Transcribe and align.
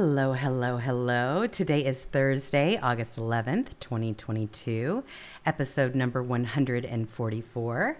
Hello, 0.00 0.32
hello, 0.32 0.76
hello. 0.76 1.48
Today 1.48 1.84
is 1.84 2.04
Thursday, 2.04 2.78
August 2.80 3.18
11th, 3.18 3.70
2022, 3.80 5.02
episode 5.44 5.96
number 5.96 6.22
144. 6.22 7.98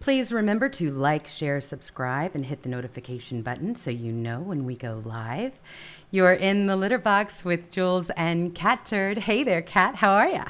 Please 0.00 0.32
remember 0.32 0.70
to 0.70 0.90
like, 0.90 1.28
share, 1.28 1.60
subscribe, 1.60 2.34
and 2.34 2.46
hit 2.46 2.62
the 2.62 2.70
notification 2.70 3.42
button 3.42 3.76
so 3.76 3.90
you 3.90 4.10
know 4.10 4.40
when 4.40 4.64
we 4.64 4.74
go 4.74 5.02
live. 5.04 5.60
You're 6.10 6.32
in 6.32 6.66
the 6.66 6.76
litter 6.76 6.96
box 6.96 7.44
with 7.44 7.70
Jewels 7.70 8.08
and 8.16 8.54
Catturd. 8.54 9.18
Hey 9.18 9.44
there, 9.44 9.60
Cat. 9.60 9.96
How 9.96 10.14
are 10.14 10.28
ya? 10.28 10.44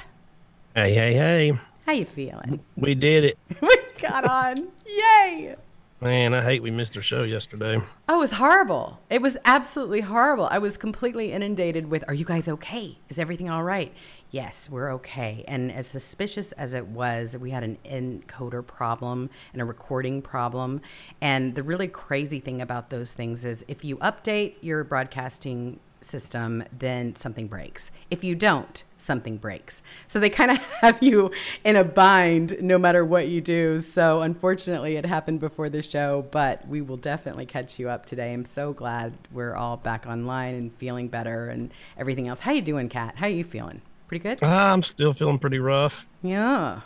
Hey, 0.77 0.95
hey, 0.95 1.13
hey. 1.15 1.59
How 1.87 1.93
you 1.93 2.05
feeling? 2.05 2.61
We 2.77 2.95
did 2.95 3.25
it. 3.25 3.39
we 3.61 3.77
got 4.01 4.25
on. 4.27 4.69
Yay! 4.87 5.57
Man, 6.05 6.35
I 6.35 6.43
hate 6.43 6.63
we 6.63 6.71
missed 6.71 6.99
our 6.99 7.03
show 7.03 7.23
yesterday. 7.23 7.81
Oh, 8.11 8.17
it 8.17 8.19
was 8.19 8.33
horrible. 8.33 9.01
It 9.09 9.23
was 9.23 9.39
absolutely 9.47 10.03
horrible. 10.03 10.45
I 10.51 10.59
was 10.59 10.77
completely 10.77 11.33
inundated 11.33 11.91
with, 11.91 12.05
Are 12.07 12.13
you 12.13 12.27
guys 12.27 12.47
okay? 12.47 12.99
Is 13.09 13.19
everything 13.19 13.49
all 13.49 13.63
right? 13.63 13.91
Yes, 14.31 14.69
we're 14.69 14.93
okay. 14.97 15.47
And 15.49 15.73
as 15.73 15.87
suspicious 15.87 16.53
as 16.53 16.75
it 16.75 16.89
was, 16.89 17.39
we 17.39 17.53
had 17.53 17.63
an 17.63 17.79
encoder 17.87 18.67
problem 18.67 19.31
and 19.55 19.63
a 19.63 19.65
recording 19.65 20.21
problem. 20.21 20.83
And 21.23 21.55
the 21.55 21.63
really 21.63 21.89
crazy 21.89 22.39
thing 22.39 22.61
about 22.61 22.91
those 22.91 23.15
things 23.15 23.43
is 23.43 23.65
if 23.67 23.83
you 23.83 23.97
update 23.97 24.57
your 24.61 24.85
broadcasting 24.85 25.81
system, 26.05 26.65
then 26.77 27.15
something 27.17 27.49
breaks. 27.49 27.91
If 28.11 28.23
you 28.23 28.35
don't, 28.35 28.85
something 28.99 29.37
breaks. 29.37 29.83
So 30.09 30.19
they 30.19 30.31
kind 30.31 30.51
of 30.51 30.59
have 30.81 31.03
you 31.03 31.31
in 31.65 31.77
a 31.77 31.85
bind 31.85 32.57
no 32.61 32.79
matter 32.79 33.05
what 33.05 33.29
you 33.29 33.41
do. 33.41 33.79
So 33.79 34.23
unfortunately, 34.23 34.97
it 34.97 35.07
happened 35.07 35.41
before 35.41 35.69
the 35.69 35.83
show, 35.83 36.27
but 36.31 36.67
we 36.67 36.81
will 36.81 36.97
definitely 36.97 37.47
catch 37.47 37.79
you 37.79 37.89
up 37.89 38.07
today. 38.07 38.33
I'm 38.33 38.45
so 38.45 38.73
glad 38.73 39.15
we're 39.31 39.55
all 39.55 39.77
back 39.77 40.07
online 40.07 40.55
and 40.55 40.75
feeling 40.77 41.09
better 41.09 41.49
and 41.49 41.73
everything 41.99 42.29
else. 42.29 42.41
How 42.41 42.53
you 42.53 42.63
doing, 42.63 42.89
Cat? 42.89 43.15
How 43.17 43.27
are 43.27 43.31
you 43.31 43.45
feeling? 43.45 43.83
Pretty 44.09 44.23
good? 44.23 44.43
I'm 44.43 44.83
still 44.83 45.13
feeling 45.13 45.39
pretty 45.39 45.59
rough. 45.59 46.07
Yeah. 46.23 46.81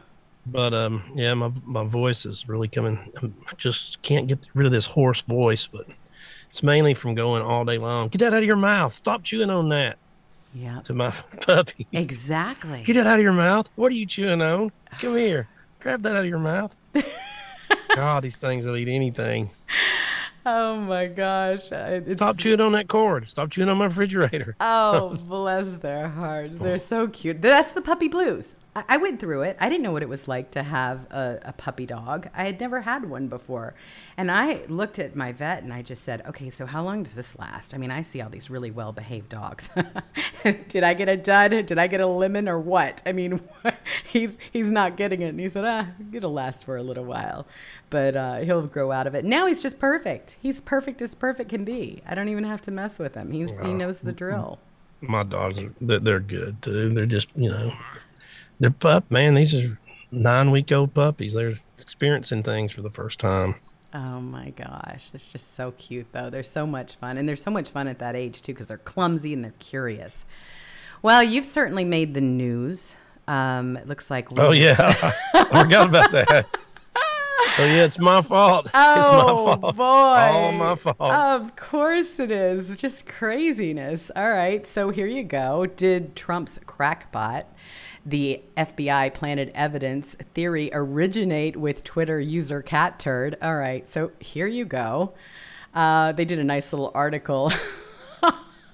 But 0.50 0.72
um, 0.72 1.02
yeah, 1.14 1.34
my 1.34 1.52
my 1.64 1.84
voice 1.84 2.24
is 2.24 2.48
really 2.48 2.68
coming. 2.68 3.12
I 3.22 3.54
just 3.56 4.00
can't 4.00 4.26
get 4.26 4.48
rid 4.54 4.66
of 4.66 4.72
this 4.72 4.86
hoarse 4.86 5.20
voice, 5.20 5.66
but 5.66 5.86
it's 6.48 6.62
mainly 6.62 6.94
from 6.94 7.14
going 7.14 7.42
all 7.42 7.64
day 7.64 7.76
long. 7.76 8.09
Get 8.09 8.19
that 8.19 8.32
out 8.32 8.41
of 8.41 8.44
your 8.44 8.56
mouth. 8.56 8.94
Stop 8.94 9.22
chewing 9.22 9.50
on 9.50 9.69
that. 9.69 9.98
Yeah. 10.54 10.81
To 10.82 10.94
my 10.94 11.10
puppy. 11.42 11.86
Exactly. 11.92 12.82
Get 12.84 12.94
that 12.94 13.06
out 13.06 13.19
of 13.19 13.22
your 13.22 13.32
mouth. 13.32 13.69
What 13.76 13.92
are 13.92 13.94
you 13.94 14.06
chewing 14.06 14.41
on? 14.41 14.72
Come 14.98 15.16
here. 15.16 15.48
Grab 15.81 16.03
that 16.03 16.16
out 16.16 16.25
of 16.25 16.28
your 16.28 16.38
mouth. 16.38 16.75
God, 17.94 18.22
these 18.22 18.37
things 18.37 18.66
will 18.66 18.76
eat 18.76 18.88
anything. 18.88 19.50
Oh 20.47 20.76
my 20.76 21.06
gosh. 21.06 21.70
It's... 21.70 22.14
Stop 22.14 22.38
chewing 22.38 22.60
on 22.60 22.72
that 22.72 22.88
cord. 22.88 23.28
Stop 23.28 23.50
chewing 23.50 23.69
on 23.69 23.76
my 23.76 23.84
refrigerator. 23.84 24.56
Oh, 24.60 25.16
bless 25.26 25.75
their 25.75 26.08
hearts. 26.08 26.56
They're 26.56 26.75
oh. 26.75 26.78
so 26.78 27.08
cute. 27.08 27.42
That's 27.42 27.72
the 27.72 27.82
puppy 27.82 28.08
blues. 28.08 28.54
I 28.88 28.96
went 28.98 29.20
through 29.20 29.42
it. 29.42 29.56
I 29.60 29.68
didn't 29.68 29.82
know 29.82 29.92
what 29.92 30.02
it 30.02 30.08
was 30.08 30.28
like 30.28 30.50
to 30.52 30.62
have 30.62 31.00
a, 31.10 31.38
a, 31.44 31.52
puppy 31.52 31.86
dog. 31.86 32.28
I 32.34 32.44
had 32.44 32.60
never 32.60 32.82
had 32.82 33.08
one 33.08 33.28
before. 33.28 33.74
And 34.16 34.30
I 34.30 34.64
looked 34.68 34.98
at 34.98 35.16
my 35.16 35.32
vet 35.32 35.62
and 35.62 35.72
I 35.72 35.82
just 35.82 36.04
said, 36.04 36.22
okay, 36.26 36.50
so 36.50 36.66
how 36.66 36.82
long 36.84 37.02
does 37.02 37.14
this 37.14 37.38
last? 37.38 37.74
I 37.74 37.78
mean, 37.78 37.90
I 37.90 38.02
see 38.02 38.20
all 38.20 38.30
these 38.30 38.50
really 38.50 38.70
well 38.70 38.92
behaved 38.92 39.28
dogs. 39.28 39.70
Did 40.68 40.84
I 40.84 40.94
get 40.94 41.08
a 41.08 41.16
dud? 41.16 41.50
Did 41.66 41.78
I 41.78 41.86
get 41.86 42.00
a 42.00 42.06
lemon 42.06 42.48
or 42.48 42.58
what? 42.58 43.02
I 43.06 43.12
mean, 43.12 43.40
he's 44.12 44.36
he's 44.52 44.70
not 44.70 44.96
getting 44.96 45.22
it. 45.22 45.28
And 45.28 45.40
he 45.40 45.48
said, 45.48 45.64
ah, 45.64 45.86
it'll 46.12 46.32
last 46.32 46.64
for 46.64 46.76
a 46.76 46.82
little 46.82 47.04
while, 47.04 47.46
but 47.90 48.16
uh, 48.16 48.36
he'll 48.38 48.66
grow 48.66 48.92
out 48.92 49.06
of 49.06 49.14
it. 49.14 49.24
Now 49.24 49.46
he's 49.46 49.62
just 49.62 49.78
perfect. 49.78 50.36
He's 50.40 50.60
perfect 50.60 51.00
as 51.02 51.14
perfect 51.14 51.50
can 51.50 51.64
be. 51.64 52.02
I 52.06 52.14
don't 52.14 52.28
even 52.28 52.44
have 52.44 52.62
to 52.62 52.70
mess 52.70 52.98
with 52.98 53.14
him. 53.14 53.32
He's, 53.32 53.58
he 53.60 53.72
knows 53.72 53.98
the 53.98 54.12
drill. 54.12 54.58
My 55.00 55.22
dogs, 55.22 55.60
they're, 55.80 56.00
they're 56.00 56.20
good 56.20 56.60
too. 56.60 56.92
They're 56.92 57.06
just, 57.06 57.28
you 57.36 57.50
know, 57.50 57.72
they're 58.60 58.70
pup 58.70 59.10
man. 59.10 59.34
These 59.34 59.54
are 59.54 59.78
nine 60.10 60.50
week 60.50 60.70
old 60.72 60.94
puppies. 60.94 61.34
They're 61.34 61.54
experiencing 61.78 62.42
things 62.42 62.72
for 62.72 62.82
the 62.82 62.91
first 62.91 63.19
time. 63.20 63.56
Oh 63.94 64.20
my 64.20 64.50
gosh, 64.50 65.08
that's 65.10 65.28
just 65.28 65.54
so 65.54 65.72
cute 65.72 66.06
though. 66.12 66.28
They're 66.30 66.42
so 66.42 66.66
much 66.66 66.96
fun, 66.96 67.16
and 67.16 67.28
they're 67.28 67.36
so 67.36 67.50
much 67.50 67.70
fun 67.70 67.88
at 67.88 67.98
that 68.00 68.14
age 68.16 68.42
too 68.42 68.52
because 68.52 68.66
they're 68.69 68.76
clumsy 68.78 69.32
and 69.32 69.42
they're 69.42 69.54
curious. 69.58 70.24
Well, 71.02 71.22
you've 71.22 71.46
certainly 71.46 71.84
made 71.84 72.12
the 72.14 72.20
news. 72.20 72.94
Um, 73.26 73.76
it 73.76 73.86
looks 73.88 74.10
like. 74.10 74.30
We- 74.30 74.41
oh 74.41 74.50
yeah, 74.52 74.76
I 75.34 75.44
forgot 75.62 75.88
about 75.88 76.10
that. 76.12 76.46
Oh 77.60 77.64
yeah, 77.64 77.84
it's 77.84 77.98
my 77.98 78.20
fault. 78.20 78.69
Oh 78.75 78.98
it's 78.98 79.08
my 79.10 79.56
fault. 79.60 79.76
boy, 79.76 79.82
all 79.84 80.52
my 80.52 80.75
fault. 80.75 81.00
Of 81.00 81.56
course 81.56 82.20
it 82.20 82.30
is. 82.30 82.76
Just 82.76 83.06
craziness. 83.06 84.10
All 84.14 84.30
right, 84.30 84.66
so 84.66 84.90
here 84.90 85.06
you 85.06 85.25
go. 85.25 85.66
Did 85.66 86.14
Trump's 86.14 86.60
crackpot 86.66 87.46
the 88.08 88.41
FBI 88.56 89.12
planted 89.12 89.50
evidence 89.54 90.16
theory 90.32 90.70
originate 90.72 91.56
with 91.56 91.84
Twitter 91.84 92.19
user 92.19 92.62
Catturd. 92.62 93.34
All 93.42 93.56
right, 93.56 93.86
so 93.86 94.12
here 94.19 94.46
you 94.46 94.64
go. 94.64 95.12
Uh, 95.74 96.12
they 96.12 96.24
did 96.24 96.38
a 96.38 96.44
nice 96.44 96.72
little 96.72 96.91
article 96.94 97.52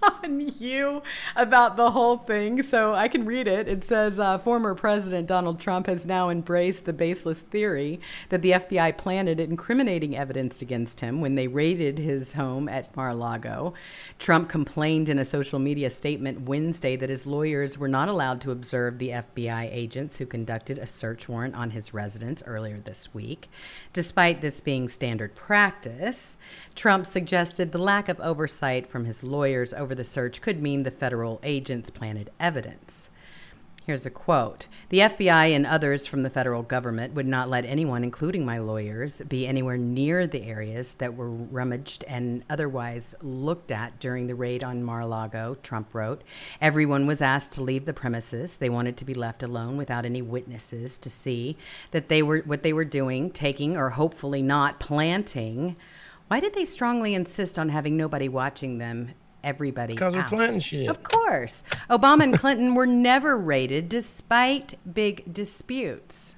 on 0.22 0.52
you 0.58 1.02
about 1.36 1.76
the 1.76 1.90
whole 1.90 2.18
thing. 2.18 2.62
So 2.62 2.94
I 2.94 3.08
can 3.08 3.24
read 3.24 3.46
it. 3.46 3.68
It 3.68 3.84
says 3.84 4.18
uh, 4.18 4.38
former 4.38 4.74
President 4.74 5.26
Donald 5.26 5.60
Trump 5.60 5.86
has 5.86 6.06
now 6.06 6.30
embraced 6.30 6.84
the 6.84 6.92
baseless 6.92 7.40
theory 7.40 8.00
that 8.28 8.42
the 8.42 8.52
FBI 8.52 8.96
planted 8.96 9.40
incriminating 9.40 10.16
evidence 10.16 10.62
against 10.62 11.00
him 11.00 11.20
when 11.20 11.34
they 11.34 11.46
raided 11.46 11.98
his 11.98 12.32
home 12.32 12.68
at 12.68 12.94
Mar 12.96 13.10
a 13.10 13.14
Lago. 13.14 13.74
Trump 14.18 14.48
complained 14.48 15.08
in 15.08 15.18
a 15.18 15.24
social 15.24 15.58
media 15.58 15.90
statement 15.90 16.42
Wednesday 16.42 16.96
that 16.96 17.10
his 17.10 17.26
lawyers 17.26 17.78
were 17.78 17.88
not 17.88 18.08
allowed 18.08 18.40
to 18.42 18.50
observe 18.50 18.98
the 18.98 19.10
FBI 19.10 19.68
agents 19.72 20.16
who 20.18 20.26
conducted 20.26 20.78
a 20.78 20.86
search 20.86 21.28
warrant 21.28 21.54
on 21.54 21.70
his 21.70 21.92
residence 21.92 22.42
earlier 22.46 22.80
this 22.80 23.12
week. 23.12 23.48
Despite 23.92 24.40
this 24.40 24.60
being 24.60 24.88
standard 24.88 25.34
practice, 25.34 26.36
Trump 26.74 27.06
suggested 27.06 27.72
the 27.72 27.78
lack 27.78 28.08
of 28.08 28.20
oversight 28.20 28.88
from 28.88 29.04
his 29.04 29.22
lawyers 29.22 29.72
over 29.72 29.93
the 29.94 30.04
search 30.04 30.40
could 30.40 30.62
mean 30.62 30.82
the 30.82 30.90
federal 30.90 31.40
agents 31.42 31.90
planted 31.90 32.30
evidence. 32.40 33.08
Here's 33.86 34.06
a 34.06 34.10
quote 34.10 34.66
The 34.88 35.00
FBI 35.00 35.54
and 35.54 35.66
others 35.66 36.06
from 36.06 36.22
the 36.22 36.30
federal 36.30 36.62
government 36.62 37.12
would 37.12 37.26
not 37.26 37.50
let 37.50 37.66
anyone, 37.66 38.02
including 38.02 38.42
my 38.42 38.58
lawyers, 38.58 39.20
be 39.28 39.46
anywhere 39.46 39.76
near 39.76 40.26
the 40.26 40.44
areas 40.44 40.94
that 40.94 41.14
were 41.14 41.28
rummaged 41.28 42.02
and 42.04 42.44
otherwise 42.48 43.14
looked 43.20 43.70
at 43.70 44.00
during 44.00 44.26
the 44.26 44.34
raid 44.34 44.64
on 44.64 44.82
Mar 44.82 45.00
a 45.00 45.06
Lago, 45.06 45.58
Trump 45.62 45.94
wrote. 45.94 46.22
Everyone 46.62 47.06
was 47.06 47.20
asked 47.20 47.52
to 47.54 47.62
leave 47.62 47.84
the 47.84 47.92
premises. 47.92 48.56
They 48.56 48.70
wanted 48.70 48.96
to 48.96 49.04
be 49.04 49.12
left 49.12 49.42
alone 49.42 49.76
without 49.76 50.06
any 50.06 50.22
witnesses 50.22 50.96
to 51.00 51.10
see 51.10 51.58
that 51.90 52.08
they 52.08 52.22
were 52.22 52.38
what 52.46 52.62
they 52.62 52.72
were 52.72 52.86
doing, 52.86 53.30
taking, 53.30 53.76
or 53.76 53.90
hopefully 53.90 54.40
not 54.40 54.80
planting 54.80 55.76
why 56.28 56.40
did 56.40 56.54
they 56.54 56.64
strongly 56.64 57.14
insist 57.14 57.58
on 57.58 57.68
having 57.68 57.96
nobody 57.96 58.28
watching 58.28 58.78
them? 58.78 59.10
Everybody. 59.44 59.94
Because 59.94 60.14
they're 60.14 60.24
planting 60.24 60.60
shit. 60.60 60.88
Of 60.88 61.02
course. 61.02 61.62
Obama 61.90 62.24
and 62.24 62.38
Clinton 62.38 62.74
were 62.74 62.86
never 62.86 63.36
raided 63.36 63.88
despite 63.88 64.78
big 64.92 65.32
disputes. 65.32 66.34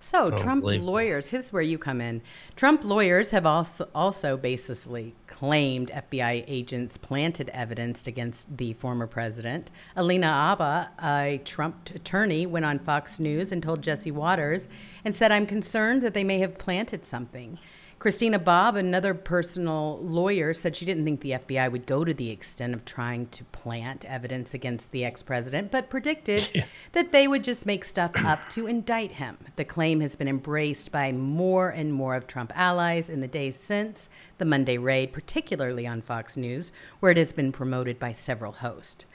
So, 0.00 0.26
oh, 0.26 0.30
Trump 0.30 0.64
lawyers, 0.64 1.30
here's 1.30 1.52
where 1.52 1.62
you 1.62 1.76
come 1.76 2.00
in. 2.00 2.22
Trump 2.54 2.84
lawyers 2.84 3.32
have 3.32 3.44
also, 3.44 3.88
also 3.94 4.36
baselessly 4.36 5.12
claimed 5.26 5.90
FBI 5.90 6.44
agents 6.46 6.96
planted 6.96 7.48
evidence 7.50 8.06
against 8.06 8.56
the 8.56 8.74
former 8.74 9.06
president. 9.06 9.70
Alina 9.96 10.26
Habba, 10.26 10.90
a 11.02 11.38
Trump 11.44 11.90
attorney, 11.94 12.46
went 12.46 12.64
on 12.64 12.78
Fox 12.78 13.18
News 13.18 13.50
and 13.50 13.62
told 13.62 13.82
Jesse 13.82 14.10
Watters 14.10 14.68
and 15.04 15.14
said, 15.14 15.32
I'm 15.32 15.46
concerned 15.46 16.02
that 16.02 16.14
they 16.14 16.24
may 16.24 16.38
have 16.38 16.58
planted 16.58 17.04
something. 17.04 17.58
Christina 17.98 18.38
Bobb, 18.38 18.76
another 18.76 19.12
personal 19.12 19.98
lawyer, 20.00 20.54
said 20.54 20.76
she 20.76 20.84
didn't 20.84 21.04
think 21.04 21.20
the 21.20 21.32
FBI 21.32 21.72
would 21.72 21.84
go 21.84 22.04
to 22.04 22.14
the 22.14 22.30
extent 22.30 22.72
of 22.72 22.84
trying 22.84 23.26
to 23.26 23.42
plant 23.46 24.04
evidence 24.04 24.54
against 24.54 24.92
the 24.92 25.04
ex 25.04 25.20
president, 25.20 25.72
but 25.72 25.90
predicted 25.90 26.48
yeah. 26.54 26.66
that 26.92 27.10
they 27.10 27.26
would 27.26 27.42
just 27.42 27.66
make 27.66 27.84
stuff 27.84 28.12
up 28.24 28.38
to 28.50 28.68
indict 28.68 29.12
him. 29.12 29.36
The 29.56 29.64
claim 29.64 30.00
has 30.00 30.14
been 30.14 30.28
embraced 30.28 30.92
by 30.92 31.10
more 31.10 31.70
and 31.70 31.92
more 31.92 32.14
of 32.14 32.28
Trump 32.28 32.52
allies 32.54 33.10
in 33.10 33.20
the 33.20 33.26
days 33.26 33.58
since 33.58 34.08
the 34.38 34.44
Monday 34.44 34.78
raid, 34.78 35.12
particularly 35.12 35.84
on 35.84 36.00
Fox 36.00 36.36
News, 36.36 36.70
where 37.00 37.10
it 37.10 37.18
has 37.18 37.32
been 37.32 37.50
promoted 37.50 37.98
by 37.98 38.12
several 38.12 38.52
hosts. 38.52 39.06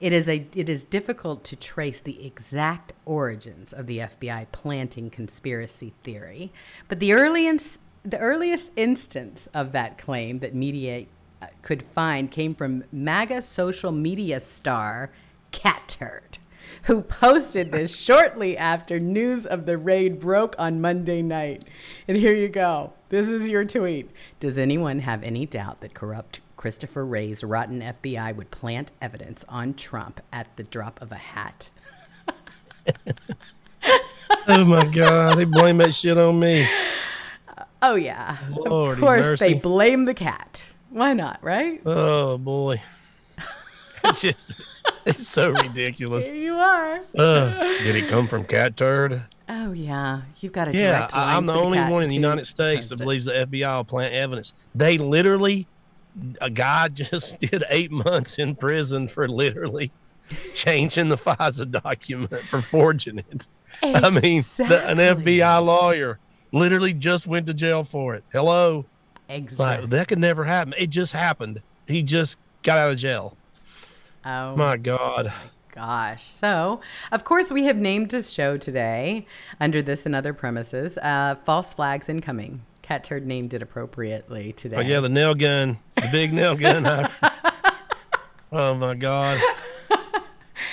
It 0.00 0.12
is, 0.12 0.28
a, 0.28 0.44
it 0.56 0.68
is 0.68 0.84
difficult 0.84 1.44
to 1.44 1.54
trace 1.54 2.00
the 2.00 2.26
exact 2.26 2.92
origins 3.04 3.72
of 3.72 3.86
the 3.86 3.98
FBI 3.98 4.48
planting 4.50 5.10
conspiracy 5.10 5.94
theory, 6.02 6.52
but 6.88 6.98
the 6.98 7.12
early 7.12 7.46
earliest 7.46 7.78
the 8.04 8.18
earliest 8.18 8.72
instance 8.76 9.48
of 9.54 9.72
that 9.72 9.98
claim 9.98 10.40
that 10.40 10.54
media 10.54 11.06
uh, 11.40 11.46
could 11.62 11.82
find 11.82 12.30
came 12.30 12.54
from 12.54 12.84
MAGA 12.92 13.42
social 13.42 13.92
media 13.92 14.40
star 14.40 15.10
Catturd, 15.52 16.38
who 16.84 17.02
posted 17.02 17.70
this 17.70 17.94
shortly 18.00 18.56
after 18.56 18.98
news 18.98 19.46
of 19.46 19.66
the 19.66 19.78
raid 19.78 20.18
broke 20.18 20.56
on 20.58 20.80
Monday 20.80 21.22
night. 21.22 21.64
And 22.08 22.16
here 22.16 22.34
you 22.34 22.48
go. 22.48 22.92
This 23.08 23.28
is 23.28 23.48
your 23.48 23.64
tweet. 23.64 24.10
Does 24.40 24.58
anyone 24.58 25.00
have 25.00 25.22
any 25.22 25.46
doubt 25.46 25.80
that 25.80 25.94
corrupt 25.94 26.40
Christopher 26.56 27.04
Wray's 27.04 27.44
rotten 27.44 27.80
FBI 27.80 28.34
would 28.34 28.50
plant 28.50 28.90
evidence 29.00 29.44
on 29.48 29.74
Trump 29.74 30.20
at 30.32 30.56
the 30.56 30.64
drop 30.64 31.00
of 31.02 31.12
a 31.12 31.16
hat? 31.16 31.68
oh 34.48 34.64
my 34.64 34.84
God. 34.86 35.36
They 35.36 35.44
blame 35.44 35.78
that 35.78 35.94
shit 35.94 36.18
on 36.18 36.40
me. 36.40 36.68
Oh, 37.82 37.96
yeah. 37.96 38.38
Lordy 38.50 39.00
of 39.00 39.04
course, 39.04 39.26
mercy. 39.26 39.44
they 39.44 39.54
blame 39.54 40.04
the 40.04 40.14
cat. 40.14 40.64
Why 40.90 41.14
not, 41.14 41.42
right? 41.42 41.80
Oh 41.86 42.38
boy. 42.38 42.80
It's 44.04 44.20
just, 44.20 44.54
it's 45.06 45.28
so 45.28 45.50
ridiculous. 45.50 46.28
Here 46.28 46.42
you 46.42 46.54
are. 46.56 47.00
Uh, 47.16 47.50
did 47.84 47.94
it 47.94 48.08
come 48.08 48.26
from 48.26 48.44
Catturd? 48.44 49.22
Oh, 49.48 49.70
yeah. 49.70 50.22
You've 50.40 50.52
got 50.52 50.66
a 50.66 50.72
Yeah, 50.72 50.96
direct 50.98 51.12
line 51.14 51.28
I, 51.28 51.36
I'm 51.36 51.46
the 51.46 51.52
to 51.52 51.58
only 51.60 51.78
cat 51.78 51.92
one 51.92 52.02
in 52.02 52.08
the. 52.08 52.14
United 52.16 52.46
States 52.48 52.88
that 52.88 52.96
President. 52.98 53.00
believes 53.00 53.24
the 53.26 53.58
FBI 53.60 53.76
will 53.76 53.84
plant 53.84 54.12
evidence. 54.12 54.54
They 54.74 54.98
literally, 54.98 55.68
a 56.40 56.50
guy 56.50 56.88
just 56.92 57.38
did 57.38 57.62
eight 57.70 57.92
months 57.92 58.40
in 58.40 58.56
prison 58.56 59.06
for 59.06 59.28
literally 59.28 59.92
changing 60.54 61.08
the 61.08 61.16
FISA 61.16 61.70
document 61.70 62.42
for 62.42 62.60
forging 62.60 63.18
it. 63.18 63.46
I 63.84 64.10
mean, 64.10 64.44
the, 64.56 64.84
an 64.88 64.96
FBI 64.98 65.64
lawyer 65.64 66.18
literally 66.52 66.92
just 66.92 67.26
went 67.26 67.46
to 67.48 67.54
jail 67.54 67.82
for 67.84 68.14
it. 68.14 68.24
Hello, 68.32 68.84
Exactly. 69.28 69.82
like 69.82 69.90
that 69.90 70.08
could 70.08 70.18
never 70.18 70.44
happen. 70.44 70.74
It 70.78 70.90
just 70.90 71.12
happened. 71.12 71.62
He 71.86 72.02
just 72.02 72.38
got 72.62 72.78
out 72.78 72.90
of 72.90 72.96
jail. 72.98 73.36
oh, 74.24 74.54
My 74.56 74.76
God. 74.76 75.32
Gosh. 75.74 76.24
So, 76.28 76.80
of 77.12 77.24
course, 77.24 77.50
we 77.50 77.64
have 77.64 77.76
named 77.76 78.10
this 78.10 78.28
show 78.30 78.58
today 78.58 79.26
under 79.58 79.80
this 79.80 80.04
and 80.04 80.14
other 80.14 80.34
premises. 80.34 80.98
Uh, 80.98 81.36
false 81.46 81.72
flags 81.72 82.10
incoming. 82.10 82.60
Catturd 82.82 83.24
named 83.24 83.54
it 83.54 83.62
appropriately 83.62 84.52
today. 84.52 84.76
Oh 84.76 84.80
yeah, 84.80 85.00
the 85.00 85.08
nail 85.08 85.34
gun, 85.34 85.78
the 85.96 86.08
big 86.12 86.32
nail 86.34 86.54
gun. 86.56 86.84
I- 86.84 87.08
oh 88.52 88.74
my 88.74 88.92
god. 88.94 89.40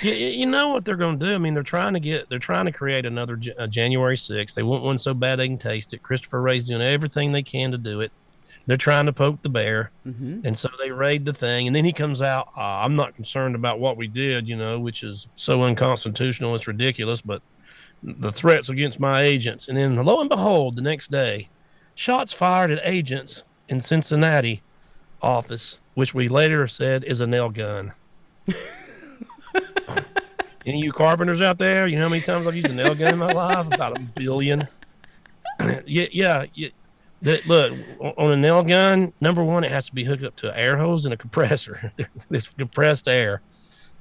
You, 0.01 0.13
you 0.13 0.45
know 0.45 0.69
what 0.69 0.85
they're 0.85 0.95
going 0.95 1.19
to 1.19 1.25
do? 1.25 1.35
I 1.35 1.37
mean, 1.37 1.53
they're 1.53 1.63
trying 1.63 1.93
to 1.93 1.99
get, 1.99 2.29
they're 2.29 2.39
trying 2.39 2.65
to 2.65 2.71
create 2.71 3.05
another 3.05 3.35
J- 3.35 3.53
uh, 3.57 3.67
January 3.67 4.15
6th. 4.15 4.53
They 4.53 4.63
want 4.63 4.83
one 4.83 4.97
so 4.97 5.13
bad 5.13 5.39
they 5.39 5.47
can 5.47 5.57
taste 5.57 5.93
it. 5.93 6.03
Christopher 6.03 6.41
Wray's 6.41 6.67
doing 6.67 6.81
everything 6.81 7.31
they 7.31 7.43
can 7.43 7.71
to 7.71 7.77
do 7.77 8.01
it. 8.01 8.11
They're 8.65 8.77
trying 8.77 9.07
to 9.07 9.13
poke 9.13 9.41
the 9.41 9.49
bear, 9.49 9.89
Mhm. 10.07 10.45
and 10.45 10.55
so 10.57 10.69
they 10.79 10.91
raid 10.91 11.25
the 11.25 11.33
thing. 11.33 11.65
And 11.65 11.75
then 11.75 11.85
he 11.85 11.91
comes 11.93 12.21
out. 12.21 12.49
Uh, 12.55 12.61
I'm 12.61 12.95
not 12.95 13.15
concerned 13.15 13.55
about 13.55 13.79
what 13.79 13.97
we 13.97 14.07
did, 14.07 14.47
you 14.47 14.55
know, 14.55 14.79
which 14.79 15.03
is 15.03 15.27
so 15.33 15.63
unconstitutional. 15.63 16.53
It's 16.55 16.67
ridiculous, 16.67 17.19
but 17.21 17.41
the 18.03 18.31
threats 18.31 18.69
against 18.69 18.99
my 18.99 19.21
agents. 19.23 19.67
And 19.67 19.75
then 19.75 19.95
lo 19.95 20.21
and 20.21 20.29
behold, 20.29 20.75
the 20.75 20.81
next 20.83 21.09
day, 21.09 21.49
shots 21.95 22.31
fired 22.31 22.69
at 22.69 22.79
agents 22.83 23.43
in 23.67 23.81
Cincinnati 23.81 24.61
office, 25.21 25.79
which 25.95 26.13
we 26.13 26.27
later 26.29 26.67
said 26.67 27.03
is 27.03 27.21
a 27.21 27.27
nail 27.27 27.49
gun. 27.49 27.93
Any 30.65 30.79
of 30.79 30.83
you 30.83 30.91
carpenters 30.91 31.41
out 31.41 31.57
there, 31.57 31.87
you 31.87 31.95
know 31.95 32.03
how 32.03 32.09
many 32.09 32.21
times 32.21 32.45
I've 32.45 32.55
used 32.55 32.69
a 32.69 32.73
nail 32.73 32.93
gun 32.93 33.13
in 33.13 33.19
my 33.19 33.31
life? 33.31 33.67
About 33.71 33.97
a 33.97 33.99
billion. 34.01 34.67
yeah, 35.85 36.07
yeah. 36.11 36.45
yeah. 36.53 36.69
That, 37.21 37.45
look, 37.47 37.73
on 37.99 38.31
a 38.31 38.37
nail 38.37 38.63
gun, 38.63 39.11
number 39.19 39.43
one, 39.43 39.63
it 39.63 39.71
has 39.71 39.87
to 39.87 39.95
be 39.95 40.03
hooked 40.05 40.23
up 40.23 40.35
to 40.37 40.49
an 40.51 40.55
air 40.55 40.77
hose 40.77 41.05
and 41.05 41.13
a 41.13 41.17
compressor. 41.17 41.91
this 42.29 42.49
compressed 42.49 43.07
air. 43.07 43.41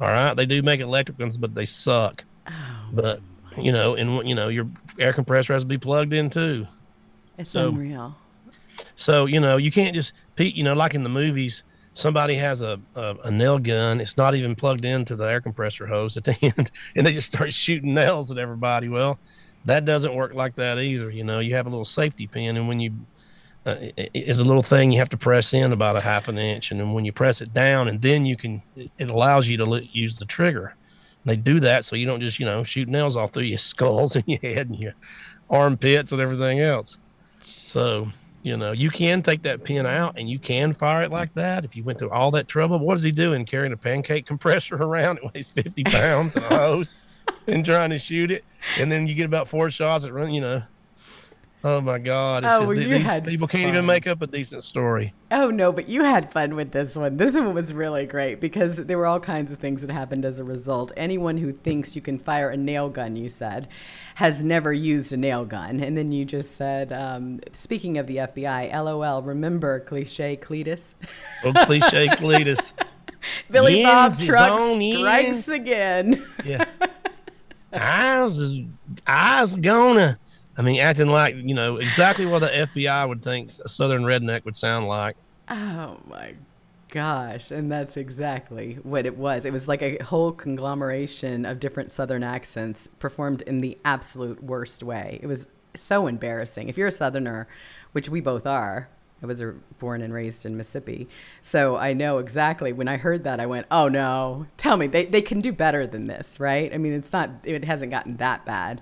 All 0.01 0.09
right. 0.09 0.35
They 0.35 0.47
do 0.47 0.63
make 0.63 0.81
electric 0.81 1.19
ones, 1.19 1.37
but 1.37 1.55
they 1.55 1.65
suck. 1.65 2.25
Oh, 2.47 2.53
But, 2.93 3.21
you 3.57 3.73
know, 3.73 3.95
and, 3.95 4.29
you 4.29 4.35
know, 4.35 4.49
your 4.49 4.69
air 5.01 5.13
compressor 5.13 5.53
has 5.53 5.63
to 5.63 5.67
be 5.69 5.79
plugged 5.79 6.13
in 6.13 6.31
too. 6.31 6.67
it's 7.39 7.51
so- 7.51 7.69
unreal. 7.71 8.17
So 8.95 9.27
you 9.27 9.41
know 9.41 9.57
you 9.57 9.73
can't 9.73 9.93
just 9.93 10.13
Pete. 10.37 10.55
You 10.55 10.63
know, 10.63 10.73
like 10.75 10.95
in 10.95 11.03
the 11.03 11.09
movies, 11.09 11.65
somebody 11.99 12.37
has 12.37 12.63
a, 12.63 12.81
a 12.95 13.17
a 13.25 13.31
nail 13.31 13.59
gun. 13.59 14.01
It's 14.01 14.17
not 14.17 14.35
even 14.35 14.55
plugged 14.55 14.85
into 14.85 15.17
the 15.17 15.25
air 15.25 15.41
compressor 15.41 15.87
hose 15.87 16.17
at 16.17 16.25
the 16.25 16.37
end, 16.43 16.71
and 16.95 17.07
they 17.07 17.13
just 17.13 17.27
start 17.27 17.53
shooting 17.53 17.95
nails 17.95 18.31
at 18.31 18.39
everybody. 18.39 18.89
Well, 18.89 19.19
that 19.65 19.85
doesn't 19.85 20.15
work 20.15 20.33
like 20.35 20.55
that 20.57 20.79
either. 20.79 21.11
You 21.11 21.25
know, 21.25 21.41
you 21.41 21.55
have 21.57 21.67
a 21.67 21.71
little 21.71 21.85
safety 21.85 22.27
pin, 22.27 22.57
and 22.57 22.69
when 22.69 22.81
you 22.81 22.93
uh, 23.67 23.77
a 23.99 24.33
little 24.33 24.63
thing 24.63 24.93
you 24.93 24.99
have 24.99 25.09
to 25.11 25.17
press 25.17 25.53
in 25.53 25.73
about 25.73 25.97
a 25.97 26.01
half 26.01 26.29
an 26.29 26.39
inch, 26.39 26.71
and 26.71 26.81
then 26.81 26.93
when 26.93 27.05
you 27.05 27.13
press 27.13 27.41
it 27.41 27.53
down, 27.53 27.89
and 27.89 28.01
then 28.01 28.25
you 28.25 28.37
can 28.37 28.63
it- 28.77 29.11
allows 29.11 29.49
you 29.49 29.57
to 29.57 29.87
use 29.93 30.19
the 30.19 30.25
trigger. 30.25 30.75
They 31.25 31.37
do 31.37 31.61
that 31.61 31.85
so 31.85 31.97
you 31.97 32.07
don't 32.07 32.21
just 32.21 32.39
you 32.39 32.47
know 32.47 32.63
shoot 32.65 32.89
nails 32.89 33.17
off 33.17 33.33
through 33.33 33.43
your 33.43 33.59
skulls 33.73 34.15
and 34.15 34.25
your 34.27 34.41
head 34.41 34.69
and 34.69 34.79
your 34.79 34.95
armpits 35.51 36.13
and 36.13 36.21
everything 36.21 36.61
else. 36.61 36.97
So 37.43 38.09
you 38.49 38.57
know, 38.57 38.73
you 38.73 38.89
can 38.89 39.23
take 39.23 39.43
that 39.43 39.63
pin 39.63 39.85
out 39.85 40.15
and 40.17 40.29
you 40.31 40.39
can 40.39 40.73
fire 40.73 41.03
it 41.03 41.11
like 41.11 41.35
that. 41.35 41.67
If 41.67 41.77
you 41.77 41.85
went 41.85 41.99
through 41.99 42.11
all 42.11 42.31
that 42.31 42.49
trouble, 42.49 42.79
what 42.79 42.97
is 42.97 43.03
he 43.03 43.13
doing? 43.13 43.45
Carrying 43.45 43.75
a 43.75 43.77
pancake 43.77 44.25
compressor 44.25 44.75
around? 44.83 45.19
It 45.19 45.35
weighs 45.35 45.49
50 45.49 45.85
pounds 45.85 46.35
and 46.35 46.47
a 46.47 46.49
hose 46.59 46.97
and 47.47 47.63
trying 47.63 47.91
to 47.91 47.99
shoot 47.99 48.31
it. 48.31 48.47
And 48.79 48.91
then 48.91 49.07
you 49.07 49.15
get 49.15 49.27
about 49.27 49.49
four 49.49 49.71
shots 49.71 50.07
at 50.07 50.15
run, 50.15 50.33
you 50.33 50.41
know. 50.41 50.63
Oh 51.65 51.81
my 51.81 51.99
God. 51.99 52.45
It's 52.45 52.53
Oh, 52.55 52.61
well, 52.69 52.75
you 52.75 52.99
had 53.01 53.25
people 53.25 53.49
can't 53.49 53.65
fun. 53.65 53.73
even 53.75 53.85
make 53.87 54.07
up 54.07 54.23
a 54.23 54.29
decent 54.29 54.63
story. 54.63 55.13
Oh 55.33 55.51
no, 55.51 55.73
but 55.73 55.89
you 55.89 56.05
had 56.05 56.33
fun 56.33 56.55
with 56.55 56.71
this 56.71 56.95
one. 56.95 57.17
This 57.17 57.35
one 57.35 57.53
was 57.53 57.75
really 57.75 58.07
great 58.07 58.41
because 58.41 58.77
there 58.77 58.97
were 58.97 59.07
all 59.07 59.19
kinds 59.19 59.51
of 59.51 59.59
things 59.59 59.81
that 59.83 59.91
happened 59.91 60.25
as 60.25 60.39
a 60.39 60.45
result. 60.45 60.93
Anyone 60.97 61.37
who 61.37 61.53
thinks 61.53 61.97
you 61.97 62.01
can 62.03 62.17
fire 62.19 62.51
a 62.51 62.57
nail 62.57 62.89
gun, 62.89 63.17
you 63.17 63.29
said, 63.29 63.67
has 64.15 64.45
never 64.45 64.73
used 64.73 65.13
a 65.13 65.17
nail 65.17 65.45
gun. 65.45 65.81
And 65.81 65.97
then 65.97 66.13
you 66.13 66.25
just 66.25 66.55
said, 66.57 66.93
um, 66.93 67.41
speaking 67.53 67.99
of 67.99 68.07
the 68.07 68.17
FBI, 68.19 68.73
LOL, 68.73 69.23
remember 69.23 69.81
cliche 69.81 70.37
Cletus? 70.41 70.95
Oh, 71.43 71.53
cliche 71.67 72.07
Cletus. 72.07 72.73
Billy 73.51 73.83
Bob 73.83 74.17
Truck 74.17 74.61
in. 74.61 74.93
strikes 74.97 75.49
again. 75.49 76.25
Yeah. 76.45 76.65
I 77.73 78.23
was, 78.23 78.61
I 79.07 79.41
was 79.41 79.55
gonna. 79.57 80.19
I 80.59 80.63
mean, 80.63 80.81
acting 80.81 81.07
like, 81.07 81.37
you 81.37 81.55
know, 81.55 81.77
exactly 81.77 82.27
what 82.27 82.41
the 82.41 82.49
FBI 82.49 83.09
would 83.09 83.23
think 83.23 83.53
a 83.65 83.69
Southern 83.69 84.03
redneck 84.03 84.45
would 84.45 84.57
sound 84.57 84.89
like. 84.89 85.17
Oh 85.49 85.99
my 86.09 86.35
gosh. 86.91 87.53
And 87.53 87.71
that's 87.71 87.97
exactly 87.97 88.75
what 88.83 89.07
it 89.07 89.17
was. 89.17 89.45
It 89.45 89.53
was 89.53 89.69
like 89.69 89.83
a 89.83 90.03
whole 90.03 90.33
conglomeration 90.33 91.47
of 91.47 91.61
different 91.61 91.93
Southern 91.93 92.25
accents 92.25 92.89
performed 92.99 93.43
in 93.43 93.61
the 93.61 93.79
absolute 93.85 94.43
worst 94.43 94.83
way. 94.83 95.21
It 95.23 95.29
was 95.29 95.47
so 95.77 96.09
embarrassing. 96.09 96.69
If 96.69 96.77
you're 96.77 96.89
a 96.89 96.93
Southerner, 96.93 97.47
which 97.93 98.09
we 98.09 98.21
both 98.21 98.47
are, 98.47 98.89
I 99.23 99.27
was 99.27 99.43
born 99.79 100.03
and 100.03 100.13
raised 100.13 100.45
in 100.45 100.57
Mississippi. 100.57 101.09
So 101.41 101.77
I 101.77 101.93
know 101.93 102.19
exactly 102.19 102.73
when 102.73 102.89
I 102.89 102.97
heard 102.97 103.23
that, 103.25 103.41
I 103.41 103.47
went, 103.47 103.67
oh 103.71 103.87
no, 103.89 104.47
tell 104.57 104.77
me, 104.77 104.89
they, 104.89 105.05
they 105.05 105.23
can 105.23 105.41
do 105.41 105.53
better 105.53 105.87
than 105.87 106.09
this, 106.09 106.41
right? 106.41 106.73
I 106.73 106.79
mean, 106.79 106.93
it's 106.93 107.13
not, 107.13 107.31
it 107.45 107.65
hasn't 107.65 107.93
gotten 107.93 108.17
that 108.17 108.45
bad. 108.45 108.81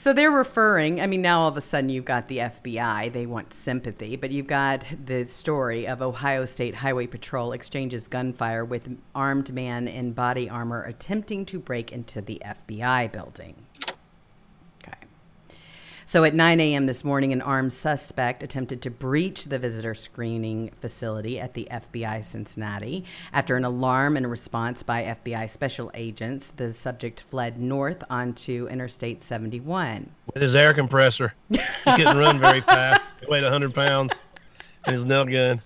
So 0.00 0.12
they're 0.12 0.30
referring, 0.30 1.00
I 1.00 1.08
mean, 1.08 1.22
now 1.22 1.40
all 1.40 1.48
of 1.48 1.56
a 1.56 1.60
sudden 1.60 1.90
you've 1.90 2.04
got 2.04 2.28
the 2.28 2.38
FBI, 2.38 3.12
they 3.12 3.26
want 3.26 3.52
sympathy, 3.52 4.14
but 4.14 4.30
you've 4.30 4.46
got 4.46 4.84
the 5.06 5.26
story 5.26 5.88
of 5.88 6.00
Ohio 6.00 6.44
State 6.44 6.76
Highway 6.76 7.08
Patrol 7.08 7.50
exchanges 7.50 8.06
gunfire 8.06 8.64
with 8.64 8.96
armed 9.12 9.52
man 9.52 9.88
in 9.88 10.12
body 10.12 10.48
armor 10.48 10.84
attempting 10.84 11.44
to 11.46 11.58
break 11.58 11.90
into 11.90 12.20
the 12.20 12.40
FBI 12.44 13.10
building. 13.10 13.56
So 16.10 16.24
at 16.24 16.34
9 16.34 16.58
a.m. 16.58 16.86
this 16.86 17.04
morning, 17.04 17.34
an 17.34 17.42
armed 17.42 17.70
suspect 17.74 18.42
attempted 18.42 18.80
to 18.80 18.90
breach 18.90 19.44
the 19.44 19.58
visitor 19.58 19.94
screening 19.94 20.70
facility 20.80 21.38
at 21.38 21.52
the 21.52 21.68
FBI 21.70 22.24
Cincinnati. 22.24 23.04
After 23.30 23.56
an 23.56 23.64
alarm 23.66 24.16
and 24.16 24.30
response 24.30 24.82
by 24.82 25.02
FBI 25.22 25.50
special 25.50 25.90
agents, 25.92 26.50
the 26.56 26.72
subject 26.72 27.20
fled 27.20 27.60
north 27.60 28.02
onto 28.08 28.66
Interstate 28.70 29.20
71. 29.20 30.08
with 30.32 30.42
his 30.42 30.54
air 30.54 30.72
compressor. 30.72 31.34
He 31.50 31.58
couldn't 31.84 32.16
run 32.16 32.38
very 32.38 32.62
fast. 32.62 33.04
He 33.20 33.26
weighed 33.26 33.42
100 33.42 33.74
pounds 33.74 34.18
and 34.86 34.94
his 34.94 35.04
nail 35.04 35.26
gun. 35.26 35.60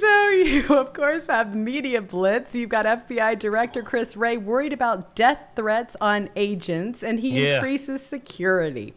So 0.00 0.28
you, 0.28 0.64
of 0.70 0.94
course, 0.94 1.26
have 1.26 1.54
media 1.54 2.00
blitz. 2.00 2.54
You've 2.54 2.70
got 2.70 2.86
FBI 2.86 3.38
Director 3.38 3.82
Chris 3.82 4.16
Wray 4.16 4.38
worried 4.38 4.72
about 4.72 5.14
death 5.14 5.40
threats 5.54 5.96
on 6.00 6.30
agents, 6.34 7.02
and 7.02 7.20
he 7.20 7.44
Yeah. 7.44 7.56
increases 7.56 8.00
security 8.00 8.94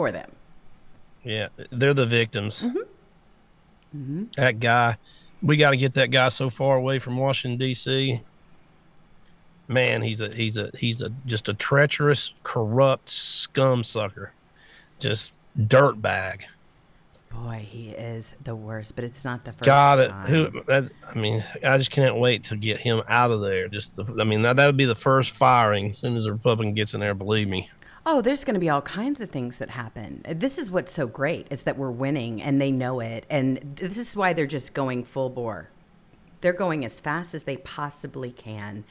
for 0.00 0.10
them. 0.10 0.32
Yeah, 1.22 1.48
they're 1.68 1.92
the 1.92 2.06
victims. 2.06 2.62
Mm-hmm. 2.62 2.78
Mm-hmm. 3.94 4.24
That 4.36 4.58
guy, 4.58 4.96
we 5.42 5.58
got 5.58 5.70
to 5.70 5.76
get 5.76 5.92
that 5.94 6.10
guy 6.10 6.30
so 6.30 6.48
far 6.48 6.76
away 6.76 6.98
from 6.98 7.18
Washington 7.18 7.58
D.C. 7.58 8.22
Man, 9.68 10.00
he's 10.00 10.22
a 10.22 10.34
he's 10.34 10.56
a 10.56 10.70
he's 10.76 11.02
a 11.02 11.10
just 11.26 11.50
a 11.50 11.54
treacherous, 11.54 12.32
corrupt 12.44 13.10
scum 13.10 13.84
sucker, 13.84 14.32
just 14.98 15.32
dirt 15.66 16.00
bag. 16.00 16.46
Boy, 17.30 17.66
he 17.68 17.90
is 17.90 18.34
the 18.42 18.56
worst, 18.56 18.96
but 18.96 19.04
it's 19.04 19.24
not 19.24 19.44
the 19.44 19.52
first 19.52 19.64
God, 19.64 19.96
time. 19.96 20.26
who? 20.26 20.62
That, 20.66 20.90
I 21.08 21.18
mean, 21.18 21.44
I 21.62 21.76
just 21.76 21.90
can't 21.90 22.16
wait 22.16 22.44
to 22.44 22.56
get 22.56 22.78
him 22.78 23.02
out 23.06 23.30
of 23.30 23.40
there. 23.40 23.68
Just, 23.68 23.94
the, 23.94 24.04
I 24.18 24.24
mean, 24.24 24.42
that 24.42 24.56
that 24.56 24.66
would 24.66 24.76
be 24.76 24.86
the 24.86 24.96
first 24.96 25.36
firing 25.36 25.90
as 25.90 25.98
soon 25.98 26.16
as 26.16 26.26
a 26.26 26.32
Republican 26.32 26.74
gets 26.74 26.94
in 26.94 27.00
there. 27.00 27.14
Believe 27.14 27.48
me. 27.48 27.70
Oh, 28.06 28.22
there's 28.22 28.44
going 28.44 28.54
to 28.54 28.60
be 28.60 28.70
all 28.70 28.80
kinds 28.80 29.20
of 29.20 29.28
things 29.28 29.58
that 29.58 29.70
happen. 29.70 30.22
This 30.26 30.56
is 30.56 30.70
what's 30.70 30.92
so 30.92 31.06
great 31.06 31.46
is 31.50 31.62
that 31.62 31.76
we're 31.76 31.90
winning 31.90 32.40
and 32.40 32.60
they 32.60 32.70
know 32.70 33.00
it. 33.00 33.26
And 33.28 33.58
this 33.76 33.98
is 33.98 34.16
why 34.16 34.32
they're 34.32 34.46
just 34.46 34.72
going 34.72 35.04
full 35.04 35.28
bore. 35.28 35.68
They're 36.40 36.54
going 36.54 36.84
as 36.86 36.98
fast 36.98 37.34
as 37.34 37.42
they 37.44 37.58
possibly 37.58 38.30
can 38.30 38.84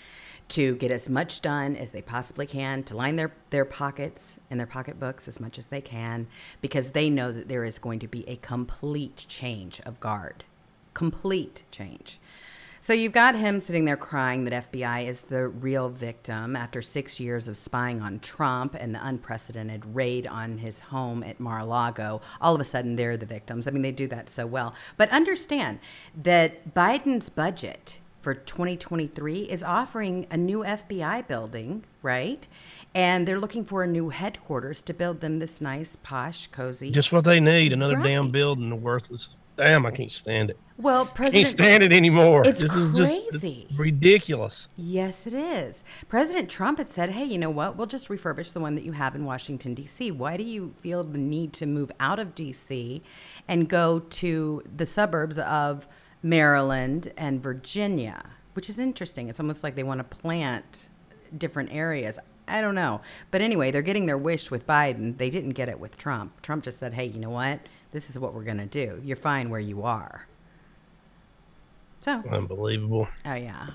to 0.49 0.75
get 0.75 0.91
as 0.91 1.09
much 1.09 1.41
done 1.41 1.75
as 1.75 1.91
they 1.91 2.01
possibly 2.01 2.45
can, 2.45 2.83
to 2.83 2.95
line 2.95 3.15
their, 3.15 3.31
their 3.49 3.65
pockets 3.65 4.37
and 4.49 4.59
their 4.59 4.67
pocketbooks 4.67 5.27
as 5.27 5.39
much 5.39 5.57
as 5.57 5.67
they 5.67 5.81
can, 5.81 6.27
because 6.61 6.91
they 6.91 7.09
know 7.09 7.31
that 7.31 7.47
there 7.47 7.63
is 7.63 7.79
going 7.79 7.99
to 7.99 8.07
be 8.07 8.27
a 8.27 8.35
complete 8.35 9.25
change 9.27 9.79
of 9.81 9.99
guard. 9.99 10.43
Complete 10.93 11.63
change. 11.71 12.19
So 12.81 12.93
you've 12.93 13.11
got 13.11 13.35
him 13.35 13.59
sitting 13.59 13.85
there 13.85 13.97
crying 13.97 14.45
that 14.45 14.71
FBI 14.71 15.07
is 15.07 15.21
the 15.21 15.47
real 15.47 15.89
victim 15.89 16.55
after 16.55 16.81
six 16.81 17.19
years 17.19 17.47
of 17.47 17.57
spying 17.57 18.01
on 18.01 18.19
Trump 18.19 18.73
and 18.73 18.95
the 18.95 19.05
unprecedented 19.05 19.83
raid 19.95 20.25
on 20.25 20.57
his 20.59 20.79
home 20.79 21.21
at 21.23 21.39
Mar-a-Lago. 21.39 22.21
All 22.39 22.55
of 22.55 22.61
a 22.61 22.65
sudden, 22.65 22.95
they're 22.95 23.17
the 23.17 23.25
victims. 23.25 23.67
I 23.67 23.71
mean, 23.71 23.81
they 23.81 23.91
do 23.91 24.07
that 24.07 24.29
so 24.29 24.47
well. 24.47 24.73
But 24.97 25.09
understand 25.09 25.79
that 26.15 26.73
Biden's 26.73 27.29
budget 27.29 27.97
for 28.21 28.33
2023 28.33 29.39
is 29.41 29.63
offering 29.63 30.25
a 30.31 30.37
new 30.37 30.59
FBI 30.59 31.27
building, 31.27 31.83
right? 32.01 32.47
And 32.95 33.27
they're 33.27 33.39
looking 33.39 33.65
for 33.65 33.83
a 33.83 33.87
new 33.87 34.09
headquarters 34.09 34.81
to 34.83 34.93
build 34.93 35.21
them 35.21 35.39
this 35.39 35.61
nice, 35.61 35.95
posh, 35.95 36.47
cozy. 36.47 36.91
Just 36.91 37.11
what 37.11 37.23
they 37.25 37.39
need. 37.39 37.71
Another 37.71 37.95
damn 37.97 38.23
Right. 38.25 38.31
building, 38.31 38.81
worthless. 38.81 39.35
Damn, 39.59 39.85
I 39.85 39.91
can't 39.91 40.11
stand 40.11 40.49
it. 40.51 40.57
well, 40.77 41.05
President, 41.05 41.33
Can't 41.33 41.47
stand 41.47 41.83
it 41.83 41.91
anymore. 41.91 42.47
It's 42.47 42.61
this 42.61 42.73
is 42.73 42.97
crazy. 42.97 43.65
just 43.67 43.77
ridiculous. 43.77 44.69
Yes, 44.77 45.27
it 45.27 45.33
is. 45.33 45.83
President 46.07 46.49
Trump 46.49 46.77
had 46.77 46.87
said, 46.87 47.09
hey, 47.09 47.25
you 47.25 47.37
know 47.37 47.49
what? 47.49 47.75
We'll 47.75 47.85
just 47.85 48.07
refurbish 48.07 48.53
the 48.53 48.61
one 48.61 48.75
that 48.75 48.85
you 48.85 48.93
have 48.93 49.15
in 49.15 49.25
Washington, 49.25 49.73
D.C. 49.73 50.11
Why 50.11 50.37
do 50.37 50.43
you 50.43 50.73
feel 50.79 51.03
the 51.03 51.17
need 51.17 51.51
to 51.53 51.65
move 51.65 51.91
out 51.99 52.19
of 52.19 52.35
D.C. 52.35 53.03
and 53.49 53.67
go 53.67 53.99
to 53.99 54.63
the 54.77 54.85
suburbs 54.85 55.37
of 55.39 55.85
Maryland 56.23 57.11
and 57.17 57.43
Virginia? 57.43 58.23
Which 58.53 58.69
is 58.69 58.79
interesting. 58.79 59.27
It's 59.29 59.41
almost 59.41 59.61
like 59.61 59.75
they 59.75 59.83
want 59.83 59.99
to 59.99 60.17
plant 60.17 60.87
different 61.37 61.71
areas. 61.73 62.17
I 62.47 62.61
don't 62.61 62.75
know. 62.75 63.01
But 63.29 63.41
anyway, 63.41 63.71
they're 63.71 63.81
getting 63.81 64.05
their 64.05 64.17
wish 64.17 64.49
with 64.49 64.65
Biden. 64.65 65.17
They 65.17 65.29
didn't 65.29 65.51
get 65.51 65.67
it 65.69 65.79
with 65.79 65.97
Trump. 65.97 66.41
Trump 66.41 66.63
just 66.63 66.79
said, 66.79 66.93
hey, 66.93 67.05
you 67.05 67.19
know 67.19 67.29
what? 67.29 67.59
This 67.91 68.09
is 68.09 68.19
what 68.19 68.33
we're 68.33 68.43
going 68.43 68.57
to 68.57 68.65
do. 68.65 69.01
You're 69.03 69.17
fine 69.17 69.49
where 69.49 69.59
you 69.59 69.83
are. 69.83 70.27
So, 72.01 72.23
Unbelievable. 72.31 73.07
oh, 73.25 73.33
yeah. 73.33 73.71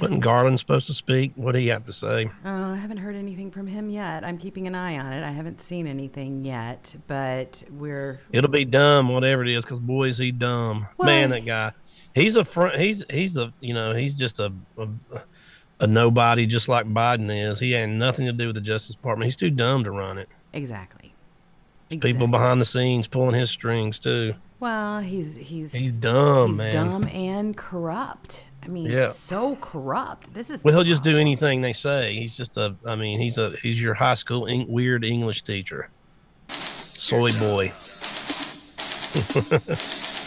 Wasn't 0.00 0.20
Garland 0.20 0.60
supposed 0.60 0.86
to 0.86 0.94
speak? 0.94 1.32
What 1.34 1.52
do 1.52 1.60
you 1.60 1.72
have 1.72 1.84
to 1.86 1.92
say? 1.92 2.30
Oh, 2.44 2.72
I 2.72 2.76
haven't 2.76 2.98
heard 2.98 3.16
anything 3.16 3.50
from 3.50 3.66
him 3.66 3.90
yet. 3.90 4.24
I'm 4.24 4.38
keeping 4.38 4.66
an 4.68 4.74
eye 4.74 4.96
on 4.98 5.12
it. 5.12 5.24
I 5.24 5.30
haven't 5.32 5.58
seen 5.58 5.86
anything 5.88 6.44
yet, 6.44 6.94
but 7.08 7.64
we're 7.70 8.20
It'll 8.30 8.50
be 8.50 8.64
dumb, 8.64 9.08
whatever 9.08 9.42
it 9.42 9.48
is, 9.48 9.64
because 9.64 9.80
boy 9.80 10.08
is 10.08 10.18
he 10.18 10.30
dumb. 10.30 10.86
Man, 11.02 11.30
that 11.30 11.44
guy. 11.44 11.72
He's 12.14 12.36
a 12.36 12.44
front. 12.44 12.76
He's 12.76 13.02
he's 13.10 13.36
a 13.36 13.52
you 13.60 13.74
know 13.74 13.92
he's 13.92 14.14
just 14.14 14.38
a, 14.38 14.52
a 14.78 14.88
a 15.80 15.86
nobody, 15.88 16.46
just 16.46 16.68
like 16.68 16.86
Biden 16.86 17.30
is. 17.50 17.58
He 17.58 17.72
had 17.72 17.88
nothing 17.88 18.26
to 18.26 18.32
do 18.32 18.46
with 18.46 18.54
the 18.56 18.60
Justice 18.60 18.94
Department. 18.94 19.24
He's 19.26 19.36
too 19.36 19.50
dumb 19.50 19.82
to 19.84 19.90
run 19.90 20.18
it. 20.18 20.28
exactly. 20.52 21.14
People 21.98 22.28
behind 22.28 22.60
the 22.60 22.64
scenes 22.64 23.08
pulling 23.08 23.34
his 23.34 23.50
strings 23.50 23.98
too. 23.98 24.34
Well, 24.60 25.00
he's 25.00 25.36
he's 25.36 25.72
He's 25.72 25.90
dumb, 25.92 26.50
he's 26.50 26.58
man. 26.58 26.74
dumb 26.74 27.04
and 27.12 27.56
corrupt. 27.56 28.44
I 28.62 28.68
mean, 28.68 28.86
Yeah. 28.86 29.08
so 29.08 29.56
corrupt. 29.56 30.32
This 30.34 30.50
is 30.50 30.62
Well, 30.62 30.74
he'll 30.74 30.84
just 30.84 31.02
do 31.02 31.16
anything 31.18 31.62
they 31.62 31.72
say. 31.72 32.14
He's 32.14 32.36
just 32.36 32.56
a. 32.58 32.76
I 32.86 32.94
mean, 32.94 33.18
he's 33.18 33.38
a. 33.38 33.50
He's 33.62 33.80
your 33.82 33.94
high 33.94 34.14
school 34.14 34.46
weird 34.68 35.04
English 35.04 35.42
teacher. 35.42 35.88
Soy 36.94 37.32
boy. 37.38 37.72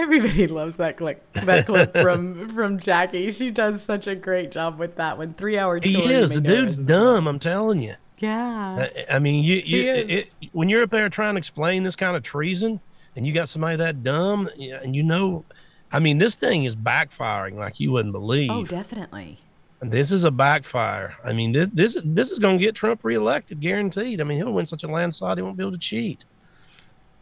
Everybody 0.00 0.46
loves 0.46 0.76
that 0.78 0.96
clip. 0.96 1.30
That 1.34 1.66
clip 1.66 1.92
from 2.02 2.48
from 2.48 2.78
Jackie. 2.78 3.30
She 3.30 3.50
does 3.50 3.82
such 3.82 4.06
a 4.06 4.14
great 4.14 4.50
job 4.50 4.78
with 4.78 4.96
that 4.96 5.18
one. 5.18 5.34
Three 5.34 5.58
hour 5.58 5.78
tour. 5.78 5.90
He 5.90 6.12
is. 6.12 6.34
The 6.34 6.40
dude's 6.40 6.78
as- 6.78 6.86
dumb. 6.86 7.28
I'm 7.28 7.38
telling 7.38 7.80
you. 7.80 7.94
Yeah. 8.18 8.88
I, 9.08 9.16
I 9.16 9.18
mean, 9.18 9.44
you, 9.44 9.56
you, 9.64 9.92
is. 9.92 10.08
it, 10.08 10.32
when 10.52 10.68
you're 10.68 10.82
up 10.82 10.90
there 10.90 11.08
trying 11.08 11.34
to 11.34 11.38
explain 11.38 11.82
this 11.82 11.96
kind 11.96 12.16
of 12.16 12.22
treason, 12.22 12.80
and 13.16 13.26
you 13.26 13.32
got 13.32 13.48
somebody 13.48 13.76
that 13.76 14.02
dumb, 14.02 14.48
and 14.58 14.94
you 14.94 15.02
know, 15.02 15.44
I 15.92 16.00
mean, 16.00 16.18
this 16.18 16.34
thing 16.34 16.64
is 16.64 16.76
backfiring 16.76 17.56
like 17.56 17.80
you 17.80 17.92
wouldn't 17.92 18.12
believe. 18.12 18.50
oh, 18.50 18.64
definitely. 18.64 19.38
This 19.82 20.12
is 20.12 20.24
a 20.24 20.30
backfire. 20.30 21.16
I 21.24 21.32
mean, 21.32 21.52
this 21.52 21.68
this 21.72 22.02
this 22.04 22.30
is 22.30 22.38
going 22.38 22.58
to 22.58 22.64
get 22.64 22.74
Trump 22.74 23.02
reelected, 23.04 23.60
guaranteed. 23.60 24.20
I 24.20 24.24
mean, 24.24 24.38
he'll 24.38 24.52
win 24.52 24.66
such 24.66 24.84
a 24.84 24.88
landslide, 24.88 25.38
he 25.38 25.42
won't 25.42 25.56
be 25.56 25.62
able 25.62 25.72
to 25.72 25.78
cheat. 25.78 26.24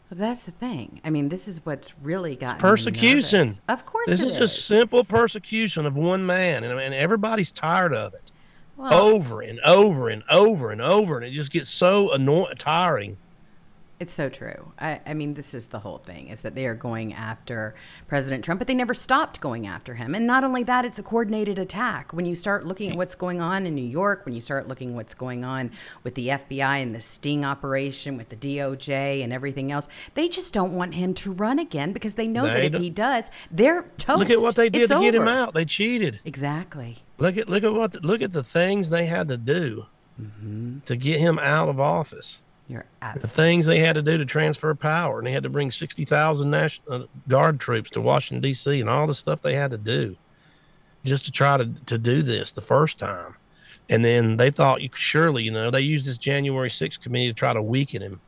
Well, 0.09 0.19
that's 0.19 0.45
the 0.45 0.51
thing. 0.51 1.01
I 1.03 1.09
mean, 1.11 1.29
this 1.29 1.47
is 1.47 1.65
what's 1.65 1.93
really 2.01 2.35
got 2.35 2.57
persecution. 2.57 3.57
Of 3.67 3.85
course, 3.85 4.07
This 4.07 4.21
it 4.21 4.29
is 4.29 4.37
just 4.37 4.65
simple 4.65 5.03
persecution 5.03 5.85
of 5.85 5.95
one 5.95 6.25
man, 6.25 6.63
and, 6.63 6.79
and 6.79 6.93
everybody's 6.93 7.51
tired 7.51 7.93
of 7.93 8.13
it. 8.15 8.31
Well, 8.75 8.93
over 8.93 9.41
and 9.41 9.59
over 9.59 10.09
and 10.09 10.23
over 10.29 10.71
and 10.71 10.81
over, 10.81 11.17
and 11.17 11.25
it 11.25 11.31
just 11.31 11.51
gets 11.51 11.69
so 11.69 12.11
annoying, 12.11 12.55
tiring. 12.57 13.17
It's 13.99 14.13
so 14.13 14.29
true. 14.29 14.71
I, 14.79 15.01
I 15.05 15.13
mean, 15.13 15.33
this 15.33 15.53
is 15.53 15.67
the 15.67 15.79
whole 15.79 15.97
thing: 15.97 16.29
is 16.29 16.41
that 16.41 16.55
they 16.55 16.65
are 16.65 16.73
going 16.73 17.13
after 17.13 17.75
President 18.07 18.45
Trump, 18.45 18.59
but 18.59 18.67
they 18.67 18.73
never 18.73 18.93
stopped 18.93 19.41
going 19.41 19.67
after 19.67 19.95
him. 19.95 20.15
And 20.15 20.25
not 20.25 20.45
only 20.45 20.63
that, 20.63 20.85
it's 20.85 20.99
a 20.99 21.03
coordinated 21.03 21.59
attack. 21.59 22.13
When 22.13 22.25
you 22.25 22.33
start 22.33 22.65
looking 22.65 22.91
at 22.91 22.97
what's 22.97 23.15
going 23.15 23.41
on 23.41 23.65
in 23.65 23.75
New 23.75 23.81
York, 23.81 24.25
when 24.25 24.33
you 24.33 24.39
start 24.39 24.69
looking 24.69 24.95
what's 24.95 25.13
going 25.13 25.43
on 25.43 25.71
with 26.03 26.15
the 26.15 26.29
FBI 26.29 26.81
and 26.81 26.95
the 26.95 27.01
sting 27.01 27.43
operation, 27.43 28.15
with 28.15 28.29
the 28.29 28.37
DOJ 28.37 29.21
and 29.21 29.33
everything 29.33 29.69
else, 29.69 29.89
they 30.13 30.29
just 30.29 30.53
don't 30.53 30.73
want 30.73 30.95
him 30.95 31.13
to 31.15 31.33
run 31.33 31.59
again 31.59 31.91
because 31.91 32.13
they 32.13 32.27
know 32.27 32.45
that 32.45 32.63
if 32.63 32.71
don't- 32.71 32.81
he 32.81 32.89
does, 32.89 33.25
they're 33.51 33.83
toast. 33.97 34.19
Look 34.19 34.29
at 34.29 34.39
what 34.39 34.55
they 34.55 34.69
did 34.69 34.83
It's 34.83 34.93
to 34.93 35.01
get 35.01 35.13
him 35.13 35.27
out. 35.27 35.53
They 35.53 35.65
cheated. 35.65 36.21
Exactly. 36.23 36.99
Look 37.17 37.35
at 37.35 37.49
look 37.49 37.65
at 37.65 37.73
what 37.73 37.91
the, 37.91 37.99
look 37.99 38.21
at 38.21 38.31
the 38.31 38.43
things 38.43 38.91
they 38.91 39.07
had 39.07 39.27
to 39.27 39.35
do 39.35 39.87
mm-hmm. 40.19 40.79
to 40.85 40.95
get 40.95 41.19
him 41.19 41.37
out 41.37 41.67
of 41.67 41.81
office. 41.81 42.39
You're 42.69 42.85
The 43.19 43.27
things 43.27 43.65
they 43.65 43.79
had 43.79 43.93
to 43.93 44.03
do 44.03 44.17
to 44.19 44.25
transfer 44.25 44.73
power, 44.75 45.17
and 45.17 45.27
they 45.27 45.31
had 45.31 45.43
to 45.43 45.49
bring 45.49 45.71
sixty 45.71 46.05
thousand 46.05 46.51
national 46.51 47.03
uh, 47.03 47.05
guard 47.27 47.59
troops 47.59 47.89
to 47.91 48.01
Washington 48.01 48.41
D.C. 48.41 48.79
and 48.79 48.89
all 48.89 49.07
the 49.07 49.13
stuff 49.15 49.41
they 49.41 49.55
had 49.55 49.71
to 49.71 49.77
do 49.77 50.15
just 51.03 51.25
to 51.25 51.31
try 51.31 51.57
to 51.57 51.65
to 51.87 51.97
do 51.97 52.21
this 52.21 52.51
the 52.51 52.61
first 52.61 52.99
time. 52.99 53.35
And 53.89 54.05
then 54.05 54.37
they 54.37 54.51
thought 54.51 54.83
you 54.83 54.89
surely, 54.93 55.43
you 55.43 55.51
know, 55.51 55.71
they 55.71 55.81
used 55.81 56.07
this 56.07 56.17
January 56.17 56.69
6th 56.69 57.01
committee 57.01 57.27
to 57.27 57.33
try 57.33 57.53
to 57.53 57.61
weaken 57.61 58.03
him, 58.03 58.21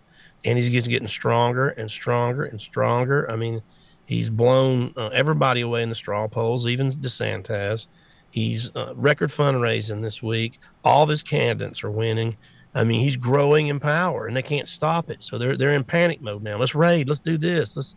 and 0.43 0.57
he's 0.57 0.69
just 0.69 0.89
getting 0.89 1.07
stronger 1.07 1.69
and 1.69 1.89
stronger 1.89 2.45
and 2.45 2.60
stronger. 2.60 3.29
I 3.29 3.36
mean, 3.36 3.62
he's 4.05 4.31
blown 4.31 4.91
uh, 4.98 5.10
everybody 5.10 5.62
away 5.62 5.83
in 5.83 5.89
the 5.89 5.95
straw 5.95 6.27
polls, 6.27 6.65
even 6.65 6.91
DeSantis. 6.91 7.86
He's 8.31 8.75
uh, 8.75 8.93
record 8.95 9.29
fundraising 9.29 10.01
this 10.01 10.24
week. 10.24 10.60
All 10.83 11.03
of 11.03 11.10
his 11.10 11.21
candidates 11.21 11.83
are 11.83 11.91
winning. 11.91 12.38
I 12.73 12.83
mean, 12.83 13.01
he's 13.01 13.17
growing 13.17 13.67
in 13.67 13.79
power, 13.79 14.27
and 14.27 14.35
they 14.35 14.41
can't 14.41 14.67
stop 14.67 15.09
it. 15.09 15.23
So 15.23 15.37
they're 15.37 15.57
they're 15.57 15.73
in 15.73 15.83
panic 15.83 16.21
mode 16.21 16.43
now. 16.43 16.57
Let's 16.57 16.75
raid. 16.75 17.07
Let's 17.09 17.19
do 17.19 17.37
this. 17.37 17.75
Let's 17.75 17.95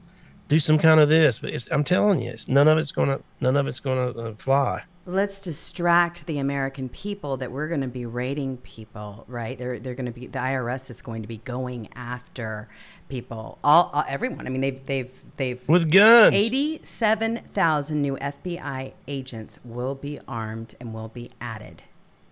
do 0.49 0.59
some 0.59 0.79
kind 0.79 1.01
of 1.01 1.09
this. 1.09 1.39
But 1.39 1.51
it's, 1.51 1.69
I'm 1.71 1.85
telling 1.85 2.21
you, 2.21 2.31
it's 2.31 2.49
none 2.49 2.67
of 2.69 2.79
it's 2.79 2.93
gonna 2.93 3.21
none 3.41 3.57
of 3.57 3.67
it's 3.67 3.81
gonna 3.81 4.11
uh, 4.11 4.35
fly. 4.35 4.83
let's 5.07 5.41
distract 5.41 6.27
the 6.27 6.39
American 6.39 6.89
people 6.89 7.37
that 7.37 7.53
we're 7.53 7.69
going 7.69 7.83
to 7.83 7.87
be 7.89 8.07
raiding 8.07 8.57
people, 8.59 9.25
right? 9.29 9.57
They're 9.59 9.79
they're 9.79 9.95
going 9.95 10.07
to 10.07 10.13
be 10.13 10.27
the 10.27 10.39
IRS 10.39 10.91
is 10.91 11.03
going 11.03 11.23
to 11.23 11.29
be 11.29 11.37
going 11.39 11.89
after 11.95 12.69
people, 13.09 13.59
all, 13.63 13.91
all 13.93 14.05
everyone. 14.09 14.47
I 14.47 14.51
mean, 14.51 14.61
they've 14.63 14.85
they've 14.87 15.23
they've 15.37 15.69
with 15.69 15.91
guns. 15.91 16.35
eighty-seven 16.35 17.43
thousand 17.53 18.03
new 18.03 18.17
FBI 18.17 18.93
agents 19.07 19.59
will 19.65 19.95
be 19.95 20.19
armed 20.27 20.75
and 20.81 20.93
will 20.93 21.09
be 21.09 21.31
added 21.41 21.83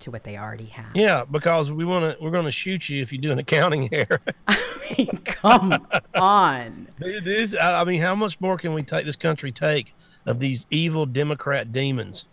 to 0.02 0.11
what 0.11 0.25
they 0.25 0.37
already 0.37 0.66
have. 0.66 0.94
Yeah, 0.94 1.25
because 1.30 1.73
we 1.73 1.85
want 1.85 2.16
to. 2.18 2.23
We're 2.23 2.30
going 2.30 2.44
to 2.44 2.50
shoot 2.50 2.88
you 2.88 3.02
if 3.02 3.12
you 3.12 3.18
do 3.18 3.32
an 3.32 3.38
accounting 3.38 3.88
error. 3.92 4.21
I 4.47 4.59
mean, 4.97 5.18
come 5.25 5.87
on. 6.14 6.88
this, 6.99 7.56
I 7.61 7.82
mean, 7.85 8.00
how 8.00 8.14
much 8.14 8.40
more 8.40 8.56
can 8.59 8.75
we 8.75 8.82
take 8.82 9.04
this 9.06 9.16
country 9.16 9.50
take 9.52 9.94
of 10.26 10.38
these 10.38 10.66
evil 10.71 11.06
Democrat 11.06 11.73
demons? 11.73 12.26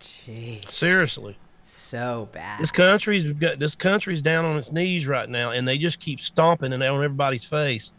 Gee, 0.00 0.60
Seriously, 0.68 1.36
so 1.62 2.28
bad. 2.32 2.60
this 2.60 2.72
country's 2.72 3.24
got 3.24 3.58
this 3.60 3.74
country's 3.76 4.20
down 4.20 4.44
on 4.44 4.56
its 4.56 4.72
knees 4.72 5.06
right 5.06 5.28
now, 5.28 5.50
and 5.50 5.66
they 5.66 5.78
just 5.78 6.00
keep 6.00 6.20
stomping 6.20 6.72
it 6.72 6.82
on 6.82 7.02
everybody's 7.04 7.44
face. 7.44 7.92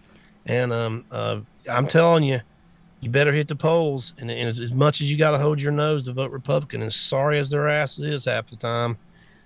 And 0.46 0.74
um, 0.74 1.06
uh, 1.10 1.40
I'm 1.70 1.88
telling 1.88 2.24
you, 2.26 2.42
you 3.04 3.10
better 3.10 3.34
hit 3.34 3.48
the 3.48 3.56
polls. 3.56 4.14
And, 4.20 4.32
and 4.32 4.50
as, 4.50 4.60
as 4.60 4.74
much 4.74 5.02
as 5.02 5.12
you 5.12 5.18
got 5.18 5.32
to 5.32 5.40
hold 5.40 5.62
your 5.62 5.72
nose 5.72 6.04
to 6.06 6.14
vote 6.14 6.32
Republican, 6.32 6.82
as 6.82 6.96
sorry 6.96 7.40
as 7.40 7.50
their 7.50 7.68
ass 7.68 8.00
is 8.00 8.26
half 8.26 8.48
the 8.48 8.56
time, 8.56 8.98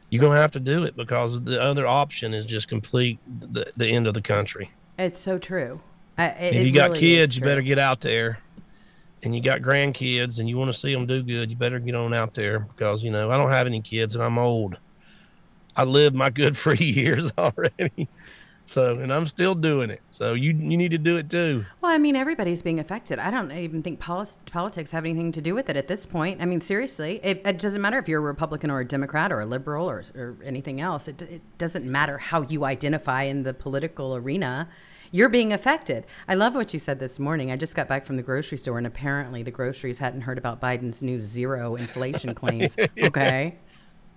you're 0.10 0.22
going 0.22 0.36
to 0.36 0.42
have 0.42 0.52
to 0.52 0.60
do 0.60 0.84
it 0.84 0.96
because 0.96 1.44
the 1.44 1.62
other 1.62 1.86
option 1.86 2.34
is 2.34 2.46
just 2.46 2.68
complete 2.68 3.20
the, 3.28 3.72
the 3.76 3.88
end 3.88 4.08
of 4.08 4.14
the 4.14 4.22
country. 4.22 4.72
It's 4.98 5.20
so 5.20 5.38
true. 5.38 5.82
I, 6.18 6.28
it, 6.28 6.56
if 6.56 6.66
you 6.66 6.72
got 6.72 6.92
really 6.92 7.00
kids, 7.02 7.36
you 7.36 7.44
better 7.44 7.62
get 7.62 7.80
out 7.80 8.02
there. 8.02 8.40
And 9.24 9.36
you 9.36 9.42
got 9.42 9.62
grandkids 9.62 10.40
and 10.40 10.48
you 10.48 10.58
want 10.58 10.72
to 10.72 10.78
see 10.78 10.94
them 10.94 11.08
do 11.08 11.24
good, 11.24 11.50
you 11.50 11.56
better 11.56 11.80
get 11.80 11.96
on 11.96 12.14
out 12.14 12.36
there 12.36 12.60
because, 12.60 13.04
you 13.04 13.10
know, 13.10 13.32
I 13.32 13.38
don't 13.38 13.50
have 13.50 13.66
any 13.66 13.82
kids 13.82 14.14
and 14.14 14.24
I'm 14.24 14.38
old. 14.38 14.78
I 15.76 15.84
lived 15.84 16.16
my 16.16 16.30
good 16.30 16.56
free 16.66 16.78
years 16.78 17.32
already. 17.38 18.08
So, 18.68 19.00
and 19.00 19.14
I'm 19.14 19.26
still 19.28 19.56
doing 19.56 19.90
it. 19.90 20.02
So 20.10 20.34
you 20.34 20.52
you 20.52 20.76
need 20.76 20.92
to 20.92 20.98
do 20.98 21.16
it 21.16 21.30
too. 21.30 21.66
Well, 21.80 21.90
I 21.90 21.98
mean, 21.98 22.18
everybody's 22.18 22.62
being 22.62 22.82
affected. 22.82 23.18
I 23.18 23.32
don't 23.32 23.50
even 23.50 23.82
think 23.82 24.02
polis- 24.02 24.38
politics 24.52 24.92
have 24.92 25.06
anything 25.06 25.32
to 25.32 25.42
do 25.42 25.56
with 25.56 25.70
it 25.70 25.78
at 25.78 25.88
this 25.88 26.06
point. 26.06 26.42
I 26.42 26.46
mean, 26.46 26.60
seriously, 26.60 27.22
it, 27.24 27.42
it 27.46 27.60
doesn't 27.60 27.82
matter 27.82 27.98
if 27.98 28.10
you're 28.10 28.20
a 28.20 28.24
Republican 28.24 28.70
or 28.70 28.82
a 28.82 28.86
Democrat 28.86 29.32
or 29.32 29.40
a 29.40 29.46
liberal 29.46 29.90
or, 29.90 30.04
or 30.16 30.36
anything 30.44 30.82
else. 30.82 31.08
It, 31.08 31.22
it 31.22 31.42
doesn't 31.58 31.86
matter 31.86 32.18
how 32.18 32.42
you 32.42 32.66
identify 32.66 33.24
in 33.24 33.44
the 33.44 33.54
political 33.54 34.18
arena. 34.18 34.68
You're 35.12 35.30
being 35.30 35.54
affected. 35.54 36.06
I 36.28 36.36
love 36.36 36.54
what 36.54 36.74
you 36.74 36.80
said 36.80 37.00
this 37.00 37.20
morning. 37.20 37.52
I 37.52 37.56
just 37.56 37.74
got 37.74 37.88
back 37.88 38.06
from 38.06 38.18
the 38.18 38.24
grocery 38.24 38.58
store, 38.58 38.78
and 38.78 38.86
apparently 38.86 39.44
the 39.44 39.52
groceries 39.52 39.98
hadn't 40.00 40.22
heard 40.22 40.38
about 40.38 40.60
Biden's 40.60 41.02
new 41.02 41.22
zero 41.22 41.78
inflation 41.78 42.36
claims. 42.42 42.76
Okay. 43.02 43.60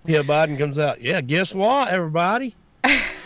Yeah, 0.05 0.23
Biden 0.23 0.57
comes 0.57 0.77
out. 0.77 0.99
Yeah, 0.99 1.21
guess 1.21 1.55
what, 1.55 1.87
everybody? 1.87 2.55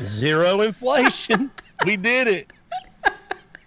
Zero 0.01 0.61
inflation. 0.61 1.51
we 1.85 1.95
did 1.97 2.27
it. 2.27 2.51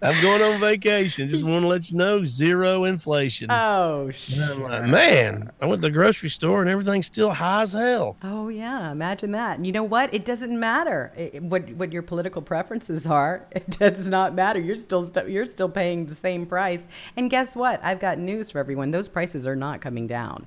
I'm 0.01 0.23
going 0.23 0.41
on 0.43 0.61
vacation. 0.61 1.29
Just 1.29 1.43
want 1.43 1.65
to 1.65 1.67
let 1.67 1.91
you 1.91 1.97
know, 1.97 2.25
zero 2.25 2.85
inflation. 2.85 3.51
Oh, 3.51 4.11
sh- 4.13 4.37
like, 4.37 4.85
man, 4.85 5.51
I 5.61 5.67
went 5.67 5.83
to 5.83 5.89
the 5.89 5.93
grocery 5.93 6.29
store 6.29 6.61
and 6.61 6.71
everything's 6.71 7.07
still 7.07 7.31
high 7.31 7.63
as 7.63 7.73
hell. 7.73 8.17
Oh 8.23 8.47
yeah, 8.49 8.93
imagine 8.93 9.33
that. 9.33 9.57
And 9.57 9.67
you 9.67 9.73
know 9.73 9.83
what? 9.83 10.15
It 10.15 10.25
doesn't 10.25 10.57
matter 10.59 11.13
it, 11.17 11.43
what 11.43 11.69
what 11.71 11.93
your 11.93 12.03
political 12.03 12.43
preferences 12.43 13.07
are. 13.09 13.45
It 13.53 13.71
does 13.77 14.09
not 14.09 14.35
matter. 14.37 14.61
You're 14.61 14.77
still 14.77 15.09
st- 15.13 15.31
you're 15.31 15.47
still 15.47 15.69
paying 15.69 16.07
the 16.07 16.15
same 16.15 16.47
price. 16.47 16.87
And 17.17 17.29
guess 17.29 17.57
what? 17.57 17.81
I've 17.83 17.99
got 17.99 18.19
news 18.21 18.53
for 18.53 18.61
everyone. 18.61 18.93
Those 18.93 19.09
prices 19.09 19.49
are 19.49 19.57
not 19.57 19.81
coming 19.81 20.07
down. 20.07 20.47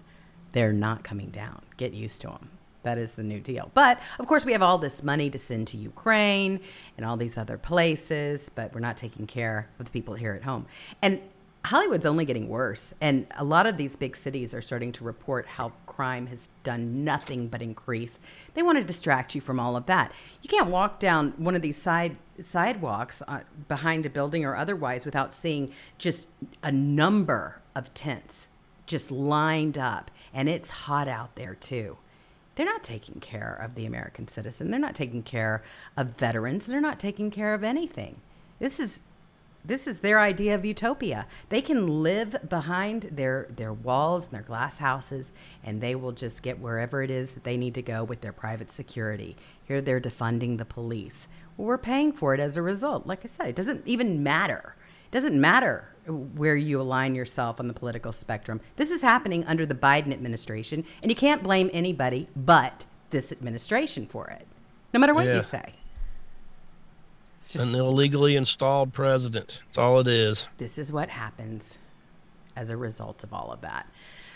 They're 0.54 0.72
not 0.72 1.04
coming 1.04 1.30
down. 1.30 1.62
Get 1.76 1.92
used 1.94 2.22
to 2.22 2.28
them. 2.28 2.51
That 2.84 2.98
is 2.98 3.12
the 3.12 3.24
new 3.24 3.40
deal. 3.40 3.72
But 3.74 4.00
of 4.20 4.28
course, 4.28 4.46
we 4.46 4.52
have 4.54 4.62
all 4.62 4.78
this 4.78 5.04
money 5.04 5.30
to 5.30 5.38
send 5.38 5.68
to 5.68 5.78
Ukraine 5.78 6.60
and 6.98 7.06
all 7.06 7.18
these 7.18 7.38
other 7.38 7.58
places, 7.58 8.50
but 8.54 8.74
we're 8.74 8.80
not 8.80 8.98
taking 8.98 9.28
care 9.28 9.70
of 9.80 9.86
the 9.86 9.92
people 9.92 10.16
here 10.16 10.34
at 10.34 10.44
home. 10.44 10.66
And 11.02 11.22
Hollywood's 11.64 12.08
only 12.08 12.26
getting 12.26 12.50
worse. 12.50 12.94
And 13.02 13.28
a 13.38 13.44
lot 13.44 13.68
of 13.68 13.78
these 13.78 13.96
big 13.96 14.16
cities 14.16 14.54
are 14.54 14.62
starting 14.62 14.92
to 14.94 15.04
report 15.04 15.46
how 15.46 15.72
crime 15.86 16.26
has 16.28 16.50
done 16.64 17.04
nothing 17.04 17.48
but 17.50 17.62
increase. 17.62 18.18
They 18.56 18.64
want 18.64 18.80
to 18.80 18.84
distract 18.84 19.36
you 19.36 19.42
from 19.42 19.60
all 19.60 19.76
of 19.76 19.86
that. 19.86 20.12
You 20.42 20.50
can't 20.50 20.70
walk 20.70 21.00
down 21.00 21.34
one 21.38 21.56
of 21.56 21.62
these 21.62 21.78
side 21.78 22.18
sidewalks 22.40 23.22
uh, 23.28 23.42
behind 23.68 24.08
a 24.08 24.10
building 24.10 24.44
or 24.44 24.56
otherwise 24.56 25.06
without 25.06 25.34
seeing 25.34 25.72
just 26.00 26.28
a 26.64 26.72
number 26.72 27.62
of 27.76 27.94
tents 27.94 28.48
just 28.88 29.12
lined 29.12 29.78
up. 29.78 30.10
And 30.34 30.50
it's 30.50 30.72
hot 30.72 31.08
out 31.08 31.36
there 31.36 31.54
too. 31.54 31.98
They're 32.62 32.72
not 32.72 32.84
taking 32.84 33.20
care 33.20 33.60
of 33.60 33.74
the 33.74 33.88
American 33.88 34.28
citizen. 34.28 34.70
They're 34.70 34.80
not 34.80 34.94
taking 34.94 35.24
care 35.24 35.64
of 35.98 36.10
veterans. 36.10 36.68
They're 36.68 36.80
not 36.80 37.00
taking 37.00 37.32
care 37.32 37.56
of 37.56 37.64
anything. 37.64 38.22
This 38.60 38.80
is 38.80 39.02
this 39.66 39.88
is 39.88 39.98
their 39.98 40.20
idea 40.20 40.54
of 40.54 40.64
utopia. 40.64 41.26
They 41.50 41.64
can 41.64 42.04
live 42.04 42.36
behind 42.48 43.10
their 43.14 43.48
their 43.50 43.74
walls 43.74 44.26
and 44.26 44.34
their 44.34 44.44
glass 44.44 44.78
houses, 44.78 45.32
and 45.64 45.82
they 45.82 45.96
will 45.96 46.12
just 46.12 46.44
get 46.44 46.60
wherever 46.60 47.02
it 47.02 47.10
is 47.10 47.34
that 47.34 47.44
they 47.44 47.58
need 47.58 47.74
to 47.74 47.82
go 47.82 48.04
with 48.04 48.22
their 48.22 48.32
private 48.32 48.70
security. 48.70 49.36
Here 49.68 49.82
they're 49.82 50.00
defunding 50.00 50.60
the 50.60 50.64
police. 50.64 51.28
Well, 51.58 51.66
we're 51.66 51.80
paying 51.80 52.12
for 52.12 52.36
it 52.36 52.40
as 52.40 52.58
a 52.58 52.62
result. 52.62 53.08
Like 53.08 53.26
I 53.26 53.28
said, 53.28 53.48
it 53.48 53.56
doesn't 53.56 53.88
even 53.88 54.22
matter. 54.22 54.76
It 55.06 55.12
doesn't 55.12 55.42
matter 55.42 55.91
where 56.08 56.56
you 56.56 56.82
align 56.82 57.14
yourself 57.16 57.60
on 57.60 57.68
the 57.68 57.74
political 57.74 58.12
spectrum. 58.12 58.60
This 58.76 58.90
is 58.92 59.02
happening 59.02 59.46
under 59.46 59.66
the 59.66 59.76
Biden 59.76 60.12
administration, 60.12 60.84
and 61.02 61.12
you 61.12 61.16
can't 61.16 61.44
blame 61.44 61.70
anybody 61.74 62.28
but 62.36 62.86
this 63.12 63.32
administration 63.32 64.08
for 64.08 64.28
it, 64.30 64.48
no 64.94 65.00
matter 65.00 65.14
what 65.14 65.26
Yeah. 65.26 65.36
you 65.38 65.44
say. 65.44 65.74
It's 67.36 67.54
just 67.54 67.68
An 67.70 67.76
illegally 67.76 68.36
installed 68.36 68.94
president. 68.94 69.62
That's 69.66 69.78
all 69.78 70.00
it 70.00 70.08
is. 70.08 70.48
this 70.58 70.78
is 70.78 70.92
what 70.92 71.10
happens 71.10 71.78
as 72.56 72.70
a 72.70 72.78
result 72.78 73.24
of 73.24 73.34
all 73.34 73.52
of 73.52 73.62
that. 73.62 73.88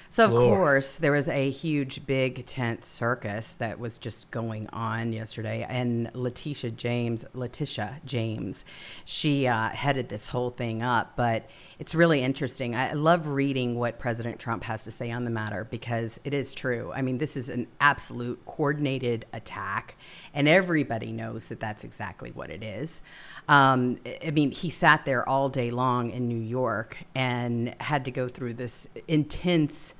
So, 0.09 0.25
of 0.25 0.31
Lord. 0.31 0.57
course, 0.57 0.95
there 0.95 1.11
was 1.11 1.27
a 1.27 1.49
huge, 1.49 2.05
big 2.05 2.45
tent 2.45 2.85
circus 2.85 3.53
that 3.55 3.79
was 3.79 3.97
just 3.97 4.31
going 4.31 4.67
on 4.71 5.11
yesterday. 5.11 5.65
And 5.67 6.09
Letitia 6.13 6.71
James, 6.71 7.25
Letitia 7.33 8.01
James, 8.05 8.63
she 9.03 9.47
uh, 9.47 9.69
headed 9.69 10.09
this 10.09 10.29
whole 10.29 10.51
thing 10.51 10.81
up. 10.81 11.13
But 11.15 11.49
it's 11.79 11.93
really 11.93 12.21
interesting. 12.21 12.75
I 12.75 12.93
love 12.93 13.27
reading 13.27 13.75
what 13.75 13.99
President 13.99 14.39
Trump 14.39 14.63
has 14.63 14.85
to 14.85 14.91
say 14.91 15.11
on 15.11 15.25
the 15.25 15.31
matter 15.31 15.67
because 15.69 16.19
it 16.23 16.33
is 16.33 16.53
true. 16.53 16.91
I 16.95 17.01
mean, 17.01 17.17
this 17.17 17.35
is 17.35 17.49
an 17.49 17.67
absolute 17.81 18.45
coordinated 18.45 19.25
attack, 19.33 19.97
and 20.33 20.47
everybody 20.47 21.11
knows 21.11 21.49
that 21.49 21.59
that's 21.59 21.83
exactly 21.83 22.31
what 22.31 22.49
it 22.49 22.63
is. 22.63 23.01
Um, 23.47 23.99
I 24.25 24.31
mean, 24.31 24.51
he 24.51 24.69
sat 24.69 25.05
there 25.05 25.27
all 25.27 25.49
day 25.49 25.69
long 25.69 26.09
in 26.09 26.27
New 26.27 26.39
York 26.39 26.97
and 27.13 27.75
had 27.79 28.05
to 28.05 28.11
go 28.11 28.27
through 28.27 28.55
this 28.55 28.87
intense, 29.07 29.93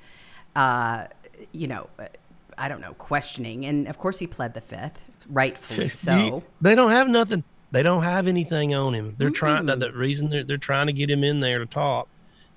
uh, 0.55 1.05
you 1.51 1.67
know, 1.67 1.89
I 2.57 2.67
don't 2.67 2.81
know, 2.81 2.93
questioning. 2.93 3.65
And 3.65 3.87
of 3.87 3.97
course, 3.97 4.19
he 4.19 4.27
pled 4.27 4.53
the 4.53 4.61
fifth, 4.61 4.99
rightfully 5.29 5.87
so. 5.87 6.43
They 6.61 6.75
don't 6.75 6.91
have 6.91 7.09
nothing. 7.09 7.43
They 7.71 7.83
don't 7.83 8.03
have 8.03 8.27
anything 8.27 8.73
on 8.73 8.93
him. 8.93 9.15
They're 9.17 9.29
trying. 9.29 9.65
That 9.65 9.79
the 9.79 9.91
reason 9.91 10.29
they're 10.29 10.43
they're 10.43 10.57
trying 10.57 10.87
to 10.87 10.93
get 10.93 11.09
him 11.09 11.23
in 11.23 11.39
there 11.41 11.59
to 11.59 11.65
talk 11.65 12.07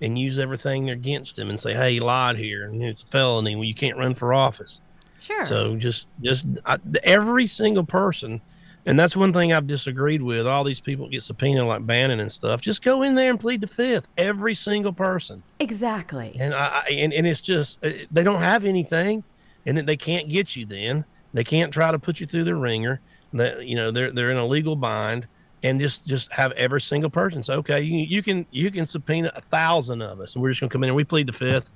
and 0.01 0.19
use 0.19 0.39
everything 0.39 0.91
against 0.91 1.39
him 1.39 1.51
and 1.51 1.59
say, 1.59 1.75
"Hey, 1.75 1.95
he 1.95 2.01
lied 2.01 2.37
here, 2.37 2.65
and 2.67 2.83
it's 2.83 3.03
a 3.03 3.07
felony. 3.07 3.57
Well, 3.57 3.65
you 3.65 3.75
can't 3.75 3.97
run 3.97 4.15
for 4.15 4.33
office." 4.33 4.81
Sure. 5.21 5.45
So 5.45 5.77
just 5.77 6.07
just 6.23 6.47
I, 6.65 6.79
every 7.03 7.47
single 7.47 7.85
person, 7.85 8.41
and 8.87 8.99
that's 8.99 9.17
one 9.17 9.33
thing 9.33 9.53
I've 9.53 9.67
disagreed 9.67 10.23
with. 10.23 10.47
All 10.47 10.65
these 10.65 10.81
people 10.81 11.09
get 11.09 11.23
subpoenaed 11.23 11.65
like 11.67 11.85
Bannon 11.87 12.21
and 12.21 12.31
stuff. 12.33 12.61
Just 12.63 12.83
go 12.83 13.03
in 13.03 13.15
there 13.15 13.31
and 13.31 13.39
plead 13.39 13.61
the 13.61 13.67
fifth. 13.67 14.09
Every 14.17 14.55
single 14.55 14.93
person. 14.93 15.43
exactly. 15.61 16.37
And 16.39 16.55
I, 16.55 16.85
I 16.89 16.91
and, 16.93 17.13
and 17.13 17.27
it's 17.27 17.41
just 17.41 17.85
uh, 17.85 17.91
they 18.11 18.23
don't 18.23 18.41
have 18.41 18.65
anything, 18.65 19.25
and 19.67 19.77
then 19.77 19.87
they 19.87 19.97
can't 19.97 20.29
get 20.29 20.57
you. 20.57 20.65
Then 20.67 21.05
they 21.35 21.45
can't 21.45 21.73
try 21.73 21.93
to 21.93 21.99
put 21.99 22.21
you 22.21 22.27
through 22.27 22.45
the 22.45 22.55
ringer. 22.57 23.01
That 23.35 23.67
you 23.67 23.77
know 23.77 23.91
they're 23.91 24.11
they're 24.11 24.31
in 24.31 24.39
a 24.39 24.47
legal 24.47 24.75
bind, 24.77 25.27
and 25.63 25.79
just 25.79 26.07
just 26.07 26.33
have 26.33 26.53
every 26.53 26.81
single 26.81 27.11
person 27.11 27.43
say, 27.43 27.55
okay, 27.55 27.83
you 27.83 27.99
you 27.99 28.23
can 28.23 28.47
you 28.51 28.71
can 28.71 28.87
subpoena 28.87 29.31
a 29.37 29.41
thousand 29.43 30.01
of 30.01 30.19
us, 30.21 30.35
and 30.35 30.43
we're 30.43 30.49
just 30.49 30.61
gonna 30.61 30.71
come 30.71 30.83
in 30.83 30.89
and 30.89 30.97
we 30.97 31.05
plead 31.05 31.27
the 31.27 31.33
fifth, 31.35 31.71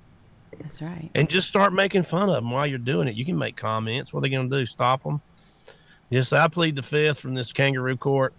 That's 0.58 0.80
right. 0.80 1.10
and 1.14 1.28
just 1.28 1.46
start 1.48 1.74
making 1.74 2.04
fun 2.04 2.30
of 2.30 2.36
them 2.36 2.50
while 2.50 2.66
you're 2.66 2.78
doing 2.78 3.06
it. 3.06 3.16
You 3.16 3.26
can 3.26 3.36
make 3.36 3.54
comments. 3.56 4.14
What 4.14 4.20
are 4.20 4.22
they 4.22 4.30
gonna 4.30 4.48
do? 4.48 4.64
Stop 4.64 5.02
them? 5.02 5.20
Yes, 6.12 6.32
I 6.32 6.46
plead 6.46 6.76
the 6.76 6.82
fifth 6.82 7.18
from 7.20 7.34
this 7.34 7.52
kangaroo 7.52 7.96
court. 7.96 8.34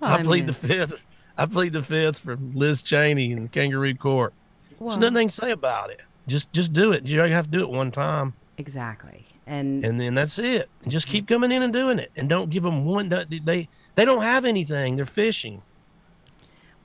Well, 0.00 0.12
I 0.12 0.14
I 0.14 0.22
plead 0.22 0.40
mean, 0.42 0.46
the 0.46 0.52
fifth. 0.52 1.02
I 1.36 1.46
plead 1.46 1.72
the 1.72 1.82
fifth 1.82 2.20
from 2.20 2.52
Liz 2.54 2.82
Cheney 2.82 3.32
and 3.32 3.50
kangaroo 3.50 3.94
court. 3.96 4.32
Well, 4.78 4.96
There's 4.96 5.12
nothing 5.12 5.28
to 5.28 5.34
say 5.34 5.50
about 5.50 5.90
it. 5.90 6.00
Just 6.28 6.52
just 6.52 6.72
do 6.72 6.92
it. 6.92 7.06
You 7.06 7.20
only 7.20 7.32
have 7.32 7.46
to 7.46 7.50
do 7.50 7.60
it 7.62 7.68
one 7.68 7.90
time, 7.90 8.34
exactly. 8.58 9.26
And, 9.48 9.84
and 9.84 10.00
then 10.00 10.14
that's 10.14 10.38
it. 10.38 10.68
And 10.82 10.90
just 10.92 11.06
keep 11.06 11.26
coming 11.28 11.50
in 11.52 11.62
and 11.62 11.72
doing 11.72 11.98
it, 11.98 12.10
and 12.16 12.28
don't 12.28 12.48
give 12.50 12.62
them 12.62 12.84
one. 12.84 13.08
They, 13.08 13.68
they 13.94 14.04
don't 14.04 14.22
have 14.22 14.44
anything. 14.44 14.96
They're 14.96 15.04
fishing. 15.06 15.62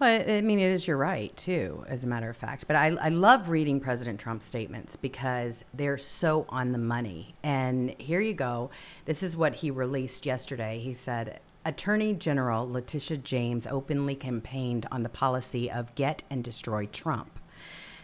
Well, 0.02 0.24
I 0.28 0.42
mean, 0.42 0.58
it 0.58 0.72
is 0.72 0.88
your 0.88 0.98
right, 0.98 1.36
too, 1.38 1.86
as 1.88 2.04
a 2.04 2.08
matter 2.08 2.28
of 2.28 2.36
fact. 2.36 2.66
But 2.66 2.76
I, 2.76 2.88
I 2.88 3.10
love 3.10 3.50
reading 3.50 3.80
President 3.80 4.20
Trump's 4.20 4.48
statements 4.48 4.96
because 4.96 5.64
they're 5.76 6.00
so 6.00 6.48
on 6.50 6.72
the 6.72 6.80
money. 6.80 7.36
And 7.44 7.94
here 8.00 8.20
you 8.20 8.34
go. 8.34 8.72
This 9.06 9.22
is 9.22 9.38
what 9.38 9.54
he 9.54 9.70
released 9.70 10.26
yesterday. 10.26 10.80
He 10.80 10.96
said, 10.96 11.40
Attorney 11.66 12.16
General 12.16 12.68
Letitia 12.68 13.18
James 13.18 13.68
openly 13.68 14.16
campaigned 14.16 14.88
on 14.92 15.04
the 15.04 15.10
policy 15.10 15.70
of 15.70 15.94
get 15.94 16.24
and 16.32 16.44
destroy 16.44 16.88
Trump. 16.88 17.38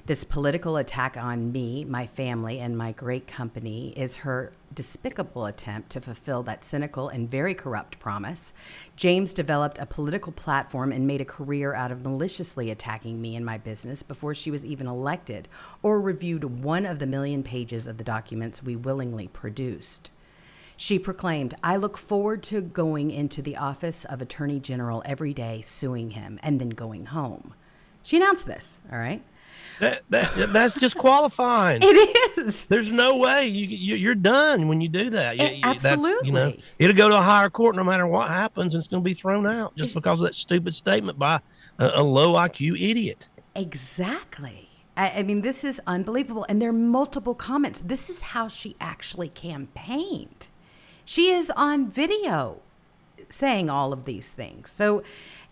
This 0.07 0.23
political 0.23 0.77
attack 0.77 1.17
on 1.17 1.51
me, 1.51 1.83
my 1.83 2.07
family, 2.07 2.61
and 2.61 2.77
my 2.77 2.93
great 2.93 3.27
company 3.27 3.89
is 3.97 4.15
her 4.15 4.53
despicable 4.73 5.47
attempt 5.47 5.89
to 5.89 5.99
fulfill 5.99 6.43
that 6.43 6.63
cynical 6.63 7.09
and 7.09 7.29
very 7.29 7.53
corrupt 7.53 7.99
promise. 7.99 8.53
James 8.95 9.33
developed 9.33 9.79
a 9.79 9.85
political 9.85 10.31
platform 10.31 10.93
and 10.93 11.05
made 11.05 11.19
a 11.19 11.25
career 11.25 11.73
out 11.73 11.91
of 11.91 12.03
maliciously 12.03 12.71
attacking 12.71 13.21
me 13.21 13.35
and 13.35 13.45
my 13.45 13.57
business 13.57 14.01
before 14.01 14.33
she 14.33 14.49
was 14.49 14.63
even 14.63 14.87
elected 14.87 15.49
or 15.83 15.99
reviewed 15.99 16.63
one 16.63 16.85
of 16.85 16.99
the 16.99 17.05
million 17.05 17.43
pages 17.43 17.85
of 17.85 17.97
the 17.97 18.03
documents 18.05 18.63
we 18.63 18.77
willingly 18.77 19.27
produced. 19.27 20.09
She 20.77 20.97
proclaimed, 20.97 21.53
I 21.61 21.75
look 21.75 21.97
forward 21.97 22.43
to 22.43 22.61
going 22.61 23.11
into 23.11 23.41
the 23.41 23.57
office 23.57 24.05
of 24.05 24.21
Attorney 24.21 24.61
General 24.61 25.03
every 25.05 25.33
day, 25.33 25.59
suing 25.61 26.11
him, 26.11 26.39
and 26.41 26.61
then 26.61 26.69
going 26.69 27.07
home. 27.07 27.55
She 28.03 28.15
announced 28.15 28.45
this, 28.45 28.79
all 28.89 28.99
right? 28.99 29.21
That, 29.79 30.03
that 30.09 30.53
that's 30.53 30.75
disqualifying. 30.75 31.81
It 31.85 32.37
is. 32.47 32.65
There's 32.65 32.91
no 32.91 33.17
way 33.17 33.47
you, 33.47 33.67
you 33.67 33.95
you're 33.95 34.15
done 34.15 34.67
when 34.67 34.81
you 34.81 34.89
do 34.89 35.09
that. 35.11 35.39
Eh, 35.39 35.43
you, 35.51 35.61
A- 35.65 35.73
you- 35.73 35.79
That's, 35.79 36.05
you 36.23 36.31
know, 36.31 36.53
it'll 36.79 36.95
go 36.95 37.09
to 37.09 37.15
a 37.17 37.21
higher 37.21 37.49
court 37.49 37.75
no 37.75 37.83
matter 37.83 38.07
what 38.07 38.27
happens, 38.29 38.73
and 38.73 38.81
it's 38.81 38.87
going 38.87 39.03
to 39.03 39.05
be 39.05 39.13
thrown 39.13 39.45
out 39.47 39.75
just 39.75 39.93
because 39.93 40.19
of 40.21 40.25
that 40.25 40.35
stupid 40.35 40.73
statement 40.75 41.17
by 41.19 41.39
a, 41.79 41.91
a 41.95 42.03
low 42.03 42.33
IQ 42.33 42.79
idiot. 42.79 43.27
Exactly. 43.55 44.69
I, 44.95 45.09
I 45.19 45.23
mean, 45.23 45.41
this 45.41 45.63
is 45.63 45.79
unbelievable. 45.87 46.45
And 46.49 46.61
there 46.61 46.69
are 46.69 46.73
multiple 46.73 47.35
comments. 47.35 47.81
This 47.81 48.09
is 48.09 48.21
how 48.21 48.47
she 48.47 48.75
actually 48.81 49.29
campaigned. 49.29 50.47
She 51.05 51.29
is 51.31 51.51
on 51.55 51.87
video 51.89 52.59
saying 53.29 53.69
all 53.69 53.93
of 53.93 54.05
these 54.05 54.29
things. 54.29 54.71
So, 54.71 55.03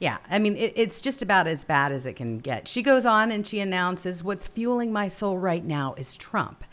yeah, 0.06 0.18
I 0.30 0.38
mean, 0.38 0.56
it, 0.56 0.74
it's 0.76 1.02
just 1.02 1.24
about 1.24 1.48
as 1.48 1.64
bad 1.64 1.92
as 1.92 2.06
it 2.06 2.14
can 2.14 2.38
get. 2.38 2.68
She 2.68 2.84
goes 2.84 3.08
on 3.08 3.32
and 3.32 3.46
she 3.46 3.60
announces 3.60 4.24
what's 4.24 4.46
fueling 4.46 4.94
my 4.94 5.08
soul 5.08 5.36
right 5.36 5.66
now 5.66 5.96
is 5.98 6.16
Trump. 6.16 6.64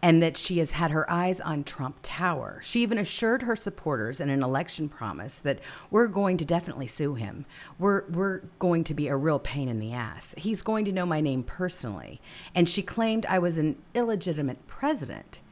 And 0.00 0.22
that 0.22 0.38
she 0.38 0.56
has 0.58 0.72
had 0.72 0.90
her 0.92 1.10
eyes 1.10 1.38
on 1.42 1.64
Trump 1.64 1.98
Tower. 2.02 2.60
She 2.62 2.80
even 2.80 2.96
assured 2.96 3.42
her 3.42 3.56
supporters 3.56 4.20
in 4.20 4.30
an 4.30 4.42
election 4.42 4.88
promise 4.88 5.34
that 5.40 5.58
we're 5.90 6.06
going 6.06 6.38
to 6.38 6.46
definitely 6.46 6.86
sue 6.86 7.14
him. 7.14 7.44
We're, 7.78 8.04
we're 8.08 8.42
going 8.58 8.84
to 8.84 8.94
be 8.94 9.08
a 9.08 9.16
real 9.16 9.38
pain 9.38 9.68
in 9.68 9.80
the 9.80 9.92
ass. 9.92 10.34
He's 10.38 10.62
going 10.62 10.86
to 10.86 10.92
know 10.92 11.04
my 11.04 11.20
name 11.20 11.42
personally. 11.42 12.22
And 12.54 12.70
she 12.70 12.80
claimed 12.80 13.26
I 13.26 13.38
was 13.38 13.58
an 13.58 13.76
illegitimate 13.92 14.66
president. 14.66 15.42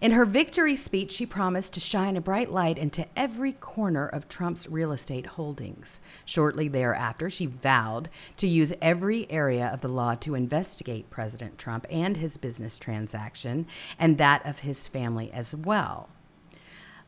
In 0.00 0.12
her 0.12 0.26
victory 0.26 0.76
speech, 0.76 1.12
she 1.12 1.24
promised 1.24 1.72
to 1.72 1.80
shine 1.80 2.16
a 2.16 2.20
bright 2.20 2.50
light 2.50 2.76
into 2.76 3.06
every 3.16 3.52
corner 3.52 4.06
of 4.06 4.28
Trump's 4.28 4.68
real 4.68 4.92
estate 4.92 5.26
holdings. 5.26 6.00
Shortly 6.26 6.68
thereafter, 6.68 7.30
she 7.30 7.46
vowed 7.46 8.10
to 8.36 8.46
use 8.46 8.74
every 8.82 9.30
area 9.30 9.66
of 9.72 9.80
the 9.80 9.88
law 9.88 10.14
to 10.16 10.34
investigate 10.34 11.08
President 11.08 11.56
Trump 11.56 11.86
and 11.90 12.18
his 12.18 12.36
business 12.36 12.78
transaction, 12.78 13.66
and 13.98 14.18
that 14.18 14.44
of 14.44 14.58
his 14.58 14.86
family 14.86 15.32
as 15.32 15.54
well. 15.54 16.10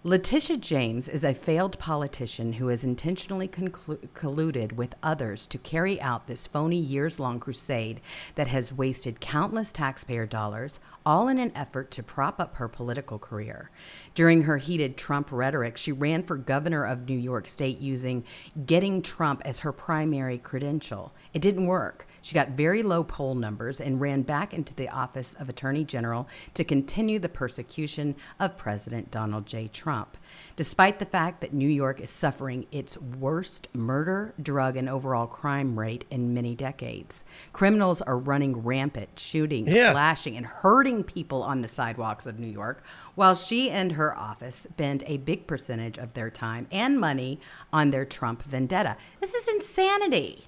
Letitia 0.05 0.59
James 0.59 1.09
is 1.09 1.25
a 1.25 1.35
failed 1.35 1.77
politician 1.81 2.53
who 2.53 2.69
has 2.69 2.85
intentionally 2.85 3.49
conclu- 3.49 3.99
colluded 4.15 4.71
with 4.75 4.95
others 5.03 5.45
to 5.49 5.59
carry 5.59 6.01
out 6.01 6.29
this 6.29 6.47
phony 6.47 6.79
years 6.79 7.19
long 7.19 7.41
crusade 7.41 8.01
that 8.37 8.47
has 8.47 8.73
wasted 8.73 9.19
countless 9.19 9.73
taxpayer 9.73 10.25
dollars, 10.25 10.79
all 11.05 11.27
in 11.27 11.39
an 11.39 11.51
effort 11.57 11.91
to 11.91 12.05
prop 12.05 12.39
up 12.39 12.55
her 12.55 12.69
political 12.69 13.19
career. 13.19 13.73
During 14.15 14.43
her 14.43 14.59
heated 14.59 14.97
Trump 14.97 15.33
rhetoric, 15.33 15.77
she 15.77 15.91
ran 15.91 16.23
for 16.23 16.37
governor 16.37 16.85
of 16.85 17.09
New 17.09 17.19
York 17.19 17.49
State 17.49 17.81
using 17.81 18.23
getting 18.67 19.03
Trump 19.03 19.43
as 19.45 19.59
her 19.59 19.73
primary 19.73 20.39
credential. 20.39 21.13
It 21.35 21.43
didn't 21.43 21.67
work. 21.67 22.07
She 22.23 22.35
got 22.35 22.51
very 22.51 22.83
low 22.83 23.05
poll 23.05 23.35
numbers 23.35 23.81
and 23.81 24.01
ran 24.01 24.23
back 24.23 24.53
into 24.53 24.75
the 24.75 24.89
office 24.89 25.35
of 25.39 25.49
Attorney 25.49 25.85
General 25.85 26.29
to 26.55 26.65
continue 26.65 27.19
the 27.19 27.29
persecution 27.29 28.17
of 28.39 28.57
President 28.57 29.11
Donald 29.11 29.47
J. 29.47 29.69
Trump. 29.69 30.17
Despite 30.57 30.99
the 30.99 31.05
fact 31.05 31.41
that 31.41 31.53
New 31.55 31.69
York 31.69 32.01
is 32.01 32.11
suffering 32.11 32.67
its 32.73 32.97
worst 32.99 33.69
murder, 33.73 34.35
drug, 34.43 34.77
and 34.77 34.89
overall 34.89 35.27
crime 35.27 35.79
rate 35.79 36.05
in 36.11 36.35
many 36.35 36.55
decades, 36.55 37.25
criminals 37.53 38.03
are 38.03 38.19
running 38.19 38.63
rampant, 38.63 39.19
shooting, 39.19 39.67
Yeah. 39.69 39.93
slashing, 39.93 40.37
and 40.37 40.47
hurting 40.47 41.05
people 41.05 41.43
on 41.43 41.61
the 41.63 41.69
sidewalks 41.69 42.27
of 42.27 42.39
New 42.39 42.49
York, 42.49 42.83
while 43.15 43.35
she 43.35 43.71
and 43.71 43.93
her 43.93 44.17
office 44.17 44.57
spend 44.57 45.05
a 45.07 45.17
big 45.19 45.47
percentage 45.47 45.99
of 45.99 46.15
their 46.15 46.31
time 46.31 46.67
and 46.71 46.99
money 46.99 47.41
on 47.73 47.91
their 47.91 48.05
Trump 48.05 48.43
vendetta. 48.43 48.97
This 49.21 49.35
is 49.35 49.49
insanity. 49.49 50.47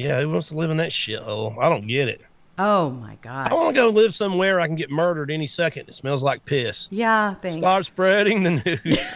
Yeah, 0.00 0.22
who 0.22 0.30
wants 0.30 0.48
to 0.48 0.56
live 0.56 0.70
in 0.70 0.78
that 0.78 0.92
shithole? 0.92 1.58
I 1.58 1.68
don't 1.68 1.86
get 1.86 2.08
it. 2.08 2.22
Oh 2.58 2.88
my 2.90 3.16
gosh. 3.20 3.48
I 3.50 3.54
want 3.54 3.74
to 3.74 3.80
go 3.80 3.90
live 3.90 4.14
somewhere 4.14 4.58
I 4.60 4.66
can 4.66 4.76
get 4.76 4.90
murdered 4.90 5.30
any 5.30 5.46
second. 5.46 5.90
It 5.90 5.94
smells 5.94 6.22
like 6.22 6.46
piss. 6.46 6.88
Yeah, 6.90 7.34
thanks. 7.34 7.56
Start 7.56 7.84
spreading 7.84 8.42
the 8.42 8.80
news. 8.84 9.12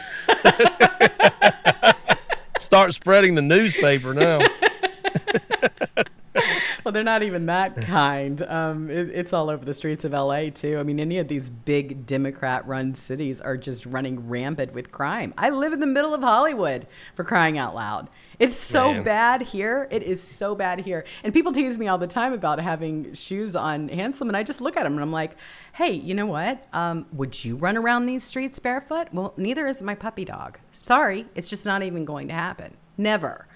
Start 2.58 2.92
spreading 2.92 3.34
the 3.34 3.42
newspaper 3.42 4.12
now. 4.12 4.40
Well, 6.84 6.92
they're 6.92 7.02
not 7.02 7.22
even 7.22 7.46
that 7.46 7.76
kind. 7.82 8.42
Um, 8.42 8.90
it, 8.90 9.08
it's 9.10 9.32
all 9.32 9.48
over 9.48 9.64
the 9.64 9.74
streets 9.74 10.04
of 10.04 10.12
LA, 10.12 10.50
too. 10.50 10.78
I 10.78 10.82
mean, 10.82 11.00
any 11.00 11.18
of 11.18 11.28
these 11.28 11.48
big 11.48 12.04
Democrat 12.06 12.66
run 12.66 12.94
cities 12.94 13.40
are 13.40 13.56
just 13.56 13.86
running 13.86 14.28
rampant 14.28 14.74
with 14.74 14.92
crime. 14.92 15.32
I 15.38 15.50
live 15.50 15.72
in 15.72 15.80
the 15.80 15.86
middle 15.86 16.14
of 16.14 16.22
Hollywood 16.22 16.86
for 17.14 17.24
crying 17.24 17.56
out 17.56 17.74
loud. 17.74 18.10
It's 18.38 18.56
so 18.56 18.92
Man. 18.92 19.02
bad 19.04 19.42
here. 19.42 19.88
It 19.90 20.02
is 20.02 20.20
so 20.20 20.54
bad 20.54 20.80
here. 20.80 21.04
And 21.22 21.32
people 21.32 21.52
tease 21.52 21.78
me 21.78 21.86
all 21.88 21.98
the 21.98 22.06
time 22.06 22.32
about 22.32 22.60
having 22.60 23.14
shoes 23.14 23.54
on 23.54 23.88
handsome. 23.88 24.28
And 24.28 24.36
I 24.36 24.42
just 24.42 24.60
look 24.60 24.76
at 24.76 24.82
them 24.82 24.94
and 24.94 25.02
I'm 25.02 25.12
like, 25.12 25.36
hey, 25.72 25.92
you 25.92 26.14
know 26.14 26.26
what? 26.26 26.64
Um, 26.72 27.06
would 27.12 27.44
you 27.44 27.56
run 27.56 27.76
around 27.76 28.06
these 28.06 28.24
streets 28.24 28.58
barefoot? 28.58 29.08
Well, 29.12 29.34
neither 29.36 29.66
is 29.68 29.80
my 29.80 29.94
puppy 29.94 30.24
dog. 30.24 30.58
Sorry. 30.72 31.26
It's 31.36 31.48
just 31.48 31.64
not 31.64 31.82
even 31.84 32.04
going 32.04 32.28
to 32.28 32.34
happen. 32.34 32.76
Never 32.98 33.46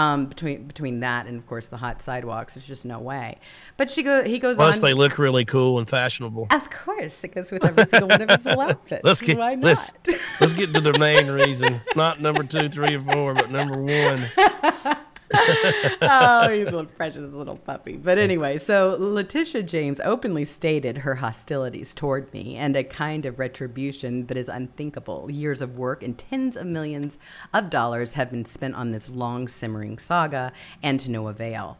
um, 0.00 0.26
between 0.26 0.64
between 0.64 1.00
that 1.00 1.26
and 1.26 1.36
of 1.38 1.46
course 1.46 1.68
the 1.68 1.76
hot 1.76 2.00
sidewalks. 2.00 2.54
There's 2.54 2.66
just 2.66 2.86
no 2.86 2.98
way. 2.98 3.38
But 3.76 3.90
she 3.90 4.02
go 4.02 4.24
he 4.24 4.38
goes 4.38 4.56
Plus, 4.56 4.76
on. 4.76 4.82
they 4.82 4.94
look 4.94 5.18
really 5.18 5.44
cool 5.44 5.78
and 5.78 5.86
fashionable. 5.88 6.46
of 6.50 6.70
course, 6.70 7.22
it 7.22 7.34
goes 7.34 7.50
with 7.50 7.64
every 7.64 7.84
single 7.84 8.08
one 8.08 8.22
of 8.22 8.30
his 8.30 8.44
little 8.44 8.60
outfits. 8.70 9.02
Let's 9.04 9.20
get 9.20 9.36
Why 9.36 9.54
not? 9.56 9.64
let's 9.64 9.92
let's 10.40 10.54
get 10.54 10.72
to 10.72 10.80
the 10.80 10.98
main 10.98 11.28
reason. 11.30 11.82
Not 11.96 12.20
number 12.20 12.44
two, 12.44 12.68
three, 12.70 12.94
or 12.94 13.00
four, 13.02 13.34
but 13.34 13.50
number 13.50 13.76
one. 13.82 14.30
oh, 15.32 16.48
he's 16.50 16.66
a 16.66 16.70
little 16.70 16.86
precious 16.86 17.32
little 17.32 17.56
puppy. 17.56 17.96
But 17.96 18.18
anyway, 18.18 18.58
so 18.58 18.96
Letitia 18.98 19.62
James 19.62 20.00
openly 20.00 20.44
stated 20.44 20.98
her 20.98 21.16
hostilities 21.16 21.94
toward 21.94 22.32
me 22.32 22.56
and 22.56 22.76
a 22.76 22.84
kind 22.84 23.26
of 23.26 23.38
retribution 23.38 24.26
that 24.26 24.36
is 24.36 24.48
unthinkable. 24.48 25.30
Years 25.30 25.62
of 25.62 25.76
work 25.76 26.02
and 26.02 26.18
tens 26.18 26.56
of 26.56 26.66
millions 26.66 27.18
of 27.52 27.70
dollars 27.70 28.14
have 28.14 28.30
been 28.30 28.44
spent 28.44 28.74
on 28.74 28.90
this 28.90 29.10
long 29.10 29.48
simmering 29.48 29.98
saga 29.98 30.52
and 30.82 30.98
to 31.00 31.10
no 31.10 31.28
avail. 31.28 31.78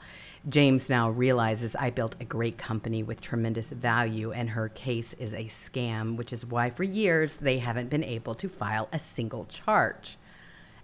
James 0.48 0.88
now 0.88 1.10
realizes 1.10 1.76
I 1.76 1.90
built 1.90 2.16
a 2.18 2.24
great 2.24 2.56
company 2.56 3.02
with 3.02 3.20
tremendous 3.20 3.70
value, 3.72 4.32
and 4.32 4.48
her 4.48 4.70
case 4.70 5.12
is 5.14 5.34
a 5.34 5.44
scam, 5.44 6.16
which 6.16 6.32
is 6.32 6.46
why 6.46 6.70
for 6.70 6.82
years 6.82 7.36
they 7.36 7.58
haven't 7.58 7.90
been 7.90 8.04
able 8.04 8.34
to 8.36 8.48
file 8.48 8.88
a 8.90 8.98
single 8.98 9.44
charge. 9.44 10.16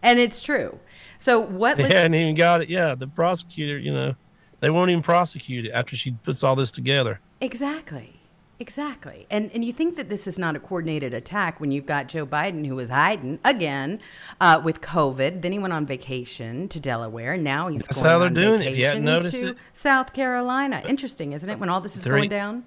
And 0.02 0.18
it's 0.18 0.42
true. 0.42 0.78
So, 1.18 1.40
what 1.40 1.76
They 1.78 1.84
hadn't 1.84 2.14
even 2.14 2.34
got 2.34 2.60
it. 2.62 2.68
Yeah, 2.68 2.94
the 2.94 3.06
prosecutor, 3.06 3.78
you 3.78 3.92
know, 3.92 4.14
they 4.60 4.70
won't 4.70 4.90
even 4.90 5.02
prosecute 5.02 5.66
it 5.66 5.70
after 5.70 5.96
she 5.96 6.12
puts 6.12 6.42
all 6.44 6.56
this 6.56 6.70
together. 6.70 7.20
Exactly. 7.40 8.12
Exactly. 8.58 9.26
And 9.30 9.50
and 9.52 9.62
you 9.64 9.72
think 9.72 9.96
that 9.96 10.08
this 10.08 10.26
is 10.26 10.38
not 10.38 10.56
a 10.56 10.58
coordinated 10.58 11.12
attack 11.12 11.60
when 11.60 11.72
you've 11.72 11.84
got 11.84 12.08
Joe 12.08 12.24
Biden 12.26 12.66
who 12.66 12.74
was 12.74 12.88
hiding 12.88 13.38
again 13.44 14.00
uh, 14.40 14.62
with 14.64 14.80
COVID. 14.80 15.42
Then 15.42 15.52
he 15.52 15.58
went 15.58 15.74
on 15.74 15.84
vacation 15.84 16.66
to 16.68 16.80
Delaware. 16.80 17.36
Now 17.36 17.68
he's 17.68 17.82
That's 17.82 18.00
going 18.00 18.10
how 18.10 18.18
they're 18.18 18.28
on 18.28 18.34
doing 18.34 18.62
it. 18.62 18.68
If 18.68 18.76
you 18.78 18.84
vacation 18.84 18.88
hadn't 18.88 19.04
noticed 19.04 19.34
to 19.34 19.48
it. 19.48 19.56
South 19.74 20.14
Carolina. 20.14 20.82
Interesting, 20.88 21.32
isn't 21.34 21.48
it? 21.50 21.58
When 21.58 21.68
all 21.68 21.82
this 21.82 21.96
is 21.96 22.02
Three- 22.04 22.20
going 22.20 22.30
down. 22.30 22.64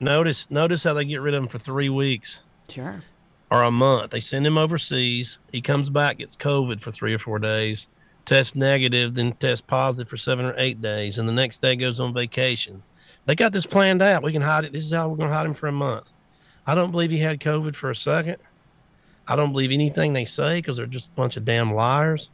Notice 0.00 0.50
notice 0.50 0.84
how 0.84 0.92
they 0.94 1.04
get 1.06 1.22
rid 1.22 1.32
of 1.32 1.42
him 1.44 1.48
for 1.48 1.58
three 1.58 1.88
weeks 1.88 2.42
Sure. 2.68 3.02
Or 3.52 3.64
a 3.64 3.70
month. 3.70 4.10
They 4.10 4.20
send 4.20 4.46
him 4.46 4.56
overseas. 4.56 5.38
He 5.52 5.60
comes 5.60 5.90
back, 5.90 6.18
gets 6.18 6.36
COVID 6.36 6.80
for 6.80 6.90
three 6.90 7.12
or 7.12 7.18
four 7.18 7.38
days, 7.38 7.86
tests 8.24 8.54
negative, 8.54 9.14
then 9.14 9.32
tests 9.32 9.60
positive 9.60 10.08
for 10.08 10.16
seven 10.16 10.46
or 10.46 10.54
eight 10.56 10.80
days, 10.80 11.18
and 11.18 11.28
the 11.28 11.34
next 11.34 11.58
day 11.60 11.76
goes 11.76 12.00
on 12.00 12.14
vacation. 12.14 12.82
They 13.26 13.34
got 13.34 13.52
this 13.52 13.66
planned 13.66 14.00
out. 14.00 14.22
We 14.22 14.32
can 14.32 14.40
hide 14.40 14.64
it. 14.64 14.72
This 14.72 14.86
is 14.86 14.92
how 14.92 15.06
we're 15.06 15.18
going 15.18 15.28
to 15.28 15.36
hide 15.36 15.44
him 15.44 15.52
for 15.52 15.66
a 15.66 15.72
month. 15.72 16.10
I 16.66 16.74
don't 16.74 16.92
believe 16.92 17.10
he 17.10 17.18
had 17.18 17.40
COVID 17.40 17.76
for 17.76 17.90
a 17.90 17.94
second. 17.94 18.38
I 19.28 19.36
don't 19.36 19.52
believe 19.52 19.70
anything 19.70 20.14
they 20.14 20.24
say 20.24 20.58
because 20.58 20.78
they're 20.78 20.86
just 20.86 21.08
a 21.08 21.10
bunch 21.10 21.36
of 21.36 21.44
damn 21.44 21.74
liars. 21.74 22.30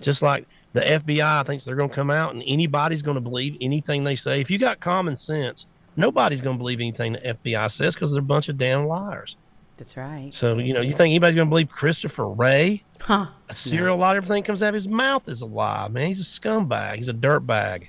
Just 0.00 0.22
like 0.22 0.46
the 0.74 0.80
FBI 0.80 1.44
thinks 1.44 1.64
they're 1.64 1.74
going 1.74 1.88
to 1.88 1.94
come 1.94 2.10
out 2.10 2.34
and 2.34 2.42
anybody's 2.46 3.02
going 3.02 3.16
to 3.16 3.20
believe 3.20 3.56
anything 3.60 4.04
they 4.04 4.16
say. 4.16 4.40
If 4.40 4.48
you 4.48 4.58
got 4.58 4.78
common 4.78 5.16
sense, 5.16 5.66
nobody's 5.96 6.40
going 6.40 6.56
to 6.56 6.58
believe 6.58 6.80
anything 6.80 7.14
the 7.14 7.18
FBI 7.34 7.68
says 7.68 7.94
because 7.94 8.12
they're 8.12 8.20
a 8.20 8.22
bunch 8.22 8.48
of 8.48 8.56
damn 8.56 8.86
liars. 8.86 9.36
That's 9.76 9.96
right. 9.96 10.32
So, 10.32 10.58
you 10.58 10.74
know, 10.74 10.80
you 10.80 10.92
think 10.92 11.10
anybody's 11.12 11.34
going 11.34 11.48
to 11.48 11.50
believe 11.50 11.70
Christopher 11.70 12.28
Wray, 12.28 12.84
Huh. 13.00 13.26
a 13.48 13.54
serial 13.54 13.96
liar? 13.96 14.16
Everything 14.18 14.42
comes 14.42 14.62
out 14.62 14.68
of 14.68 14.74
his 14.74 14.86
mouth 14.86 15.28
is 15.28 15.40
a 15.42 15.46
lie, 15.46 15.88
man. 15.88 16.06
He's 16.06 16.20
a 16.20 16.24
scumbag. 16.40 16.96
He's 16.96 17.08
a 17.08 17.14
dirtbag. 17.14 17.88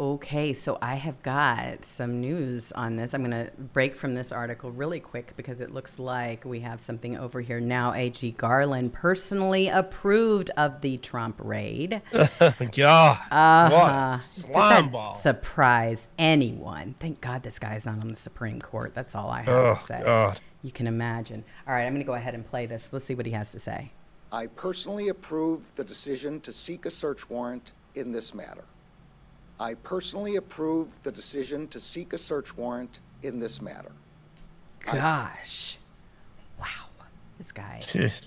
Okay, 0.00 0.52
so 0.52 0.78
I 0.82 0.96
have 0.96 1.22
got 1.22 1.84
some 1.84 2.20
news 2.20 2.72
on 2.72 2.96
this. 2.96 3.14
I'm 3.14 3.22
going 3.22 3.46
to 3.46 3.52
break 3.56 3.94
from 3.94 4.14
this 4.14 4.32
article 4.32 4.70
really 4.72 4.98
quick 4.98 5.34
because 5.36 5.60
it 5.60 5.72
looks 5.72 5.98
like 5.98 6.44
we 6.44 6.60
have 6.60 6.80
something 6.80 7.16
over 7.16 7.40
here 7.40 7.60
now. 7.60 7.92
A.G. 7.92 8.32
Garland 8.32 8.94
personally 8.94 9.68
approved 9.68 10.50
of 10.56 10.80
the 10.80 10.96
Trump 10.96 11.36
raid. 11.38 12.02
God, 12.10 13.18
Uh-huh. 13.30 13.70
what 13.70 14.20
Does 14.22 14.26
slime 14.32 14.90
ball. 14.90 15.14
surprise 15.20 16.08
anyone? 16.18 16.96
Thank 16.98 17.20
God 17.20 17.44
this 17.44 17.60
guy's 17.60 17.86
not 17.86 18.00
on 18.00 18.08
the 18.08 18.16
Supreme 18.16 18.60
Court. 18.60 18.94
That's 18.94 19.14
all 19.14 19.28
I 19.30 19.42
have 19.42 19.48
Oh, 19.54 19.74
to 19.74 19.80
say. 19.82 20.02
God. 20.04 20.40
You 20.62 20.72
can 20.72 20.88
imagine. 20.88 21.44
All 21.68 21.74
right, 21.74 21.82
I'm 21.84 21.92
going 21.92 22.00
to 22.02 22.06
go 22.06 22.14
ahead 22.14 22.34
and 22.34 22.44
play 22.48 22.66
this. 22.66 22.88
Let's 22.90 23.04
see 23.04 23.14
what 23.14 23.26
he 23.26 23.32
has 23.32 23.52
to 23.52 23.60
say. 23.60 23.92
I 24.32 24.46
personally 24.48 25.08
approved 25.08 25.76
the 25.76 25.84
decision 25.84 26.40
to 26.40 26.52
seek 26.52 26.86
a 26.86 26.90
search 26.90 27.28
warrant 27.30 27.70
in 27.94 28.10
this 28.10 28.34
matter. 28.34 28.64
I 29.60 29.74
personally 29.74 30.36
approved 30.36 31.02
the 31.04 31.12
decision 31.12 31.68
to 31.68 31.80
seek 31.80 32.12
a 32.12 32.18
search 32.18 32.56
warrant 32.56 32.98
in 33.22 33.38
this 33.38 33.62
matter. 33.62 33.92
Gosh. 34.84 35.78
Wow. 36.58 36.66
This 37.38 37.52
guy. 37.52 37.80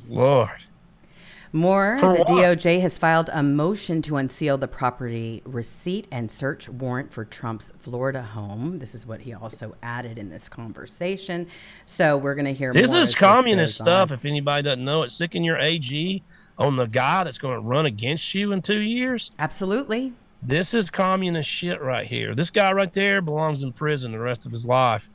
Lord. 0.08 0.50
More, 1.54 1.96
For 1.98 2.12
the 2.14 2.20
what? 2.20 2.28
DOJ 2.28 2.82
has 2.82 2.98
filed 2.98 3.30
a 3.32 3.42
motion 3.42 4.02
to 4.04 4.18
unseal 4.18 4.58
the 4.58 4.68
property 4.68 5.42
receipt 5.46 6.06
and 6.12 6.30
search 6.30 6.68
warrant 6.68 7.14
for 7.14 7.24
Trump's 7.24 7.72
Florida 7.80 8.22
home. 8.22 8.80
This 8.80 8.94
is 8.94 9.08
what 9.08 9.22
he 9.22 9.34
also 9.34 9.74
added 9.82 10.18
in 10.18 10.30
this 10.30 10.50
conversation. 10.50 11.48
So 11.86 12.18
we're 12.18 12.36
going 12.36 12.44
to 12.46 12.54
hear 12.54 12.74
This 12.74 12.92
more 12.92 13.02
is 13.02 13.08
as 13.10 13.16
communist 13.16 13.78
goes 13.80 13.86
stuff. 13.86 14.12
on. 14.12 14.18
If 14.18 14.26
anybody 14.26 14.64
doesn't 14.64 14.84
know 14.84 15.04
it, 15.04 15.12
sicking 15.12 15.46
your 15.46 15.58
AG 15.58 16.24
on 16.58 16.76
the 16.76 16.88
guy 16.88 17.24
that's 17.24 17.38
going 17.38 17.54
to 17.56 17.62
run 17.62 17.86
against 17.86 18.34
you 18.36 18.52
in 18.52 18.62
two 18.62 18.82
years. 18.82 19.32
Absolutely. 19.40 20.12
This 20.48 20.74
is 20.74 20.90
communist 20.90 21.50
shit 21.50 21.82
right 21.82 22.06
here. 22.06 22.36
This 22.36 22.52
guy 22.52 22.72
right 22.72 22.92
there 22.94 23.22
belongs 23.22 23.64
in 23.64 23.74
prison 23.74 24.12
the 24.12 24.20
rest 24.20 24.46
of 24.46 24.52
his 24.52 24.66
life. 24.66 25.10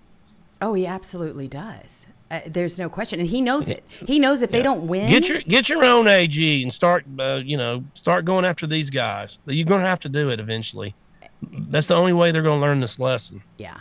Oh, 0.61 0.75
he 0.75 0.87
absolutely 0.87 1.49
does. 1.49 2.07
Uh, 2.31 2.40
there's 2.47 2.79
no 2.79 2.88
question, 2.88 3.19
and 3.19 3.29
he 3.29 3.40
knows 3.40 3.71
it. 3.71 3.85
He 4.07 4.19
knows 4.19 4.43
if 4.43 4.51
they 4.51 4.62
don't 4.62 4.87
win, 4.87 5.09
Get 5.09 5.29
your 5.29 5.40
get 5.43 5.69
your 5.69 5.85
own 5.85 6.07
AG 6.07 6.62
and 6.62 6.73
start 6.73 7.05
uh, 7.19 7.40
you 7.45 7.57
know 7.57 7.85
start 7.95 8.25
going 8.25 8.45
after 8.45 8.66
these 8.66 8.90
guys. 8.90 9.38
You're 9.47 9.66
going 9.66 9.83
to 9.83 9.88
have 9.88 10.01
to 10.01 10.09
do 10.09 10.31
it 10.31 10.38
eventually. 10.38 10.95
That's 11.43 11.88
the 11.88 11.95
only 11.95 12.12
way 12.12 12.31
they're 12.31 12.43
going 12.43 12.61
to 12.61 12.66
learn 12.66 12.81
this 12.81 12.99
lesson. 12.99 13.43
yeah. 13.57 13.81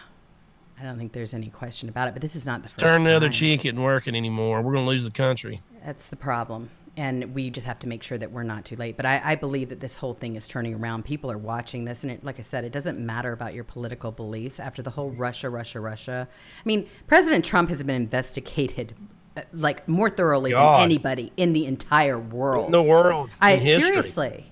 I 0.79 0.83
don't 0.83 0.97
think 0.97 1.11
there's 1.11 1.33
any 1.33 1.49
question 1.49 1.89
about 1.89 2.07
it. 2.07 2.13
But 2.13 2.21
this 2.21 2.37
is 2.37 2.45
not 2.45 2.63
the 2.63 2.69
first 2.69 2.79
Turn 2.79 3.03
the 3.03 3.13
other 3.13 3.27
cheek 3.27 3.65
isn't 3.65 3.81
working 3.81 4.15
anymore. 4.15 4.61
We're 4.61 4.71
going 4.71 4.85
to 4.85 4.89
lose 4.89 5.03
the 5.03 5.11
country. 5.11 5.61
That's 5.85 6.07
the 6.07 6.15
problem. 6.15 6.69
And 6.99 7.33
we 7.33 7.49
just 7.49 7.65
have 7.65 7.79
to 7.79 7.87
make 7.87 8.03
sure 8.03 8.17
that 8.17 8.33
we're 8.33 8.43
not 8.43 8.65
too 8.65 8.75
late. 8.75 8.97
But 8.97 9.05
I, 9.05 9.21
I 9.23 9.35
believe 9.35 9.69
that 9.69 9.79
this 9.79 9.95
whole 9.95 10.15
thing 10.15 10.35
is 10.35 10.49
turning 10.49 10.75
around. 10.75 11.05
People 11.05 11.31
are 11.31 11.37
watching 11.37 11.85
this. 11.85 12.03
And 12.03 12.11
it, 12.11 12.25
like 12.25 12.39
I 12.39 12.41
said, 12.41 12.65
it 12.65 12.73
doesn't 12.73 12.99
matter 12.99 13.31
about 13.31 13.53
your 13.53 13.63
political 13.63 14.11
beliefs 14.11 14.59
after 14.59 14.81
the 14.81 14.89
whole 14.89 15.09
Russia, 15.11 15.49
Russia, 15.49 15.79
Russia. 15.79 16.27
I 16.57 16.61
mean, 16.65 16.89
President 17.07 17.45
Trump 17.45 17.69
has 17.69 17.81
been 17.83 17.95
investigated 17.95 18.95
uh, 19.37 19.43
like 19.53 19.87
more 19.87 20.09
thoroughly 20.09 20.51
God. 20.51 20.79
than 20.79 20.83
anybody 20.83 21.31
in 21.37 21.53
the 21.53 21.67
entire 21.67 22.19
world. 22.19 22.65
In 22.65 22.73
the 22.73 22.83
world, 22.83 23.29
I 23.39 23.51
in 23.53 23.61
history. 23.61 23.93
seriously. 23.93 24.51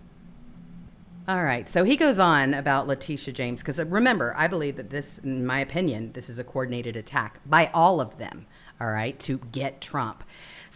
All 1.28 1.44
right. 1.44 1.68
So 1.68 1.84
he 1.84 1.98
goes 1.98 2.18
on 2.18 2.54
about 2.54 2.88
Letitia 2.88 3.34
James 3.34 3.60
because 3.60 3.78
remember, 3.78 4.34
I 4.38 4.48
believe 4.48 4.78
that 4.78 4.90
this, 4.90 5.20
in 5.20 5.46
my 5.46 5.60
opinion, 5.60 6.14
this 6.14 6.30
is 6.30 6.40
a 6.40 6.46
coordinated 6.46 6.96
attack 6.96 7.42
by 7.46 7.70
all 7.74 8.00
of 8.00 8.18
them. 8.20 8.46
All 8.80 8.88
right, 8.88 9.18
to 9.22 9.40
get 9.52 9.82
Trump. 9.82 10.24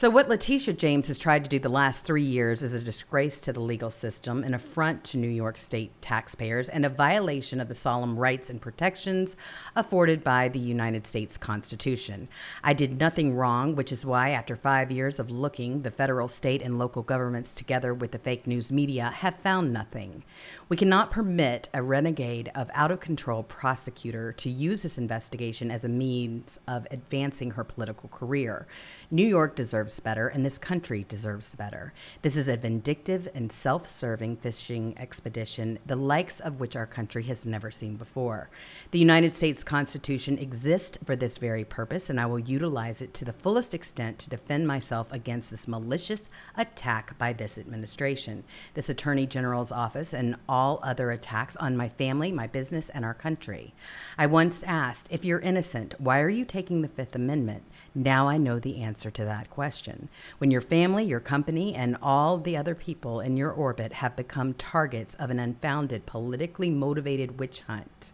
So 0.01 0.09
what 0.09 0.29
Letitia 0.29 0.73
James 0.73 1.05
has 1.09 1.19
tried 1.19 1.43
to 1.43 1.49
do 1.51 1.59
the 1.59 1.69
last 1.69 2.05
three 2.05 2.23
years 2.23 2.63
is 2.63 2.73
a 2.73 2.79
disgrace 2.79 3.39
to 3.41 3.53
the 3.53 3.59
legal 3.59 3.91
system, 3.91 4.43
an 4.43 4.55
affront 4.55 5.03
to 5.03 5.17
New 5.19 5.29
York 5.29 5.59
State 5.59 5.91
taxpayers, 6.01 6.69
and 6.69 6.83
a 6.83 6.89
violation 6.89 7.61
of 7.61 7.67
the 7.67 7.75
solemn 7.75 8.17
rights 8.17 8.49
and 8.49 8.59
protections 8.59 9.35
afforded 9.75 10.23
by 10.23 10.47
the 10.47 10.57
United 10.57 11.05
States 11.05 11.37
Constitution. 11.37 12.27
I 12.63 12.73
did 12.73 12.99
nothing 12.99 13.35
wrong, 13.35 13.75
which 13.75 13.91
is 13.91 14.03
why, 14.03 14.31
after 14.31 14.55
five 14.55 14.89
years 14.89 15.19
of 15.19 15.29
looking, 15.29 15.83
the 15.83 15.91
federal, 15.91 16.27
state, 16.27 16.63
and 16.63 16.79
local 16.79 17.03
governments, 17.03 17.53
together 17.53 17.93
with 17.93 18.09
the 18.09 18.17
fake 18.17 18.47
news 18.47 18.71
media, 18.71 19.11
have 19.11 19.35
found 19.35 19.71
nothing. 19.71 20.23
We 20.67 20.77
cannot 20.77 21.11
permit 21.11 21.69
a 21.75 21.83
renegade 21.83 22.49
of 22.55 22.71
out 22.73 22.89
of 22.89 23.01
control 23.01 23.43
prosecutor 23.43 24.31
to 24.33 24.49
use 24.49 24.81
this 24.81 24.97
investigation 24.97 25.69
as 25.69 25.85
a 25.85 25.89
means 25.89 26.59
of 26.67 26.87
advancing 26.89 27.51
her 27.51 27.63
political 27.63 28.09
career. 28.09 28.65
New 29.13 29.27
York 29.27 29.57
deserves 29.57 29.99
better, 29.99 30.29
and 30.29 30.45
this 30.45 30.57
country 30.57 31.05
deserves 31.09 31.53
better. 31.55 31.91
This 32.21 32.37
is 32.37 32.47
a 32.47 32.55
vindictive 32.55 33.27
and 33.35 33.51
self 33.51 33.89
serving 33.89 34.37
fishing 34.37 34.97
expedition, 34.97 35.79
the 35.85 35.97
likes 35.97 36.39
of 36.39 36.61
which 36.61 36.77
our 36.77 36.85
country 36.85 37.23
has 37.23 37.45
never 37.45 37.69
seen 37.71 37.97
before. 37.97 38.49
The 38.91 38.99
United 38.99 39.33
States 39.33 39.65
Constitution 39.65 40.37
exists 40.37 40.97
for 41.03 41.17
this 41.17 41.37
very 41.37 41.65
purpose, 41.65 42.09
and 42.09 42.21
I 42.21 42.25
will 42.25 42.39
utilize 42.39 43.01
it 43.01 43.13
to 43.15 43.25
the 43.25 43.33
fullest 43.33 43.73
extent 43.73 44.17
to 44.19 44.29
defend 44.29 44.65
myself 44.65 45.11
against 45.11 45.51
this 45.51 45.67
malicious 45.67 46.29
attack 46.55 47.17
by 47.17 47.33
this 47.33 47.57
administration, 47.57 48.45
this 48.75 48.87
Attorney 48.87 49.25
General's 49.25 49.73
office, 49.73 50.13
and 50.13 50.37
all 50.47 50.79
other 50.83 51.11
attacks 51.11 51.57
on 51.57 51.75
my 51.75 51.89
family, 51.89 52.31
my 52.31 52.47
business, 52.47 52.87
and 52.87 53.03
our 53.03 53.13
country. 53.13 53.73
I 54.17 54.27
once 54.27 54.63
asked, 54.63 55.09
if 55.11 55.25
you're 55.25 55.41
innocent, 55.41 55.95
why 55.99 56.21
are 56.21 56.29
you 56.29 56.45
taking 56.45 56.81
the 56.81 56.87
Fifth 56.87 57.13
Amendment? 57.13 57.63
Now 57.93 58.29
I 58.29 58.37
know 58.37 58.57
the 58.57 58.81
answer 58.81 59.11
to 59.11 59.25
that 59.25 59.49
question. 59.49 60.07
When 60.37 60.49
your 60.49 60.61
family, 60.61 61.03
your 61.03 61.19
company, 61.19 61.75
and 61.75 61.97
all 62.01 62.37
the 62.37 62.55
other 62.55 62.73
people 62.73 63.19
in 63.19 63.35
your 63.35 63.51
orbit 63.51 63.91
have 63.93 64.15
become 64.15 64.53
targets 64.53 65.13
of 65.15 65.29
an 65.29 65.39
unfounded, 65.39 66.05
politically 66.05 66.69
motivated 66.69 67.37
witch 67.37 67.61
hunt, 67.61 68.13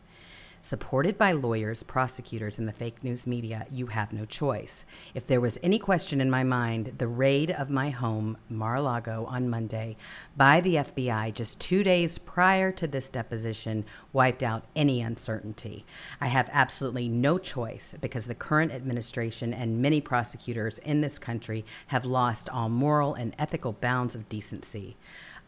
Supported 0.67 1.17
by 1.17 1.31
lawyers, 1.31 1.81
prosecutors, 1.81 2.59
and 2.59 2.67
the 2.67 2.73
fake 2.73 3.01
news 3.01 3.25
media, 3.25 3.65
you 3.71 3.85
have 3.87 4.11
no 4.11 4.25
choice. 4.25 4.83
If 5.15 5.25
there 5.25 5.39
was 5.39 5.57
any 5.63 5.79
question 5.79 6.19
in 6.19 6.29
my 6.29 6.43
mind, 6.43 6.95
the 6.97 7.07
raid 7.07 7.51
of 7.51 7.69
my 7.69 7.89
home, 7.89 8.35
Mar 8.49 8.75
a 8.75 8.81
Lago, 8.81 9.23
on 9.29 9.47
Monday 9.47 9.95
by 10.35 10.59
the 10.59 10.75
FBI 10.75 11.33
just 11.33 11.61
two 11.61 11.83
days 11.83 12.17
prior 12.17 12.73
to 12.73 12.85
this 12.85 13.09
deposition 13.09 13.85
wiped 14.11 14.43
out 14.43 14.65
any 14.75 15.01
uncertainty. 15.01 15.85
I 16.19 16.27
have 16.27 16.49
absolutely 16.51 17.07
no 17.07 17.37
choice 17.37 17.95
because 18.01 18.27
the 18.27 18.35
current 18.35 18.73
administration 18.73 19.53
and 19.53 19.81
many 19.81 20.01
prosecutors 20.01 20.79
in 20.79 20.99
this 20.99 21.17
country 21.17 21.63
have 21.87 22.03
lost 22.03 22.49
all 22.49 22.67
moral 22.67 23.13
and 23.13 23.33
ethical 23.39 23.71
bounds 23.71 24.15
of 24.15 24.27
decency. 24.27 24.97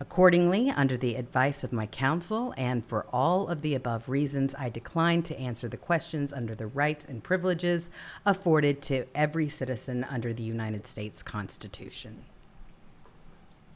Accordingly, 0.02 0.70
under 0.70 0.96
the 0.96 1.16
advice 1.16 1.66
of 1.66 1.74
my 1.74 1.86
counsel 1.86 2.54
and 2.56 2.86
for 2.86 3.06
all 3.12 3.50
of 3.50 3.62
the 3.62 3.76
above 3.76 4.08
reasons, 4.08 4.56
I 4.58 4.70
decline 4.70 5.24
to 5.24 5.38
answer 5.38 5.68
the 5.68 5.76
questions 5.76 6.32
under 6.32 6.56
the 6.56 6.68
rights 6.68 7.04
and 7.04 7.22
privileges 7.22 7.90
afforded 8.26 8.82
to 8.84 9.06
every 9.14 9.50
citizen 9.50 10.06
under 10.06 10.32
the 10.32 10.44
United 10.44 10.88
States 10.88 11.22
Constitution. 11.22 12.24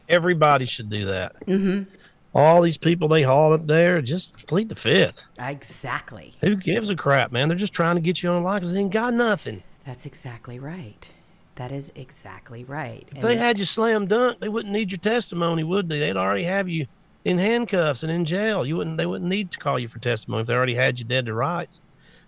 Everybody 0.07 0.65
should 0.65 0.89
do 0.89 1.03
that. 1.05 1.45
Mm-hmm. 1.45 1.93
All 2.33 2.62
these 2.62 2.77
people 2.77 3.09
they 3.09 3.23
haul 3.23 3.51
up 3.51 3.67
there, 3.67 4.01
just 4.01 4.47
plead 4.47 4.69
the 4.69 4.75
fifth. 4.75 5.25
Exactly. 5.38 6.36
Who 6.39 6.55
gives 6.55 6.89
a 6.89 6.95
crap, 6.95 7.33
man? 7.33 7.49
They're 7.49 7.57
just 7.57 7.73
trying 7.73 7.95
to 7.95 8.01
get 8.01 8.23
you 8.23 8.29
on 8.29 8.43
line 8.43 8.59
because 8.59 8.71
they 8.73 8.79
ain't 8.79 8.91
got 8.93 9.13
nothing. 9.13 9.62
That's 9.86 10.05
exactly 10.05 10.57
right. 10.57 11.09
That 11.55 11.71
is 11.71 11.91
exactly 11.95 12.63
right. 12.63 13.07
If 13.15 13.21
they 13.21 13.37
had 13.37 13.59
you 13.59 13.65
slam 13.65 14.07
dunk, 14.07 14.39
they 14.39 14.49
wouldn't 14.49 14.73
need 14.73 14.91
your 14.91 14.97
testimony, 14.97 15.63
would 15.63 15.87
they? 15.87 15.99
They'd 15.99 16.17
already 16.17 16.45
have 16.45 16.67
you 16.67 16.87
in 17.23 17.37
handcuffs 17.37 18.01
and 18.01 18.11
in 18.11 18.25
jail. 18.25 18.65
You 18.65 18.77
wouldn't. 18.77 18.97
They 18.97 19.05
wouldn't 19.05 19.29
need 19.29 19.51
to 19.51 19.59
call 19.59 19.77
you 19.77 19.87
for 19.87 19.99
testimony 19.99 20.41
if 20.41 20.47
they 20.47 20.55
already 20.55 20.75
had 20.75 20.97
you 20.97 21.05
dead 21.05 21.27
to 21.27 21.33
rights. 21.33 21.79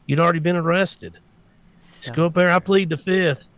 You'd 0.06 0.20
already 0.20 0.40
been 0.40 0.56
arrested. 0.56 1.20
so, 1.80 2.06
Just 2.06 2.16
go 2.16 2.28
up 2.28 2.36
there. 2.36 2.52
I 2.52 2.60
plead 2.60 2.90
the 2.90 2.98
fifth. 2.98 3.50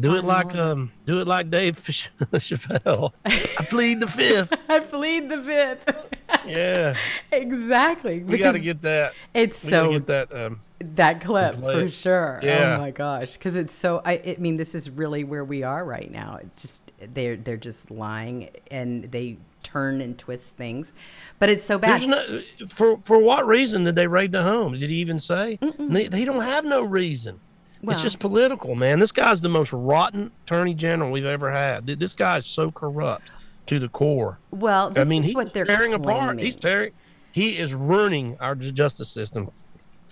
Do 0.00 0.14
it 0.14 0.24
like 0.24 0.54
um. 0.54 0.92
Do 1.06 1.20
it 1.20 1.26
like 1.26 1.50
Dave 1.50 1.76
Ch- 1.84 2.10
Chappelle. 2.32 3.12
I 3.24 3.64
plead 3.68 4.00
the 4.00 4.06
fifth. 4.06 4.52
I 4.68 4.80
plead 4.80 5.28
the 5.28 5.42
fifth. 5.42 6.16
Yeah, 6.46 6.94
exactly. 7.32 8.22
we 8.22 8.38
got 8.38 8.52
to 8.52 8.60
get 8.60 8.82
that. 8.82 9.12
it's 9.34 9.64
We 9.64 9.70
got 9.70 9.82
to 9.82 9.86
so 9.86 9.92
get 9.92 10.06
that. 10.06 10.34
Um, 10.34 10.60
that 10.80 11.20
clip 11.20 11.56
for 11.56 11.88
sure. 11.88 12.38
Yeah. 12.42 12.76
Oh 12.76 12.80
my 12.80 12.92
gosh, 12.92 13.32
because 13.32 13.56
it's 13.56 13.74
so. 13.74 14.00
I, 14.04 14.12
I 14.24 14.36
mean, 14.38 14.56
this 14.56 14.74
is 14.74 14.88
really 14.88 15.24
where 15.24 15.44
we 15.44 15.64
are 15.64 15.84
right 15.84 16.10
now. 16.10 16.38
It's 16.42 16.62
just 16.62 16.92
they're 17.12 17.36
they're 17.36 17.56
just 17.56 17.90
lying 17.90 18.50
and 18.70 19.10
they 19.10 19.38
turn 19.64 20.00
and 20.00 20.16
twist 20.16 20.56
things, 20.56 20.92
but 21.40 21.48
it's 21.48 21.64
so 21.64 21.78
bad. 21.78 22.06
No 22.06 22.40
for 22.68 22.98
for 22.98 23.18
what 23.18 23.46
reason 23.46 23.82
did 23.82 23.96
they 23.96 24.06
raid 24.06 24.30
the 24.30 24.42
home? 24.44 24.78
Did 24.78 24.90
he 24.90 24.96
even 24.96 25.18
say? 25.18 25.58
They, 25.78 26.06
they 26.06 26.24
don't 26.24 26.42
have 26.42 26.64
no 26.64 26.82
reason. 26.82 27.40
Well- 27.82 27.94
it's 27.94 28.02
just 28.02 28.18
political, 28.18 28.74
man. 28.74 28.98
This 28.98 29.12
guy's 29.12 29.40
the 29.40 29.48
most 29.48 29.72
rotten 29.72 30.30
attorney 30.44 30.74
general 30.74 31.10
we've 31.10 31.24
ever 31.24 31.50
had. 31.52 31.86
Th- 31.86 31.98
This 31.98 32.14
guy's 32.14 32.46
so 32.46 32.70
corrupt 32.70 33.30
to 33.66 33.78
the 33.78 33.88
core. 33.88 34.38
well, 34.50 34.90
this 34.90 35.02
I 35.02 35.04
mean, 35.08 35.20
is 35.20 35.26
he's 35.26 35.34
what 35.34 35.52
they're 35.52 35.64
tearing 35.64 35.92
apart. 35.94 36.40
He's 36.40 36.56
tearing. 36.56 36.92
He 37.30 37.58
is 37.58 37.74
ruining 37.74 38.36
our 38.40 38.54
justice 38.54 39.08
system. 39.08 39.50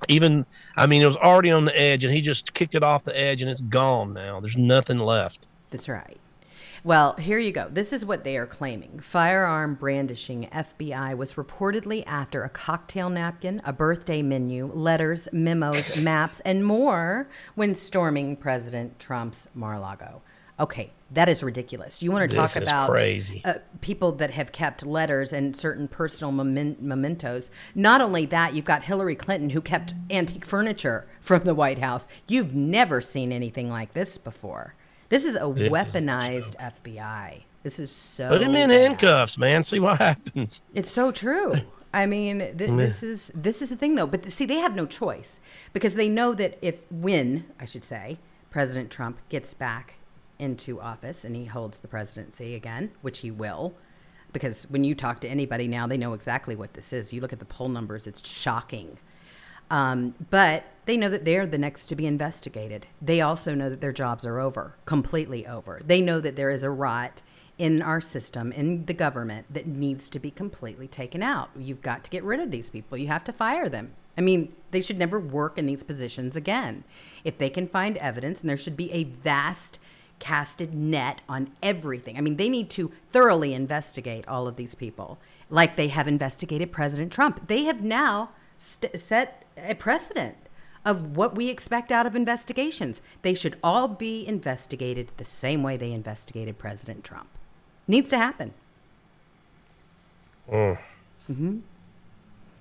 Even, 0.09 0.45
I 0.77 0.87
mean, 0.87 1.01
it 1.03 1.07
was 1.07 1.17
already 1.17 1.51
on 1.51 1.65
the 1.65 1.81
edge, 1.81 2.05
and 2.05 2.13
he 2.13 2.21
just 2.21 2.53
kicked 2.53 2.75
it 2.75 2.83
off 2.83 3.05
the 3.05 3.19
edge, 3.19 3.41
and 3.41 3.51
it's 3.51 3.63
gone 3.63 4.13
now. 4.13 4.41
There's 4.41 4.57
nothing 4.57 4.99
left. 4.99 5.47
That's 5.71 5.89
right. 5.89 6.19
Well, 6.87 7.16
here 7.16 7.40
you 7.40 7.51
go. 7.51 7.68
This 7.68 7.92
is 7.92 8.05
what 8.05 8.22
they 8.22 8.37
are 8.37 8.46
claiming. 8.46 9.01
Firearm 9.01 9.75
brandishing 9.75 10.49
FBI 10.53 11.16
was 11.16 11.35
reportedly 11.35 12.05
after 12.07 12.44
a 12.44 12.49
cocktail 12.49 13.11
napkin, 13.11 13.61
a 13.64 13.72
birthday 13.72 14.22
menu, 14.22 14.70
letters, 14.72 15.27
memos, 15.33 16.01
maps, 16.01 16.38
and 16.44 16.64
more 16.64 17.29
when 17.57 17.75
storming 17.75 18.37
President 18.37 19.01
Trump's 19.01 19.49
Mar-a-Lago. 19.53 20.22
Okay, 20.61 20.92
that 21.11 21.29
is 21.29 21.42
ridiculous. 21.42 22.03
You 22.03 22.12
want 22.12 22.31
to 22.31 22.37
This 22.37 22.53
talk 22.53 22.62
is 22.62 22.68
about 22.68 22.88
crazy. 22.88 23.42
Uh, 23.44 23.55
people 23.81 24.12
that 24.12 24.31
have 24.31 24.53
kept 24.53 24.87
letters 24.87 25.33
and 25.33 25.57
certain 25.57 25.88
personal 25.88 26.31
memen- 26.31 26.77
mementos. 26.79 27.51
Not 27.75 28.01
only 28.01 28.27
that, 28.27 28.55
you've 28.55 28.64
got 28.64 28.85
Hillary 28.85 29.16
Clinton 29.16 29.51
who 29.51 29.61
kept 29.61 29.92
antique 30.09 30.46
furniture 30.46 31.09
from 31.20 31.42
the 31.42 31.55
White 31.57 31.81
House. 31.81 32.07
You've 32.29 32.55
never 32.55 33.01
seen 33.01 33.33
anything 33.33 33.68
like 33.68 33.92
this 33.92 34.18
before. 34.18 34.76
This 35.09 35.25
is 35.25 35.37
a 35.37 35.53
This 35.53 35.66
is 35.66 35.69
weaponized 35.73 36.57
FBI. 36.57 37.42
This 37.62 37.79
is 37.79 37.90
so. 37.90 38.29
Put 38.29 38.42
him 38.42 38.55
in 38.55 38.69
bad. 38.69 38.81
handcuffs, 38.81 39.38
man. 39.38 39.64
See 39.64 39.81
what 39.81 39.99
happens. 39.99 40.61
It's 40.75 40.90
so 40.90 41.11
true. 41.11 41.55
I 41.92 42.07
mean, 42.07 42.38
th- 42.38 42.57
this 42.77 43.03
is 43.03 43.33
this 43.35 43.62
is 43.62 43.71
the 43.71 43.77
thing 43.77 43.95
though. 43.95 44.07
But 44.07 44.31
see, 44.33 44.47
they 44.47 44.57
have 44.59 44.75
no 44.75 44.87
choice 44.87 45.40
because 45.73 45.95
they 45.95 46.09
know 46.09 46.35
that 46.35 46.59
if 46.62 46.81
when 46.90 47.47
I 47.59 47.64
should 47.64 47.85
say 47.85 48.19
President 48.51 48.90
Trump 48.90 49.19
gets 49.29 49.55
back 49.55 49.95
into 50.38 50.81
office 50.81 51.25
and 51.25 51.35
he 51.35 51.47
holds 51.47 51.81
the 51.81 51.88
presidency 51.88 52.55
again, 52.55 52.92
which 53.01 53.21
he 53.21 53.31
will, 53.31 53.75
because 54.33 54.64
when 54.64 54.85
you 54.85 54.95
talk 54.95 55.21
to 55.23 55.29
anybody 55.29 55.66
now, 55.66 55.87
they 55.87 55.97
know 55.97 56.12
exactly 56.12 56.55
what 56.55 56.75
this 56.75 56.92
is. 56.92 57.12
You 57.12 57.21
look 57.21 57.33
at 57.33 57.38
the 57.38 57.45
poll 57.47 57.69
numbers; 57.69 58.07
it's 58.07 58.27
shocking. 58.29 58.99
Um, 59.71 60.15
but 60.31 60.65
they 60.85 60.97
know 60.97 61.09
that 61.09 61.25
they're 61.25 61.47
the 61.47 61.59
next 61.59 61.87
to 61.87 61.97
be 61.97 62.07
investigated. 62.07 62.87
They 63.03 63.21
also 63.21 63.55
know 63.55 63.69
that 63.69 63.81
their 63.81 63.93
jobs 63.93 64.25
are 64.25 64.39
over, 64.39 64.77
completely 64.85 65.47
over. 65.47 65.81
They 65.85 66.01
know 66.01 66.21
that 66.21 66.37
there 66.37 66.51
is 66.51 66.63
a 66.63 66.71
rot 66.71 67.23
in 67.59 67.83
our 67.83 68.01
system, 68.01 68.53
in 68.53 68.85
the 68.85 68.95
government, 68.95 69.47
that 69.51 69.67
needs 69.67 70.09
to 70.11 70.19
be 70.19 70.31
completely 70.31 70.87
taken 70.87 71.23
out. 71.23 71.51
You've 71.59 71.83
got 71.83 72.05
to 72.05 72.11
get 72.11 72.23
rid 72.23 72.39
of 72.41 72.51
these 72.51 72.71
people. 72.71 72.99
You 72.99 73.09
have 73.09 73.25
to 73.25 73.33
fire 73.33 73.69
them. 73.69 73.93
I 74.17 74.21
mean, 74.21 74.55
they 74.71 74.83
should 74.83 74.99
never 74.99 75.19
work 75.19 75.59
in 75.59 75.67
these 75.67 75.83
positions 75.83 76.37
again. 76.37 76.85
If 77.25 77.39
they 77.39 77.51
can 77.51 77.67
find 77.67 77.97
evidence, 77.97 78.41
and 78.41 78.49
there 78.49 78.57
should 78.57 78.77
be 78.77 78.93
a 78.93 79.05
vast 79.05 79.79
casted 80.19 80.75
net 80.75 81.21
on 81.29 81.51
everything. 81.63 82.17
I 82.17 82.21
mean, 82.21 82.37
they 82.37 82.49
need 82.49 82.71
to 82.71 82.93
thoroughly 83.11 83.53
investigate 83.55 84.27
all 84.29 84.47
of 84.47 84.57
these 84.57 84.75
people, 84.75 85.19
like 85.51 85.77
they 85.77 85.89
have 85.89 86.09
investigated 86.09 86.73
President 86.73 87.13
Trump. 87.13 87.49
They 87.49 87.65
have 87.65 87.83
now 87.83 88.31
st- 88.59 88.99
set 88.99 89.46
a 89.57 89.75
precedent 89.75 90.37
of 90.85 91.16
what 91.16 91.35
we 91.35 91.49
expect 91.49 91.90
out 91.90 92.07
of 92.07 92.14
investigations. 92.14 93.01
They 93.23 93.35
should 93.35 93.57
all 93.62 93.88
be 93.88 94.27
investigated 94.27 95.11
the 95.16 95.25
same 95.25 95.62
way 95.62 95.77
they 95.77 95.92
investigated 95.92 96.59
President 96.59 97.03
Trump. 97.03 97.29
Needs 97.88 98.09
to 98.11 98.19
happen. 98.19 98.55
Mm-hmm. 100.51 101.59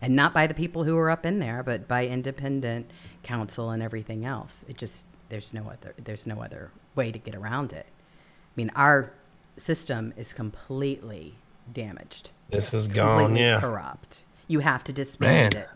And 0.01 0.15
not 0.15 0.33
by 0.33 0.47
the 0.47 0.53
people 0.53 0.83
who 0.83 0.97
are 0.97 1.09
up 1.09 1.25
in 1.25 1.39
there, 1.39 1.63
but 1.63 1.87
by 1.87 2.07
independent 2.07 2.89
counsel 3.23 3.69
and 3.71 3.81
everything 3.81 4.25
else. 4.25 4.65
It 4.67 4.77
just 4.77 5.05
there's 5.29 5.53
no 5.53 5.69
other 5.69 5.93
there's 6.03 6.27
no 6.27 6.41
other 6.41 6.71
way 6.95 7.11
to 7.11 7.19
get 7.19 7.35
around 7.35 7.73
it. 7.73 7.85
I 7.87 8.53
mean, 8.55 8.71
our 8.75 9.11
system 9.57 10.13
is 10.17 10.33
completely 10.33 11.35
damaged. 11.73 12.31
This 12.49 12.73
is 12.73 12.85
It's 12.85 12.93
gone. 12.93 13.17
completely 13.19 13.41
Yeah. 13.45 13.59
corrupt. 13.59 14.23
You 14.47 14.59
have 14.59 14.83
to 14.85 14.93
disband 14.93 15.53
Man. 15.55 15.63
it. 15.63 15.69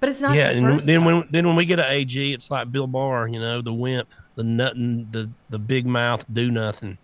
But 0.00 0.10
it's 0.10 0.20
not 0.20 0.34
yeah, 0.36 0.52
the 0.52 0.58
and 0.58 0.80
then 0.80 1.00
time. 1.00 1.04
when 1.04 1.28
then 1.30 1.46
when 1.46 1.56
we 1.56 1.64
get 1.64 1.80
an 1.80 1.86
AG, 1.88 2.32
it's 2.32 2.50
like 2.50 2.70
Bill 2.70 2.86
Barr, 2.86 3.28
you 3.28 3.40
know, 3.40 3.60
the 3.60 3.72
wimp, 3.72 4.14
the 4.36 4.44
nuttin, 4.44 5.10
the 5.10 5.30
the 5.50 5.58
big 5.58 5.86
mouth, 5.86 6.24
do 6.32 6.50
nothing. 6.50 6.98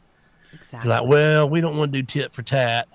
exactly. 0.53 0.89
Like, 0.89 1.07
well, 1.07 1.49
we 1.49 1.61
don't 1.61 1.77
want 1.77 1.93
to 1.93 2.01
do 2.01 2.07
tit 2.07 2.33
for 2.33 2.43
tat. 2.43 2.87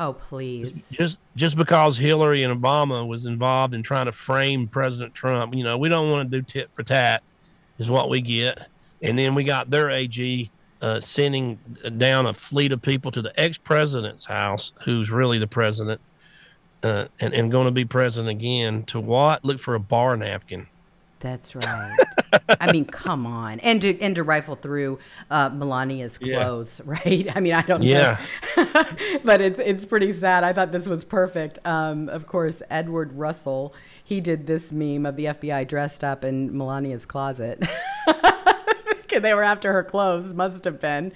oh, 0.00 0.12
please. 0.14 0.90
Just 0.90 1.18
just 1.36 1.56
because 1.56 1.96
Hillary 1.98 2.42
and 2.42 2.60
Obama 2.60 3.06
was 3.06 3.26
involved 3.26 3.74
in 3.74 3.82
trying 3.82 4.06
to 4.06 4.12
frame 4.12 4.66
President 4.66 5.14
Trump, 5.14 5.54
you 5.54 5.62
know, 5.62 5.78
we 5.78 5.88
don't 5.88 6.10
want 6.10 6.30
to 6.30 6.38
do 6.38 6.42
tit 6.42 6.70
for 6.72 6.82
tat, 6.82 7.22
is 7.78 7.88
what 7.88 8.10
we 8.10 8.20
get. 8.20 8.68
And 9.02 9.18
then 9.18 9.34
we 9.34 9.44
got 9.44 9.70
their 9.70 9.90
AG 9.90 10.50
uh, 10.80 11.00
sending 11.00 11.58
down 11.98 12.26
a 12.26 12.34
fleet 12.34 12.72
of 12.72 12.82
people 12.82 13.10
to 13.12 13.22
the 13.22 13.38
ex 13.38 13.56
president's 13.58 14.24
house, 14.24 14.72
who's 14.84 15.10
really 15.10 15.38
the 15.38 15.46
president, 15.46 16.00
uh, 16.84 17.08
and 17.20 17.34
and 17.34 17.50
going 17.50 17.66
to 17.66 17.70
be 17.70 17.84
president 17.84 18.30
again. 18.30 18.84
To 18.84 19.00
what? 19.00 19.44
Look 19.44 19.58
for 19.58 19.74
a 19.74 19.80
bar 19.80 20.16
napkin. 20.16 20.66
That's 21.20 21.54
right. 21.54 21.96
I 22.60 22.70
mean, 22.70 22.84
come 22.84 23.26
on, 23.26 23.60
and 23.60 23.80
to 23.80 23.98
and 24.00 24.14
to 24.16 24.22
rifle 24.22 24.56
through 24.56 24.98
uh, 25.30 25.50
Melania's 25.50 26.18
Yeah. 26.20 26.44
clothes, 26.44 26.80
right? 26.84 27.26
I 27.34 27.40
mean, 27.40 27.54
I 27.54 27.62
don't 27.62 27.82
Yeah. 27.82 28.20
know, 28.56 28.64
but 29.24 29.40
it's 29.40 29.58
it's 29.58 29.84
pretty 29.84 30.12
sad. 30.12 30.44
I 30.44 30.52
thought 30.52 30.70
this 30.72 30.86
was 30.86 31.04
perfect. 31.04 31.58
Um, 31.64 32.08
of 32.10 32.26
course, 32.26 32.62
Edward 32.70 33.12
Russell 33.14 33.74
he 34.06 34.20
did 34.20 34.46
this 34.46 34.70
meme 34.70 35.06
of 35.06 35.16
the 35.16 35.24
FBI 35.24 35.66
dressed 35.66 36.04
up 36.04 36.24
in 36.24 36.52
Melania's 36.52 37.06
closet. 37.06 37.62
they 39.08 39.32
were 39.32 39.42
after 39.42 39.72
her 39.72 39.82
clothes, 39.82 40.34
must 40.34 40.64
have 40.64 40.78
been. 40.80 41.12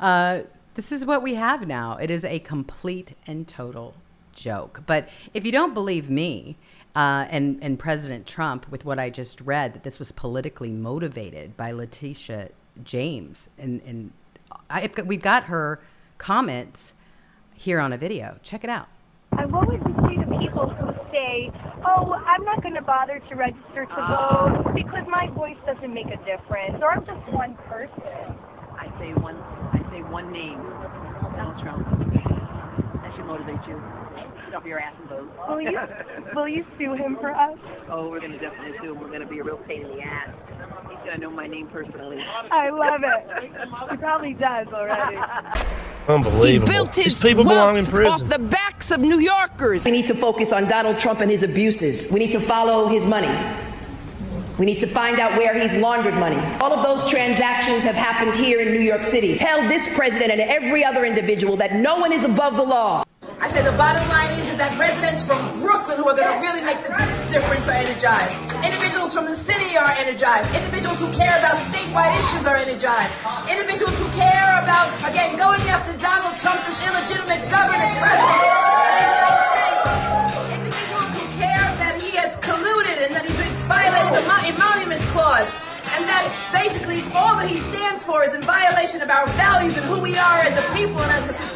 Uh, 0.00 0.40
this 0.74 0.90
is 0.90 1.04
what 1.04 1.22
we 1.22 1.34
have 1.36 1.68
now. 1.68 1.96
It 1.98 2.10
is 2.10 2.24
a 2.24 2.40
complete 2.40 3.14
and 3.26 3.46
total 3.46 3.94
joke. 4.34 4.82
But 4.86 5.08
if 5.32 5.46
you 5.46 5.52
don't 5.52 5.74
believe 5.74 6.10
me 6.10 6.56
uh, 6.94 7.26
and, 7.30 7.58
and 7.62 7.78
President 7.78 8.26
Trump 8.26 8.70
with 8.70 8.84
what 8.84 8.98
I 8.98 9.10
just 9.10 9.40
read, 9.40 9.74
that 9.74 9.82
this 9.82 9.98
was 9.98 10.12
politically 10.12 10.70
motivated 10.70 11.56
by 11.56 11.72
Letitia 11.72 12.50
James, 12.82 13.48
and, 13.58 13.80
and 13.86 14.12
I've 14.68 14.92
we've 15.06 15.22
got 15.22 15.44
her 15.44 15.80
comments 16.18 16.92
here 17.54 17.78
on 17.78 17.92
a 17.92 17.96
video. 17.96 18.38
Check 18.42 18.64
it 18.64 18.70
out. 18.70 18.88
And 19.32 19.52
what 19.52 19.68
would 19.68 19.80
you 19.80 19.94
say 20.06 20.16
to 20.16 20.38
people 20.38 20.68
who 20.68 20.92
say, 21.10 21.50
oh, 21.84 22.14
I'm 22.14 22.44
not 22.44 22.62
going 22.62 22.74
to 22.74 22.82
bother 22.82 23.20
to 23.28 23.34
register 23.34 23.86
to 23.86 23.94
vote 23.94 24.74
because 24.74 25.06
my 25.08 25.28
voice 25.34 25.56
doesn't 25.66 25.92
make 25.92 26.06
a 26.06 26.18
difference, 26.24 26.78
or 26.82 26.92
I'm 26.92 27.04
just 27.04 27.32
one 27.32 27.54
person? 27.68 28.02
I 28.78 28.86
say 28.98 29.14
one. 29.14 29.36
I 29.36 29.78
say 29.90 30.02
one 30.02 30.32
name. 30.32 30.58
Donald 31.36 31.60
Trump. 31.62 32.23
That 33.14 33.20
should 33.20 33.26
motivate 33.26 33.68
you. 33.68 33.80
Get 34.46 34.54
off 34.54 34.64
your 34.64 34.80
ass 34.80 34.94
and 34.98 35.08
vote. 35.08 35.30
Will 35.48 35.60
you, 35.60 35.78
will 36.34 36.48
you 36.48 36.64
sue 36.78 36.94
him 36.94 37.16
for 37.20 37.32
us? 37.32 37.56
Oh, 37.88 38.08
we're 38.10 38.20
gonna 38.20 38.40
definitely 38.40 38.76
sue 38.80 38.92
him. 38.92 39.00
We're 39.00 39.12
gonna 39.12 39.26
be 39.26 39.38
a 39.38 39.44
real 39.44 39.56
pain 39.58 39.82
in 39.82 39.88
the 39.88 40.02
ass. 40.02 40.34
He's 40.88 40.98
gonna 41.04 41.18
know 41.18 41.30
my 41.30 41.46
name 41.46 41.68
personally. 41.68 42.18
I 42.50 42.70
love 42.70 43.02
it. 43.04 43.52
He 43.90 43.96
probably 43.98 44.34
does 44.34 44.66
already. 44.68 45.16
Unbelievable. 46.08 46.66
He 46.66 46.72
built 46.72 46.94
his 46.94 47.04
These 47.04 47.22
people 47.22 47.44
belong 47.44 47.76
in 47.76 47.90
wealth 47.90 48.22
off 48.22 48.28
the 48.28 48.38
backs 48.38 48.90
of 48.90 49.00
New 49.00 49.20
Yorkers. 49.20 49.84
We 49.84 49.92
need 49.92 50.08
to 50.08 50.14
focus 50.14 50.52
on 50.52 50.68
Donald 50.68 50.98
Trump 50.98 51.20
and 51.20 51.30
his 51.30 51.42
abuses. 51.44 52.10
We 52.10 52.18
need 52.18 52.32
to 52.32 52.40
follow 52.40 52.88
his 52.88 53.06
money. 53.06 53.28
We 54.58 54.66
need 54.66 54.78
to 54.80 54.86
find 54.86 55.18
out 55.18 55.36
where 55.36 55.52
he's 55.58 55.74
laundered 55.82 56.14
money. 56.14 56.38
All 56.62 56.72
of 56.72 56.86
those 56.86 57.10
transactions 57.10 57.82
have 57.82 57.96
happened 57.96 58.34
here 58.38 58.60
in 58.60 58.70
New 58.70 58.80
York 58.80 59.02
City. 59.02 59.34
Tell 59.34 59.66
this 59.66 59.82
president 59.96 60.30
and 60.30 60.40
every 60.40 60.84
other 60.84 61.04
individual 61.04 61.56
that 61.56 61.74
no 61.74 61.98
one 61.98 62.12
is 62.12 62.24
above 62.24 62.54
the 62.56 62.62
law. 62.62 63.02
I 63.40 63.50
say 63.50 63.66
the 63.66 63.74
bottom 63.76 64.06
line 64.08 64.30
is, 64.38 64.46
is 64.48 64.56
that 64.56 64.78
residents 64.78 65.26
from 65.26 65.60
Brooklyn 65.60 65.98
who 65.98 66.06
are 66.08 66.14
going 66.16 66.30
to 66.30 66.38
really 66.38 66.62
make 66.62 66.80
the 66.86 66.94
di- 66.94 67.28
difference 67.28 67.66
are 67.66 67.74
energized. 67.74 68.32
Individuals 68.64 69.12
from 69.12 69.26
the 69.26 69.34
city 69.34 69.76
are 69.76 69.90
energized. 69.90 70.48
Individuals 70.54 71.02
who 71.02 71.10
care 71.12 71.34
about 71.42 71.58
statewide 71.68 72.14
issues 72.16 72.46
are 72.46 72.56
energized. 72.56 73.10
Individuals 73.50 73.98
who 73.98 74.06
care 74.14 74.48
about, 74.62 74.94
again, 75.02 75.36
going 75.36 75.60
after 75.66 75.92
Donald 75.98 76.38
Trump, 76.38 76.62
this 76.64 76.78
illegitimate 76.88 77.50
governor, 77.50 77.90
president 77.98 78.38
of 78.38 78.38
the 78.38 79.04
United 79.12 79.44
States. 79.50 79.83
And 82.98 83.14
that 83.14 83.26
he's 83.26 83.36
violated 83.66 84.12
the 84.14 84.24
Mo- 84.28 84.44
emoluments 84.46 85.04
clause. 85.12 85.48
And 85.94 86.08
that 86.08 86.24
basically 86.52 87.02
all 87.14 87.36
that 87.36 87.48
he 87.48 87.60
stands 87.70 88.02
for 88.02 88.24
is 88.24 88.34
in 88.34 88.42
violation 88.42 89.02
of 89.02 89.10
our 89.10 89.26
values 89.38 89.76
and 89.76 89.86
who 89.86 90.00
we 90.00 90.16
are 90.16 90.40
as 90.40 90.54
a 90.58 90.64
people 90.74 91.00
and 91.00 91.12
as 91.12 91.28
a 91.28 91.32
society. 91.46 91.53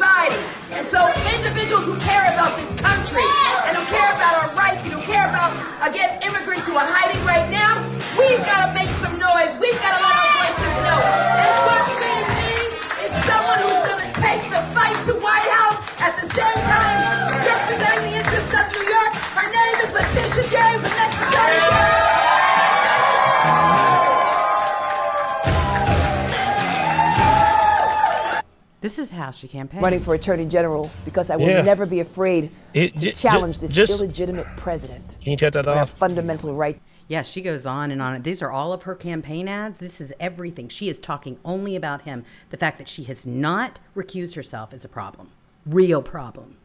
This 28.89 28.97
is 28.97 29.11
how 29.11 29.29
she 29.29 29.47
campaigned. 29.47 29.83
Running 29.83 29.99
for 29.99 30.15
Attorney 30.15 30.47
General 30.47 30.89
because 31.05 31.29
I 31.29 31.35
will 31.35 31.45
Yeah. 31.47 31.61
never 31.61 31.85
be 31.85 31.99
afraid 31.99 32.49
It- 32.73 32.95
to 32.95 33.03
ju- 33.03 33.11
challenge 33.11 33.57
ju- 33.57 33.61
this 33.61 33.71
just- 33.73 33.91
illegitimate 33.99 34.47
president. 34.57 35.19
Can 35.21 35.29
you 35.29 35.37
take 35.37 35.53
that 35.53 35.67
on 35.67 35.75
our 35.77 35.83
off? 35.83 35.91
fundamental 35.91 36.55
right 36.55 36.81
Yeah, 37.07 37.21
she 37.23 37.41
goes 37.41 37.65
on 37.67 37.89
and 37.91 38.01
on. 38.03 38.21
These 38.23 38.41
are 38.43 38.51
all 38.51 38.71
of 38.73 38.83
her 38.83 38.93
campaign 38.95 39.47
ads. 39.47 39.77
This 39.79 39.99
is 40.01 40.11
everything. 40.19 40.69
She 40.69 40.89
is 40.89 40.99
talking 40.99 41.37
only 41.45 41.75
about 41.75 42.03
him. 42.03 42.23
The 42.51 42.57
fact 42.57 42.77
that 42.79 42.87
she 42.87 43.03
has 43.05 43.25
not 43.27 43.79
recused 43.95 44.35
herself 44.35 44.73
is 44.75 44.85
a 44.85 44.87
problem. 44.89 45.29
Real 45.67 46.01
problem. 46.03 46.55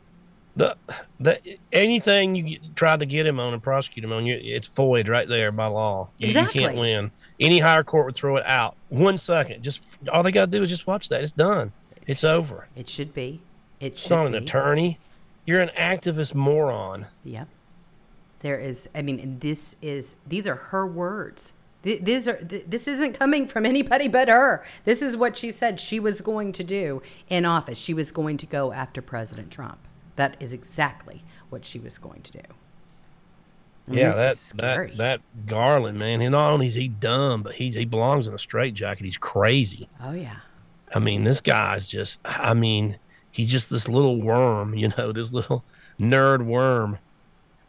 The, 0.56 0.76
the 1.18 1.38
anything 1.72 2.34
you 2.36 2.42
get, 2.42 2.76
try 2.76 2.96
to 2.96 3.06
get 3.06 3.26
him 3.26 3.40
on 3.40 3.54
and 3.54 3.62
prosecute 3.62 4.04
him 4.04 4.12
on, 4.12 4.24
you, 4.26 4.38
it's 4.42 4.68
void 4.68 5.08
right 5.08 5.26
there 5.28 5.50
by 5.50 5.66
law. 5.66 6.10
You, 6.18 6.28
you 6.28 6.46
can't 6.46 6.76
win. 6.76 7.10
Any 7.40 7.58
higher 7.60 7.82
court 7.82 8.04
would 8.06 8.14
throw 8.14 8.36
it 8.36 8.44
out. 8.46 8.76
One 8.90 9.16
second, 9.18 9.62
just 9.62 9.80
all 10.12 10.22
they 10.22 10.30
got 10.30 10.50
to 10.52 10.58
do 10.58 10.62
is 10.62 10.68
just 10.70 10.86
watch 10.86 11.08
that. 11.08 11.22
It's 11.22 11.32
done. 11.32 11.72
It's 12.06 12.24
over. 12.24 12.68
It 12.76 12.88
should 12.88 13.14
be. 13.14 13.40
It 13.80 13.92
It's 13.94 14.02
should 14.02 14.10
not 14.10 14.26
an 14.26 14.32
be. 14.32 14.38
attorney. 14.38 14.98
You're 15.46 15.60
an 15.60 15.70
activist 15.78 16.34
moron. 16.34 17.06
Yep. 17.24 17.48
There 18.40 18.58
is. 18.58 18.88
I 18.94 19.02
mean, 19.02 19.38
this 19.40 19.76
is. 19.82 20.14
These 20.26 20.46
are 20.46 20.54
her 20.56 20.86
words. 20.86 21.52
Th- 21.82 22.02
These 22.02 22.28
are. 22.28 22.36
th- 22.36 22.64
This 22.68 22.86
isn't 22.88 23.18
coming 23.18 23.46
from 23.46 23.64
anybody 23.66 24.08
but 24.08 24.28
her. 24.28 24.64
This 24.84 25.00
is 25.02 25.16
what 25.16 25.36
she 25.36 25.50
said 25.50 25.80
she 25.80 25.98
was 26.00 26.20
going 26.20 26.52
to 26.52 26.64
do 26.64 27.02
in 27.28 27.44
office. 27.46 27.78
She 27.78 27.94
was 27.94 28.10
going 28.12 28.36
to 28.38 28.46
go 28.46 28.72
after 28.72 29.00
President 29.02 29.50
Trump. 29.50 29.78
That 30.16 30.36
is 30.40 30.52
exactly 30.52 31.24
what 31.50 31.64
she 31.64 31.78
was 31.78 31.98
going 31.98 32.22
to 32.22 32.32
do. 32.32 32.40
I 33.86 33.90
mean, 33.90 33.98
yeah, 34.00 34.12
that, 34.12 34.36
that 34.56 34.96
that 34.96 35.20
Garland 35.46 35.98
man. 35.98 36.20
He 36.20 36.28
not 36.30 36.50
only 36.50 36.68
is 36.68 36.74
he 36.74 36.88
dumb, 36.88 37.42
but 37.42 37.54
he's 37.54 37.74
he 37.74 37.84
belongs 37.84 38.26
in 38.28 38.32
a 38.34 38.38
straitjacket. 38.38 39.04
He's 39.04 39.18
crazy. 39.18 39.88
oh 40.02 40.12
yeah. 40.12 40.36
I 40.94 40.98
mean, 41.00 41.24
this 41.24 41.40
guy's 41.40 41.86
just. 41.86 42.20
I 42.24 42.54
mean, 42.54 42.98
he's 43.30 43.48
just 43.48 43.68
this 43.70 43.88
little 43.88 44.20
worm. 44.20 44.74
You 44.74 44.92
know, 44.96 45.12
this 45.12 45.32
little 45.32 45.64
nerd 46.00 46.44
worm. 46.44 46.98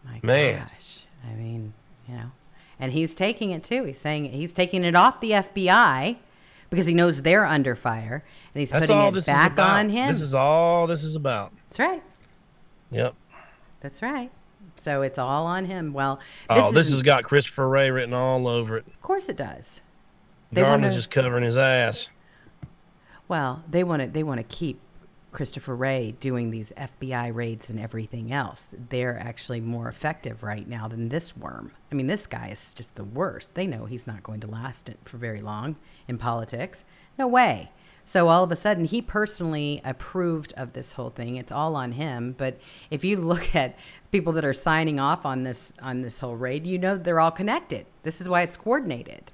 My 0.03 0.19
Man. 0.21 0.59
gosh. 0.59 1.05
I 1.27 1.33
mean, 1.33 1.73
you 2.07 2.15
know, 2.15 2.31
and 2.79 2.91
he's 2.91 3.15
taking 3.15 3.49
it 3.51 3.63
too. 3.63 3.83
He's 3.85 3.99
saying 3.99 4.31
he's 4.31 4.53
taking 4.53 4.83
it 4.83 4.95
off 4.95 5.19
the 5.19 5.31
FBI 5.31 6.17
because 6.69 6.85
he 6.85 6.93
knows 6.93 7.21
they're 7.21 7.45
under 7.45 7.75
fire, 7.75 8.23
and 8.53 8.59
he's 8.59 8.69
That's 8.69 8.87
putting 8.87 9.15
it 9.15 9.25
back 9.25 9.57
on 9.57 9.89
him. 9.89 10.11
This 10.11 10.21
is 10.21 10.33
all 10.35 10.85
this 10.87 11.03
is 11.03 11.15
about. 11.15 11.51
That's 11.69 11.79
right. 11.79 12.03
Yep. 12.91 13.15
That's 13.81 14.01
right. 14.01 14.31
So 14.75 15.01
it's 15.01 15.17
all 15.17 15.47
on 15.47 15.65
him. 15.65 15.93
Well, 15.93 16.17
this 16.49 16.59
oh, 16.61 16.71
this 16.71 16.87
is, 16.87 16.93
has 16.93 17.01
got 17.01 17.23
Christopher 17.23 17.67
Wray 17.67 17.89
written 17.89 18.13
all 18.13 18.47
over 18.47 18.77
it. 18.77 18.85
of 18.87 19.01
course 19.01 19.29
it 19.29 19.37
does. 19.37 19.81
They 20.51 20.61
wanna- 20.63 20.89
just 20.93 21.09
covering 21.11 21.43
his 21.43 21.57
ass. 21.57 22.09
Well, 23.27 23.63
they 23.69 23.83
want 23.83 24.01
to 24.01 24.07
they 24.07 24.23
want 24.23 24.39
to 24.39 24.43
keep 24.55 24.79
Christopher 25.31 25.75
Wray 25.75 26.15
doing 26.19 26.49
these 26.49 26.71
FBI 26.77 27.33
raids 27.35 27.69
and 27.69 27.77
everything 27.79 28.31
else. 28.31 28.69
They're 28.89 29.19
actually 29.19 29.59
more 29.59 29.89
effective 29.89 30.43
right 30.43 30.65
now 30.67 30.87
than 30.87 31.09
this 31.09 31.35
worm. 31.35 31.73
I 31.91 31.95
mean, 31.95 32.07
this 32.07 32.25
guy 32.25 32.49
is 32.49 32.73
just 32.73 32.95
the 32.95 33.03
worst. 33.03 33.53
They 33.53 33.67
know 33.67 33.85
he's 33.85 34.07
not 34.07 34.23
going 34.23 34.39
to 34.41 34.47
last 34.47 34.89
for 35.03 35.17
very 35.17 35.41
long 35.41 35.75
in 36.07 36.17
politics. 36.17 36.85
No 37.17 37.27
way. 37.27 37.71
So 38.05 38.29
all 38.29 38.43
of 38.43 38.51
a 38.51 38.55
sudden, 38.55 38.85
he 38.85 39.01
personally 39.01 39.81
approved 39.83 40.53
of 40.55 40.73
this 40.73 40.93
whole 40.93 41.09
thing. 41.09 41.35
It's 41.35 41.51
all 41.51 41.75
on 41.75 41.93
him. 41.93 42.35
But 42.37 42.59
if 42.89 43.03
you 43.03 43.17
look 43.19 43.53
at 43.55 43.75
people 44.11 44.31
that 44.33 44.45
are 44.45 44.53
signing 44.53 44.99
off 44.99 45.25
on 45.25 45.43
this 45.43 45.73
on 45.81 46.01
this 46.01 46.19
whole 46.19 46.35
raid, 46.35 46.65
you 46.65 46.77
know 46.77 46.95
they're 46.95 47.19
all 47.19 47.31
connected. 47.31 47.87
This 48.03 48.21
is 48.21 48.29
why 48.29 48.43
it's 48.43 48.55
coordinated. 48.55 49.33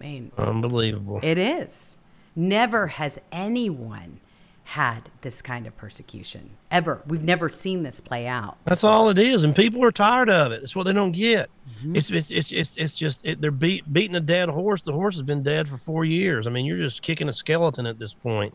I 0.00 0.04
mean, 0.04 0.32
Unbelievable. 0.36 1.18
it 1.22 1.38
is. 1.38 1.96
Never 2.34 2.88
has 2.88 3.18
anyone 3.30 4.20
had 4.64 5.10
this 5.20 5.42
kind 5.42 5.66
of 5.66 5.76
persecution 5.76 6.50
ever. 6.70 7.02
We've 7.06 7.22
never 7.22 7.48
seen 7.48 7.82
this 7.82 8.00
play 8.00 8.26
out. 8.26 8.56
That's 8.64 8.84
all 8.84 9.10
it 9.10 9.18
is, 9.18 9.44
and 9.44 9.54
people 9.54 9.84
are 9.84 9.92
tired 9.92 10.30
of 10.30 10.52
it. 10.52 10.60
That's 10.60 10.76
what 10.76 10.84
they 10.84 10.92
don't 10.92 11.12
get. 11.12 11.50
Mm-hmm. 11.68 11.96
It's, 11.96 12.10
it's 12.10 12.30
it's 12.30 12.52
it's 12.52 12.74
it's 12.76 12.94
just 12.94 13.26
it, 13.26 13.40
they're 13.40 13.50
beat, 13.50 13.92
beating 13.92 14.16
a 14.16 14.20
dead 14.20 14.48
horse. 14.48 14.82
The 14.82 14.92
horse 14.92 15.16
has 15.16 15.22
been 15.22 15.42
dead 15.42 15.68
for 15.68 15.76
four 15.76 16.04
years. 16.04 16.46
I 16.46 16.50
mean, 16.50 16.64
you're 16.64 16.78
just 16.78 17.02
kicking 17.02 17.28
a 17.28 17.32
skeleton 17.32 17.86
at 17.86 17.98
this 17.98 18.14
point, 18.14 18.54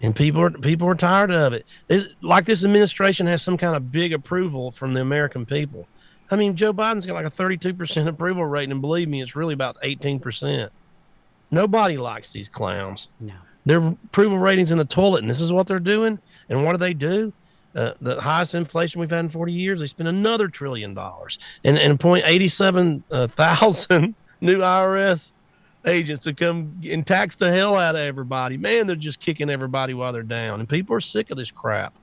and 0.00 0.14
people 0.14 0.40
are 0.40 0.50
people 0.50 0.88
are 0.88 0.94
tired 0.94 1.30
of 1.30 1.52
it. 1.52 1.66
It's 1.88 2.16
like 2.22 2.44
this 2.44 2.64
administration 2.64 3.26
has 3.26 3.42
some 3.42 3.58
kind 3.58 3.76
of 3.76 3.92
big 3.92 4.12
approval 4.12 4.70
from 4.70 4.94
the 4.94 5.00
American 5.00 5.44
people. 5.44 5.88
I 6.30 6.36
mean, 6.36 6.56
Joe 6.56 6.72
Biden's 6.72 7.04
got 7.04 7.14
like 7.14 7.26
a 7.26 7.30
32 7.30 7.74
percent 7.74 8.08
approval 8.08 8.46
rating, 8.46 8.72
and 8.72 8.80
believe 8.80 9.08
me, 9.08 9.20
it's 9.20 9.36
really 9.36 9.54
about 9.54 9.76
18 9.82 10.20
percent. 10.20 10.72
Nobody 11.52 11.98
likes 11.98 12.32
these 12.32 12.48
clowns. 12.48 13.08
No. 13.20 13.34
Their 13.64 13.78
approval 13.86 14.38
ratings 14.38 14.72
in 14.72 14.78
the 14.78 14.84
toilet, 14.84 15.20
and 15.20 15.30
this 15.30 15.40
is 15.40 15.52
what 15.52 15.68
they're 15.68 15.78
doing. 15.78 16.18
And 16.48 16.64
what 16.64 16.72
do 16.72 16.78
they 16.78 16.94
do? 16.94 17.32
Uh, 17.74 17.92
the 18.00 18.20
highest 18.20 18.54
inflation 18.54 19.00
we've 19.00 19.10
had 19.10 19.20
in 19.20 19.28
40 19.28 19.52
years. 19.52 19.80
They 19.80 19.86
spend 19.86 20.08
another 20.08 20.48
trillion 20.48 20.92
dollars 20.94 21.38
and 21.64 21.78
and 21.78 21.92
appoint 21.92 22.24
87 22.26 23.04
uh, 23.10 23.28
new 24.40 24.58
IRS 24.58 25.32
agents 25.86 26.24
to 26.24 26.34
come 26.34 26.80
and 26.84 27.06
tax 27.06 27.36
the 27.36 27.50
hell 27.50 27.76
out 27.76 27.94
of 27.94 28.00
everybody. 28.00 28.56
Man, 28.56 28.86
they're 28.86 28.96
just 28.96 29.20
kicking 29.20 29.48
everybody 29.48 29.94
while 29.94 30.12
they're 30.12 30.22
down, 30.22 30.60
and 30.60 30.68
people 30.68 30.96
are 30.96 31.00
sick 31.00 31.30
of 31.30 31.36
this 31.36 31.50
crap. 31.50 31.94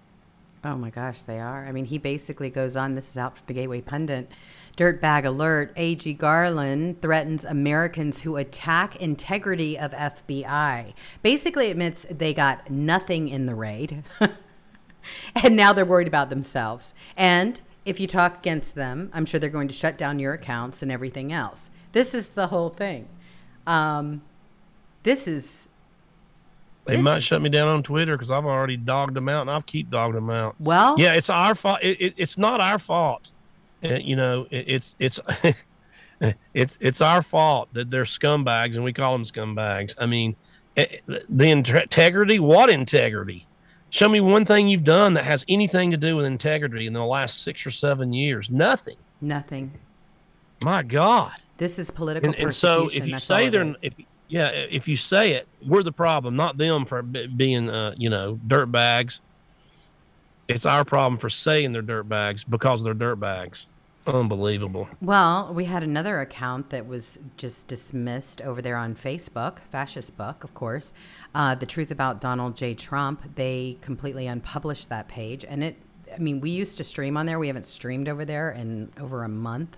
Oh 0.63 0.75
my 0.75 0.89
gosh, 0.89 1.21
they 1.23 1.39
are. 1.39 1.65
I 1.65 1.71
mean, 1.71 1.85
he 1.85 1.97
basically 1.97 2.49
goes 2.49 2.75
on. 2.75 2.95
This 2.95 3.09
is 3.09 3.17
out 3.17 3.37
for 3.37 3.43
the 3.45 3.53
Gateway 3.53 3.81
Pundit. 3.81 4.31
Dirtbag 4.79 5.25
alert. 5.25 5.73
A.G. 5.75 6.13
Garland 6.13 7.01
threatens 7.01 7.43
Americans 7.43 8.21
who 8.21 8.37
attack 8.37 8.95
integrity 8.95 9.77
of 9.77 9.91
FBI. 9.91 10.93
Basically 11.21 11.69
admits 11.69 12.05
they 12.09 12.33
got 12.33 12.69
nothing 12.69 13.27
in 13.27 13.45
the 13.45 13.55
raid. 13.55 14.03
and 15.35 15.55
now 15.57 15.73
they're 15.73 15.83
worried 15.85 16.07
about 16.07 16.29
themselves. 16.29 16.93
And 17.17 17.59
if 17.83 17.99
you 17.99 18.07
talk 18.07 18.37
against 18.37 18.75
them, 18.75 19.09
I'm 19.13 19.25
sure 19.25 19.37
they're 19.37 19.49
going 19.49 19.67
to 19.67 19.73
shut 19.73 19.97
down 19.97 20.17
your 20.17 20.33
accounts 20.33 20.81
and 20.81 20.89
everything 20.91 21.33
else. 21.33 21.71
This 21.91 22.13
is 22.13 22.29
the 22.29 22.47
whole 22.47 22.69
thing. 22.69 23.09
Um, 23.67 24.21
this 25.03 25.27
is 25.27 25.67
They 26.85 26.95
This 26.95 27.03
might 27.03 27.17
is- 27.17 27.23
shut 27.25 27.41
me 27.41 27.49
down 27.49 27.67
on 27.67 27.83
Twitter 27.83 28.15
because 28.15 28.31
I've 28.31 28.45
already 28.45 28.77
dogged 28.77 29.13
them 29.15 29.27
out, 29.27 29.41
and 29.41 29.51
I'll 29.51 29.61
keep 29.61 29.89
dogging 29.89 30.15
them 30.15 30.29
out. 30.29 30.55
well. 30.57 30.95
yeah 30.97 31.13
it's 31.13 31.29
our 31.29 31.53
fault 31.53 31.79
it, 31.81 31.99
it, 31.99 32.13
it's 32.15 32.37
not 32.37 32.61
our 32.61 32.79
fault 32.79 33.31
you 33.81 34.15
know 34.15 34.47
it, 34.49 34.65
it's 34.67 34.95
it's 34.99 35.19
it's 36.53 36.77
it's 36.81 37.01
our 37.01 37.21
fault 37.21 37.69
that 37.73 37.89
they're 37.89 38.03
scumbags 38.03 38.75
and 38.75 38.83
we 38.83 38.93
call 38.93 39.13
them 39.13 39.23
scumbags. 39.23 39.95
I 39.97 40.05
mean 40.05 40.35
eh, 40.77 40.97
the 41.07 41.49
integrity 41.49 42.39
what 42.39 42.69
integrity? 42.69 43.45
Show 43.91 44.07
me 44.07 44.19
one 44.19 44.45
thing 44.45 44.67
you've 44.67 44.83
done 44.83 45.15
that 45.15 45.23
has 45.23 45.43
anything 45.49 45.89
to 45.91 45.97
do 45.97 46.15
with 46.15 46.25
integrity 46.25 46.85
in 46.85 46.93
the 46.93 47.03
last 47.03 47.41
six 47.43 47.65
or 47.65 47.71
seven 47.71 48.13
years. 48.13 48.49
Nothing. 48.49 48.97
Nothing. 49.19 49.71
my 50.61 50.83
god. 50.83 51.33
This 51.57 51.79
is 51.79 51.89
political 51.89 52.29
and, 52.29 52.37
and 52.37 52.55
so 52.55 52.89
if 52.93 53.07
you 53.07 53.19
say 53.19 53.49
they're 53.49 53.75
if 53.81 53.93
yeah 54.27 54.49
if 54.49 54.87
you 54.87 54.95
say 54.95 55.31
it 55.33 55.47
we're 55.65 55.83
the 55.83 55.91
problem 55.91 56.35
not 56.35 56.57
them 56.57 56.85
for 56.85 57.01
being 57.01 57.69
uh, 57.69 57.93
you 57.97 58.09
know 58.09 58.39
dirt 58.47 58.67
bags 58.67 59.21
it's 60.49 60.65
our 60.65 60.83
problem 60.83 61.17
for 61.17 61.29
saying 61.29 61.71
they're 61.71 61.81
dirt 61.81 62.09
bags 62.09 62.43
because 62.43 62.83
they're 62.83 62.93
dirt 62.93 63.17
bags 63.17 63.67
unbelievable 64.07 64.89
Well, 65.01 65.53
we 65.53 65.65
had 65.65 65.83
another 65.83 66.19
account 66.19 66.71
that 66.71 66.87
was 66.87 67.19
just 67.37 67.67
dismissed 67.67 68.41
over 68.41 68.59
there 68.59 68.75
on 68.75 68.95
Facebook, 68.95 69.59
Fascist 69.71 70.17
Book, 70.17 70.43
of 70.43 70.53
course. 70.55 70.93
Uh, 71.35 71.53
the 71.53 71.67
truth 71.67 71.91
about 71.91 72.19
Donald 72.19 72.55
J. 72.57 72.73
Trump. 72.73 73.35
They 73.35 73.77
completely 73.81 74.25
unpublished 74.25 74.89
that 74.89 75.07
page, 75.07 75.45
and 75.47 75.63
it. 75.63 75.75
I 76.11 76.17
mean, 76.17 76.41
we 76.41 76.49
used 76.49 76.77
to 76.77 76.83
stream 76.83 77.17
on 77.17 77.27
there. 77.27 77.37
We 77.37 77.47
haven't 77.47 77.67
streamed 77.67 78.09
over 78.09 78.25
there 78.25 78.49
in 78.51 78.91
over 78.99 79.23
a 79.23 79.29
month, 79.29 79.77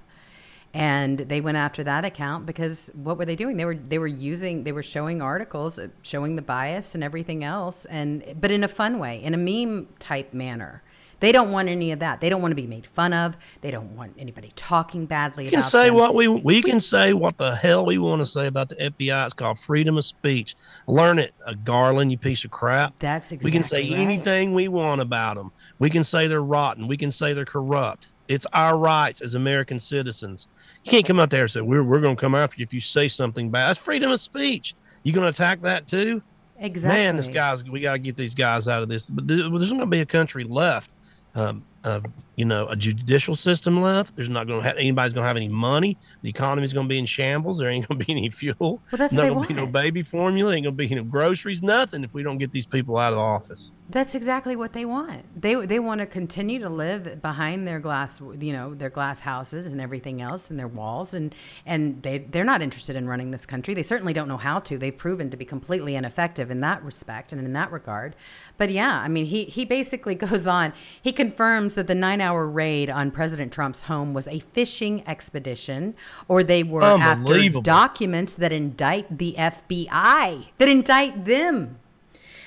and 0.73 1.19
they 1.19 1.41
went 1.41 1.57
after 1.57 1.83
that 1.83 2.05
account 2.05 2.45
because 2.45 2.89
what 2.93 3.17
were 3.17 3.25
they 3.25 3.35
doing? 3.35 3.57
They 3.57 3.65
were 3.65 3.75
they 3.75 3.99
were 3.99 4.07
using 4.07 4.63
they 4.63 4.71
were 4.71 4.83
showing 4.83 5.21
articles, 5.21 5.77
uh, 5.77 5.89
showing 6.01 6.35
the 6.37 6.41
bias 6.41 6.95
and 6.95 7.03
everything 7.03 7.43
else, 7.43 7.85
and 7.85 8.23
but 8.39 8.51
in 8.51 8.63
a 8.63 8.67
fun 8.69 8.99
way, 8.99 9.21
in 9.21 9.33
a 9.33 9.37
meme 9.37 9.87
type 9.99 10.33
manner. 10.33 10.81
They 11.19 11.31
don't 11.31 11.51
want 11.51 11.69
any 11.69 11.91
of 11.91 11.99
that. 11.99 12.19
They 12.19 12.29
don't 12.29 12.41
want 12.41 12.51
to 12.51 12.55
be 12.55 12.65
made 12.65 12.87
fun 12.87 13.13
of. 13.13 13.37
They 13.61 13.69
don't 13.69 13.95
want 13.95 14.15
anybody 14.17 14.53
talking 14.55 15.05
badly 15.05 15.43
we 15.43 15.47
about 15.49 15.61
can 15.61 15.69
say 15.69 15.85
them. 15.85 15.95
what 15.95 16.15
we 16.15 16.27
we 16.27 16.63
can 16.63 16.79
say 16.79 17.13
what 17.13 17.37
the 17.37 17.55
hell 17.55 17.85
we 17.85 17.99
want 17.99 18.21
to 18.21 18.25
say 18.25 18.47
about 18.47 18.69
the 18.69 18.75
fbi 18.75 19.25
it's 19.25 19.33
called 19.35 19.59
freedom 19.59 19.99
of 19.99 20.05
speech 20.05 20.55
learn 20.87 21.19
it 21.19 21.35
uh, 21.45 21.53
garland 21.63 22.11
you 22.11 22.17
piece 22.17 22.43
of 22.43 22.49
crap 22.49 22.97
That's 22.97 23.31
exactly 23.31 23.47
we 23.47 23.51
can 23.51 23.63
say 23.63 23.81
right. 23.83 23.99
anything 23.99 24.55
we 24.55 24.67
want 24.67 24.99
about 24.99 25.35
them 25.35 25.51
we 25.77 25.91
can 25.91 26.03
say 26.03 26.25
they're 26.25 26.41
rotten 26.41 26.87
we 26.87 26.97
can 26.97 27.11
say 27.11 27.33
they're 27.33 27.45
corrupt 27.45 28.09
it's 28.27 28.47
our 28.51 28.75
rights 28.75 29.21
as 29.21 29.35
american 29.35 29.79
citizens 29.79 30.47
you 30.83 30.91
can't 30.91 31.05
come 31.05 31.19
out 31.19 31.29
there 31.29 31.43
and 31.43 31.51
say 31.51 31.61
we're, 31.61 31.83
we're 31.83 32.01
going 32.01 32.15
to 32.15 32.19
come 32.19 32.35
after 32.35 32.59
you 32.59 32.63
if 32.63 32.73
you 32.73 32.79
say 32.79 33.07
something 33.07 33.49
bad. 33.49 33.69
That's 33.69 33.79
freedom 33.79 34.11
of 34.11 34.19
speech. 34.19 34.75
You 35.03 35.13
going 35.13 35.25
to 35.25 35.29
attack 35.29 35.61
that 35.61 35.87
too? 35.87 36.21
Exactly. 36.59 36.95
man 36.95 37.15
this 37.15 37.27
guy's 37.27 37.67
we 37.67 37.79
got 37.79 37.93
to 37.93 37.99
get 37.99 38.15
these 38.15 38.35
guys 38.35 38.67
out 38.67 38.83
of 38.83 38.89
this. 38.89 39.09
But 39.09 39.27
there's 39.27 39.49
going 39.49 39.79
to 39.79 39.85
be 39.87 40.01
a 40.01 40.05
country 40.05 40.43
left 40.43 40.91
um, 41.33 41.63
uh, 41.83 42.01
you 42.35 42.45
know, 42.45 42.67
a 42.67 42.75
judicial 42.75 43.35
system 43.35 43.81
left. 43.81 44.15
There's 44.15 44.29
not 44.29 44.47
going 44.47 44.61
to 44.61 44.67
have 44.67 44.77
anybody's 44.77 45.13
going 45.13 45.23
to 45.23 45.27
have 45.27 45.37
any 45.37 45.49
money. 45.49 45.97
The 46.21 46.29
economy's 46.29 46.73
going 46.73 46.87
to 46.87 46.89
be 46.89 46.97
in 46.97 47.05
shambles. 47.05 47.59
There 47.59 47.69
ain't 47.69 47.87
going 47.87 47.99
to 47.99 48.05
be 48.05 48.11
any 48.11 48.29
fuel. 48.29 48.55
Well, 48.59 48.81
that's 48.97 49.13
not 49.13 49.27
going 49.27 49.41
to 49.41 49.47
be 49.47 49.53
no 49.53 49.67
baby 49.67 50.01
formula. 50.01 50.53
Ain't 50.53 50.63
going 50.63 50.77
to 50.77 50.87
be 50.87 50.95
no 50.95 51.03
groceries. 51.03 51.61
Nothing 51.61 52.03
if 52.03 52.13
we 52.13 52.23
don't 52.23 52.37
get 52.37 52.51
these 52.51 52.65
people 52.65 52.97
out 52.97 53.11
of 53.11 53.17
the 53.17 53.21
office. 53.21 53.71
That's 53.91 54.15
exactly 54.15 54.55
what 54.55 54.71
they 54.71 54.85
want. 54.85 55.41
They 55.41 55.53
they 55.65 55.77
want 55.77 55.99
to 55.99 56.05
continue 56.05 56.59
to 56.59 56.69
live 56.69 57.21
behind 57.21 57.67
their 57.67 57.79
glass, 57.79 58.21
you 58.39 58.53
know, 58.53 58.73
their 58.73 58.89
glass 58.89 59.19
houses 59.19 59.65
and 59.65 59.81
everything 59.81 60.21
else 60.21 60.49
and 60.49 60.57
their 60.57 60.67
walls 60.67 61.13
and 61.13 61.35
and 61.65 62.01
they 62.01 62.19
they're 62.19 62.45
not 62.45 62.61
interested 62.61 62.95
in 62.95 63.07
running 63.07 63.31
this 63.31 63.45
country. 63.45 63.73
They 63.73 63.83
certainly 63.83 64.13
don't 64.13 64.29
know 64.29 64.37
how 64.37 64.59
to. 64.59 64.77
They've 64.77 64.97
proven 64.97 65.29
to 65.31 65.35
be 65.35 65.43
completely 65.43 65.95
ineffective 65.95 66.49
in 66.49 66.61
that 66.61 66.81
respect 66.83 67.33
and 67.33 67.43
in 67.43 67.51
that 67.51 67.69
regard. 67.69 68.15
But 68.57 68.69
yeah, 68.69 68.99
I 68.99 69.09
mean, 69.09 69.25
he 69.25 69.43
he 69.43 69.65
basically 69.65 70.15
goes 70.29 70.47
on. 70.47 70.71
He 71.01 71.11
confirms 71.11 71.75
that 71.75 71.87
the 71.87 71.95
9-hour 72.21 72.47
raid 72.47 72.89
on 72.89 73.11
President 73.11 73.51
Trump's 73.51 73.81
home 73.83 74.13
was 74.13 74.27
a 74.27 74.39
fishing 74.39 75.03
expedition 75.07 75.95
or 76.27 76.43
they 76.43 76.63
were 76.63 76.83
after 76.83 77.49
documents 77.61 78.35
that 78.35 78.51
indict 78.53 79.17
the 79.17 79.35
FBI, 79.37 80.47
that 80.57 80.67
indict 80.69 81.25
them. 81.25 81.77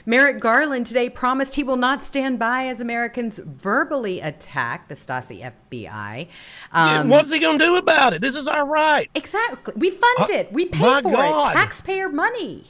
Merrick 0.07 0.39
Garland 0.39 0.85
today 0.85 1.09
promised 1.09 1.55
he 1.55 1.62
will 1.64 1.79
not 1.79 2.03
stand 2.05 2.39
by 2.39 2.66
as 2.66 2.79
Americans 2.81 3.41
verbally 3.43 4.20
attack 4.20 4.87
the 4.89 4.95
Stasi 4.95 5.41
FBI. 5.70 6.29
Yeah, 6.75 7.01
Um, 7.01 7.09
What's 7.09 7.33
he 7.33 7.39
going 7.39 7.59
to 7.59 7.64
do 7.64 7.77
about 7.79 8.12
it? 8.12 8.20
This 8.20 8.37
is 8.37 8.47
our 8.47 8.66
right. 8.66 9.09
exactly. 9.14 9.72
We 9.77 9.91
fund 9.91 10.18
Uh, 10.20 10.27
it. 10.29 10.53
We 10.53 10.66
pay 10.66 10.79
for 11.01 11.11
God. 11.11 11.53
it. 11.53 11.55
Taxpayer 11.59 12.11
money 12.11 12.64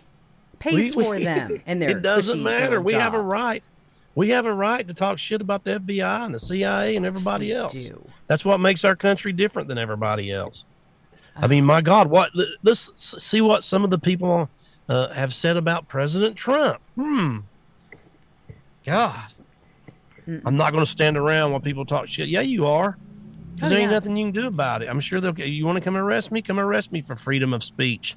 pays 0.61 0.94
We- 0.94 1.02
for 1.05 1.11
we- 1.16 1.24
them 1.24 1.61
and 1.66 1.82
their 1.82 1.90
it 1.90 2.02
doesn't 2.02 2.40
matter. 2.40 2.80
We 2.80 2.92
have 2.94 3.14
a 3.14 3.20
right. 3.20 3.64
We 4.14 4.28
have 4.30 4.46
a 4.46 4.52
right 4.54 4.86
to 4.86 4.94
talk 4.94 5.18
shit 5.18 5.40
about 5.40 5.64
the 5.64 5.80
FBI 5.80 6.24
and 6.24 6.34
the 6.34 6.38
CIA 6.38 6.94
and 6.96 7.04
everybody 7.04 7.52
else. 7.52 7.72
do. 7.72 8.06
That's 8.28 8.44
what 8.44 8.58
makes 8.60 8.84
our 8.84 8.94
country 8.94 9.32
different 9.32 9.68
than 9.68 9.76
everybody 9.78 10.30
else. 10.30 10.64
I 11.36 11.48
mean, 11.48 11.64
my 11.64 11.80
God, 11.80 12.08
what? 12.08 12.30
Let's 12.62 12.90
see 12.96 13.40
what 13.40 13.64
some 13.64 13.82
of 13.82 13.90
the 13.90 13.98
people 13.98 14.48
uh, 14.88 15.12
have 15.12 15.34
said 15.34 15.56
about 15.56 15.88
President 15.88 16.36
Trump. 16.36 16.80
Hmm. 16.94 17.38
God, 18.86 19.32
I'm 20.44 20.56
not 20.56 20.72
going 20.72 20.84
to 20.84 20.90
stand 20.90 21.16
around 21.16 21.50
while 21.50 21.60
people 21.60 21.84
talk 21.84 22.06
shit. 22.06 22.28
Yeah, 22.28 22.42
you 22.42 22.66
are. 22.66 22.96
Because 23.54 23.66
Oh, 23.66 23.68
there 23.70 23.78
ain't 23.82 23.90
yeah. 23.90 23.96
nothing 23.96 24.16
you 24.16 24.24
can 24.26 24.32
do 24.32 24.46
about 24.46 24.82
it. 24.82 24.88
I'm 24.88 25.00
sure 25.00 25.20
they'll. 25.20 25.38
You 25.38 25.64
want 25.64 25.76
to 25.76 25.80
come 25.80 25.96
arrest 25.96 26.30
me? 26.32 26.42
Come 26.42 26.58
arrest 26.60 26.92
me 26.92 27.02
for 27.02 27.16
freedom 27.16 27.52
of 27.54 27.62
speech. 27.64 28.16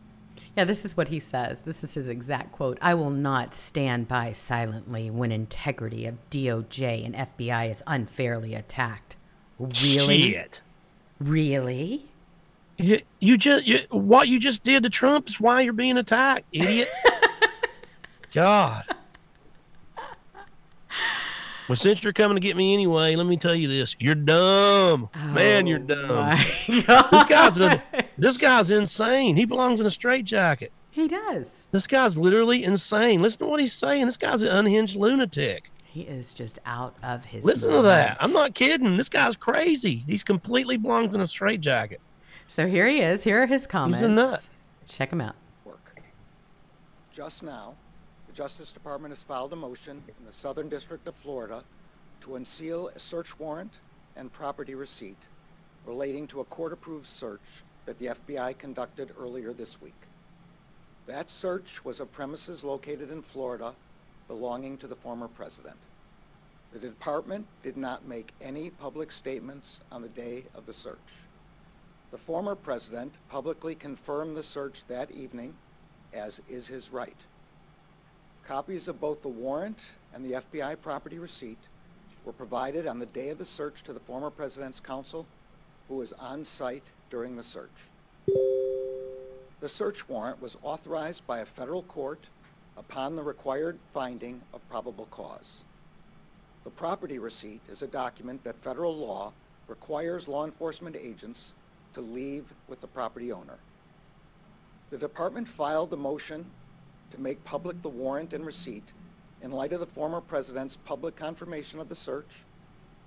Yeah, 0.58 0.64
this 0.64 0.86
is 0.86 0.98
what 0.98 1.10
he 1.10 1.20
says. 1.20 1.62
This 1.62 1.84
is 1.84 1.94
his 1.94 2.08
exact 2.08 2.52
quote. 2.52 2.80
I 2.82 2.96
will 2.96 3.12
not 3.12 3.54
stand 3.54 4.08
by 4.08 4.34
silently 4.34 5.12
when 5.12 5.32
integrity 5.32 6.08
of 6.08 6.16
DOJ 6.32 7.06
and 7.06 7.14
FBI 7.14 7.70
is 7.70 7.84
unfairly 7.86 8.56
attacked. 8.56 9.18
Really? 9.60 10.32
Shit. 10.32 10.62
Really? 11.20 12.08
You, 12.78 13.02
you 13.20 13.38
just 13.38 13.68
you, 13.68 13.82
what 13.92 14.30
you 14.30 14.40
just 14.40 14.64
did 14.64 14.82
to 14.82 14.90
Trump 14.90 15.30
is 15.30 15.40
why 15.40 15.62
you're 15.62 15.74
being 15.74 15.96
attacked, 15.96 16.46
idiot. 16.52 16.90
God. 18.34 18.84
Well, 21.70 21.76
since 21.76 22.04
you're 22.04 22.14
coming 22.14 22.36
to 22.36 22.42
get 22.42 22.58
me 22.58 22.74
anyway, 22.74 23.16
let 23.16 23.28
me 23.28 23.38
tell 23.38 23.54
you 23.54 23.68
this: 23.68 23.96
you're 24.00 24.16
dumb, 24.16 25.10
man. 25.16 25.68
You're 25.68 25.82
oh 25.82 25.84
dumb. 25.84 26.12
Oh 26.12 26.16
My 26.16 26.84
God. 26.88 27.12
This 27.12 27.26
guy's 27.26 27.60
a, 27.60 27.84
this 28.18 28.38
guy's 28.38 28.72
insane. 28.72 29.36
He 29.36 29.46
belongs 29.46 29.80
in 29.80 29.86
a 29.86 29.92
straitjacket. 29.92 30.72
He 30.90 31.08
does. 31.08 31.68
This 31.72 31.86
guy's 31.86 32.18
literally 32.18 32.64
insane. 32.64 33.22
Listen 33.22 33.40
to 33.40 33.46
what 33.46 33.60
he's 33.60 33.74
saying. 33.74 34.06
This 34.08 34.18
guy's 34.18 34.42
an 34.42 34.50
unhinged 34.50 34.96
lunatic. 34.96 35.72
He 35.84 36.02
is 36.02 36.34
just 36.34 36.60
out 36.66 36.96
of 37.04 37.26
his 37.26 37.44
Listen 37.44 37.72
to 37.72 37.82
that. 37.84 38.18
I'm 38.20 38.34
not 38.34 38.56
kidding. 38.56 38.98
This 38.98 39.10
guy's 39.10 39.36
crazy. 39.36 40.04
He's 40.08 40.24
completely 40.24 40.78
belongs 40.78 41.14
in 41.16 41.22
a 41.22 41.28
straitjacket. 41.28 42.02
So 42.48 42.68
here 42.68 42.88
he 42.88 43.02
is. 43.02 43.24
Here 43.24 43.44
are 43.44 43.46
his 43.46 43.68
comments. 43.68 44.00
He's 44.00 44.04
a 44.04 44.10
nut. 44.10 44.48
Check 44.88 45.12
him 45.12 45.22
out. 45.22 45.36
work. 45.66 46.02
Just 47.12 47.44
now, 47.44 47.76
the 48.28 48.34
Justice 48.34 48.72
Department 48.72 49.12
has 49.12 49.24
filed 49.24 49.54
a 49.54 49.56
motion 49.56 50.04
in 50.08 50.26
the 50.26 50.32
Southern 50.32 50.70
District 50.70 51.08
of 51.08 51.16
Florida 51.16 51.64
to 52.22 52.36
unseal 52.36 52.90
a 52.96 53.00
search 53.00 53.38
warrant 53.40 53.74
and 54.16 54.32
property 54.32 54.76
receipt 54.76 55.18
relating 55.86 56.28
to 56.28 56.42
a 56.42 56.46
court-approved 56.46 57.06
search 57.06 57.64
that 57.88 57.98
the 58.00 58.08
FBI 58.08 58.56
conducted 58.58 59.12
earlier 59.20 59.54
this 59.54 59.82
week. 59.82 59.96
That 61.08 61.32
search 61.32 61.84
was 61.86 62.02
of 62.02 62.12
premises 62.12 62.64
located 62.64 63.10
in 63.10 63.22
Florida 63.22 63.74
belonging 64.28 64.78
to 64.80 64.88
the 64.88 64.96
former 64.96 65.30
president. 65.30 65.78
The 66.74 66.80
department 66.80 67.48
did 67.64 67.78
not 67.78 68.06
make 68.06 68.34
any 68.42 68.70
public 68.70 69.12
statements 69.14 69.80
on 69.90 70.02
the 70.02 70.10
day 70.10 70.44
of 70.54 70.66
the 70.66 70.74
search. 70.74 70.98
The 72.12 72.18
former 72.18 72.56
president 72.56 73.14
publicly 73.30 73.74
confirmed 73.74 74.36
the 74.36 74.44
search 74.44 74.86
that 74.90 75.10
evening, 75.12 75.54
as 76.14 76.42
is 76.50 76.68
his 76.68 76.92
right. 76.92 77.18
Copies 78.46 78.90
of 78.90 79.00
both 79.00 79.22
the 79.22 79.30
warrant 79.30 79.80
and 80.14 80.26
the 80.26 80.42
FBI 80.42 80.82
property 80.82 81.20
receipt 81.20 81.58
were 82.26 82.34
provided 82.34 82.86
on 82.86 83.00
the 83.00 83.06
day 83.06 83.30
of 83.30 83.38
the 83.38 83.46
search 83.46 83.82
to 83.84 83.94
the 83.94 84.00
former 84.02 84.30
president's 84.30 84.82
counsel, 84.82 85.26
who 85.88 85.96
was 85.96 86.14
on 86.14 86.44
site 86.44 86.90
during 87.10 87.36
the 87.36 87.44
search. 87.44 87.70
The 89.60 89.70
search 89.70 90.08
warrant 90.08 90.42
was 90.42 90.58
authorized 90.62 91.26
by 91.26 91.40
a 91.40 91.46
federal 91.46 91.84
court 91.84 92.20
upon 92.78 93.16
the 93.16 93.24
required 93.24 93.80
finding 93.94 94.42
of 94.54 94.68
probable 94.70 95.08
cause. 95.10 95.64
The 96.64 96.70
property 96.70 97.18
receipt 97.18 97.62
is 97.70 97.82
a 97.82 97.88
document 97.88 98.44
that 98.44 98.62
federal 98.62 98.96
law 98.96 99.32
requires 99.68 100.28
law 100.28 100.46
enforcement 100.46 100.96
agents 100.96 101.54
to 101.94 102.02
leave 102.02 102.54
with 102.68 102.82
the 102.82 102.88
property 102.88 103.32
owner. 103.32 103.58
The 104.90 104.98
department 104.98 105.48
filed 105.48 105.90
the 105.90 105.98
motion 105.98 106.46
to 107.12 107.22
make 107.22 107.44
public 107.44 107.82
the 107.82 107.90
warrant 107.90 108.34
and 108.34 108.46
receipt 108.46 108.84
in 109.42 109.52
light 109.52 109.74
of 109.74 109.80
the 109.80 109.86
former 109.86 110.22
president's 110.22 110.78
public 110.78 111.16
confirmation 111.16 111.80
of 111.80 111.90
the 111.90 111.96
search, 111.96 112.46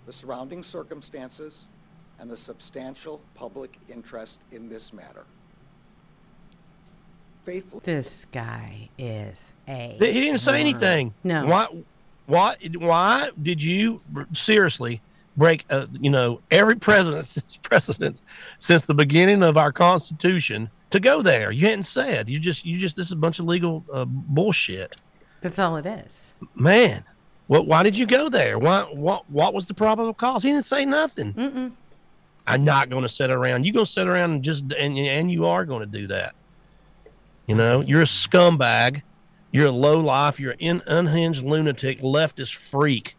the 0.06 0.12
surrounding 0.12 0.62
circumstances, 0.62 1.66
and 2.20 2.30
the 2.30 2.36
substantial 2.36 3.20
public 3.34 3.78
interest 3.88 4.40
in 4.52 4.68
this 4.68 4.92
matter. 4.92 5.24
Faithful 7.44 7.80
This 7.82 8.26
guy 8.32 8.90
is 8.98 9.54
a. 9.66 9.96
He 9.98 10.12
didn't 10.12 10.38
say 10.38 10.52
moron. 10.52 10.60
anything. 10.60 11.14
No. 11.24 11.46
Why? 11.46 11.66
Why? 12.26 12.56
Why 12.78 13.30
did 13.42 13.62
you 13.62 14.02
seriously 14.32 15.00
break? 15.38 15.64
Uh, 15.70 15.86
you 15.98 16.10
know, 16.10 16.40
every 16.50 16.76
president 16.88 17.24
since 17.24 17.56
president 17.56 18.20
since 18.58 18.84
the 18.84 18.94
beginning 18.94 19.42
of 19.42 19.56
our 19.56 19.72
Constitution 19.72 20.68
to 20.90 21.00
go 21.00 21.22
there. 21.22 21.50
You 21.50 21.66
hadn't 21.68 21.84
said. 21.84 22.28
You 22.28 22.38
just. 22.38 22.66
You 22.66 22.78
just. 22.78 22.94
This 22.94 23.06
is 23.06 23.12
a 23.12 23.16
bunch 23.16 23.38
of 23.38 23.46
legal 23.46 23.84
uh, 23.90 24.04
bullshit, 24.04 24.96
That's 25.40 25.58
all 25.58 25.76
it 25.78 25.86
is. 25.86 26.34
man. 26.54 27.04
What? 27.46 27.66
Why 27.66 27.82
did 27.82 27.96
you 27.96 28.06
go 28.06 28.28
there? 28.28 28.58
Why? 28.58 28.82
What? 28.82 29.28
What 29.30 29.54
was 29.54 29.64
the 29.64 29.74
probable 29.74 30.12
cause? 30.12 30.42
He 30.42 30.50
didn't 30.50 30.66
say 30.66 30.84
nothing. 30.84 31.32
Mm-mm. 31.32 31.72
I'm 32.52 32.64
not 32.64 32.90
going 32.90 33.02
to 33.02 33.08
sit 33.08 33.30
around. 33.30 33.64
You're 33.64 33.74
going 33.74 33.86
to 33.86 33.90
sit 33.90 34.06
around 34.06 34.32
and 34.32 34.42
just 34.42 34.72
and 34.72 34.98
and 34.98 35.30
you 35.30 35.46
are 35.46 35.64
going 35.64 35.80
to 35.80 35.98
do 35.98 36.06
that. 36.08 36.34
You 37.46 37.54
know, 37.54 37.80
you're 37.80 38.02
a 38.02 38.04
scumbag. 38.04 39.02
You're 39.52 39.66
a 39.66 39.72
low 39.72 39.98
life. 39.98 40.38
You're 40.38 40.54
an 40.60 40.82
unhinged 40.86 41.42
lunatic, 41.44 42.00
leftist 42.00 42.54
freak. 42.54 43.16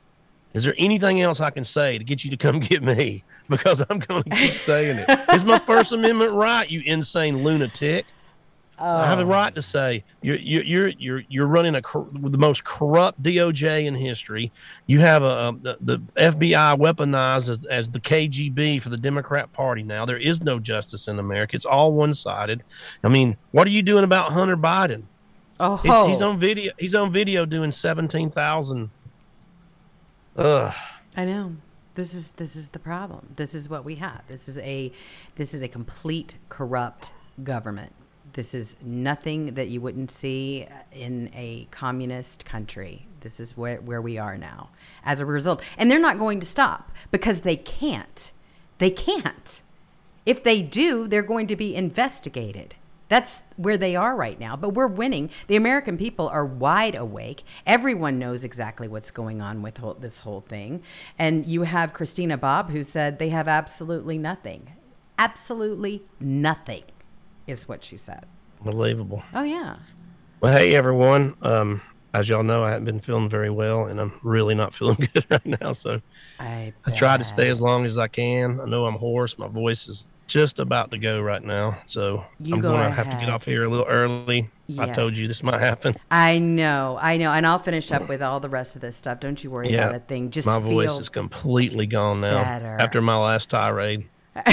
Is 0.54 0.64
there 0.64 0.76
anything 0.78 1.22
else 1.22 1.40
I 1.40 1.50
can 1.50 1.64
say 1.64 1.98
to 1.98 2.04
get 2.04 2.24
you 2.24 2.32
to 2.32 2.38
come 2.38 2.60
get 2.62 2.84
me? 2.84 3.24
Because 3.50 3.84
I'm 3.90 4.00
going 4.00 4.24
to 4.24 4.30
keep 4.30 4.54
saying 4.54 5.00
it. 5.00 5.06
It's 5.30 5.44
my 5.44 5.60
First 5.60 5.92
Amendment 5.92 6.32
right, 6.32 6.70
you 6.70 6.82
insane 6.86 7.44
lunatic. 7.44 8.06
I 8.84 9.06
have 9.08 9.20
a 9.20 9.24
Oh. 9.24 9.26
right 9.26 9.54
to 9.54 9.62
say 9.62 10.04
you're 10.22 10.38
you're 10.38 10.64
you're 10.64 10.88
you're, 10.98 11.24
you're 11.30 11.48
running 11.48 11.76
a 11.76 11.82
cor- 11.82 12.10
the 12.14 12.38
most 12.38 12.64
corrupt 12.64 13.22
DOJ 13.22 13.86
in 13.86 13.94
history. 13.96 14.52
You 14.88 15.00
have 15.02 15.22
a, 15.24 15.26
a 15.50 15.54
the, 15.62 15.78
the 15.82 15.98
FBI 16.16 16.78
weaponized 16.80 17.50
as, 17.50 17.66
as 17.66 17.92
the 17.92 18.00
KGB 18.00 18.82
for 18.82 18.90
the 18.90 18.98
Democrat 18.98 19.54
Party. 19.54 19.84
Now 19.84 20.06
there 20.06 20.18
is 20.18 20.42
no 20.42 20.60
justice 20.60 21.08
in 21.08 21.20
America. 21.20 21.56
It's 21.56 21.66
all 21.66 21.94
one 21.94 22.14
sided. 22.14 22.64
I 23.04 23.10
mean, 23.10 23.38
what 23.52 23.68
are 23.68 23.72
you 23.72 23.84
doing 23.84 24.04
about 24.04 24.32
Hunter 24.34 24.58
Biden? 24.58 25.04
Oh, 25.60 25.80
It's, 25.84 26.10
he's 26.10 26.22
on 26.24 26.40
video. 26.40 26.74
He's 26.80 26.96
on 26.96 27.12
video 27.12 27.46
doing 27.46 27.72
seventeen 27.72 28.32
thousand. 28.32 28.90
Ugh. 30.38 30.74
I 31.16 31.26
know. 31.26 31.56
This 31.94 32.14
is 32.14 32.30
this 32.32 32.56
is 32.56 32.70
the 32.70 32.80
problem. 32.80 33.28
This 33.36 33.54
is 33.54 33.70
what 33.70 33.84
we 33.84 33.96
have. 33.96 34.22
This 34.28 34.48
is 34.48 34.58
a 34.60 34.92
this 35.36 35.54
is 35.54 35.62
a 35.62 35.68
complete 35.68 36.36
corrupt 36.50 37.12
government. 37.44 37.92
This 38.34 38.54
is 38.54 38.76
nothing 38.82 39.56
that 39.56 39.68
you 39.68 39.82
wouldn't 39.82 40.10
see 40.10 40.68
uh, 40.70 40.76
in 40.94 41.30
a 41.34 41.68
communist 41.72 42.46
country. 42.46 43.08
This 43.20 43.40
is 43.40 43.58
where, 43.58 43.78
where 43.78 44.02
we 44.02 44.18
are 44.18 44.38
now 44.38 44.70
as 45.04 45.20
a 45.20 45.26
result. 45.26 45.62
And 45.78 45.92
they're 45.92 46.00
not 46.00 46.18
going 46.18 46.40
to 46.40 46.46
stop 46.46 46.92
because 47.12 47.42
they 47.42 47.58
can't. 47.58 48.32
They 48.78 48.90
can't. 48.90 49.62
If 50.26 50.44
they 50.44 50.62
do, 50.62 51.08
they're 51.08 51.22
going 51.22 51.48
to 51.48 51.56
be 51.56 51.76
investigated. 51.76 52.76
That's 53.10 53.42
where 53.58 53.78
they 53.78 53.98
are 53.98 54.16
right 54.16 54.40
now. 54.40 54.56
But 54.56 54.70
we're 54.70 54.88
winning. 54.88 55.30
The 55.48 55.58
American 55.58 55.98
people 55.98 56.30
are 56.30 56.46
wide 56.46 56.96
awake. 56.96 57.44
Everyone 57.68 58.18
knows 58.18 58.46
exactly 58.46 58.88
what's 58.88 59.12
going 59.12 59.42
on 59.42 59.62
with 59.62 59.78
whole, 59.78 59.96
this 59.96 60.20
whole 60.20 60.42
thing. 60.42 60.82
And 61.20 61.46
you 61.46 61.64
have 61.64 61.92
Christina 61.92 62.38
Bobb 62.38 62.70
who 62.70 62.84
said 62.84 63.20
they 63.20 63.30
have 63.30 63.50
absolutely 63.50 64.18
nothing. 64.18 64.72
Absolutely 65.18 66.04
nothing 66.22 66.84
is 67.48 67.68
what 67.68 67.84
she 67.84 67.98
said. 67.98 68.26
Unbelievable. 68.64 69.24
Oh, 69.34 69.44
yeah. 69.44 69.78
Well, 70.42 70.58
hey 70.58 70.74
everyone. 70.76 71.36
Um, 71.44 71.82
as 72.14 72.28
y'all 72.28 72.44
know, 72.44 72.64
I 72.64 72.70
haven't 72.72 72.86
been 72.86 73.00
feeling 73.00 73.30
very 73.30 73.50
well, 73.50 73.86
and 73.86 74.00
I'm 74.02 74.14
really 74.24 74.56
not 74.56 74.74
feeling 74.76 74.98
good 75.14 75.26
right 75.30 75.62
now. 75.62 75.72
So 75.74 76.02
I, 76.40 76.74
I 76.86 76.92
try 76.92 77.18
to 77.18 77.24
stay 77.24 77.50
as 77.50 77.62
long 77.62 77.86
as 77.86 77.98
I 77.98 78.08
can. 78.08 78.60
I 78.60 78.66
know 78.66 78.86
I'm 78.86 78.96
hoarse. 78.96 79.38
My 79.38 79.48
voice 79.48 79.88
is 79.88 80.08
just 80.28 80.60
about 80.60 80.92
to 80.92 80.98
go 80.98 81.22
right 81.22 81.44
now. 81.44 81.78
So 81.86 82.26
You 82.40 82.56
I'm 82.56 82.62
go 82.62 82.72
going 82.72 82.84
to 82.90 82.92
have 82.92 83.10
to 83.10 83.18
get 83.18 83.30
off 83.30 83.46
here 83.46 83.66
a 83.66 83.70
little 83.70 83.86
early. 83.86 84.50
I 84.80 84.88
told 84.88 85.14
you 85.14 85.28
this 85.28 85.44
might 85.44 85.60
happen. 85.60 85.96
I 86.10 86.40
know, 86.40 86.98
I 87.02 87.18
know, 87.18 87.32
and 87.32 87.46
I'll 87.46 87.60
finish 87.60 87.92
up 87.92 88.08
with 88.08 88.22
all 88.24 88.40
the 88.40 88.48
rest 88.50 88.76
of 88.76 88.82
this 88.82 88.96
stuff. 88.96 89.20
Don't 89.20 89.44
you 89.44 89.52
worry 89.52 89.70
Yeah, 89.72 89.90
about 89.90 89.96
a 89.96 90.00
thing. 90.00 90.32
Just 90.32 90.48
my 90.48 90.60
voice 90.60 90.98
is 90.98 91.10
completely 91.10 91.86
gone 91.86 92.22
now 92.22 92.44
better. 92.44 92.78
after 92.80 93.02
my 93.02 93.18
last 93.18 93.50
tirade. 93.50 94.08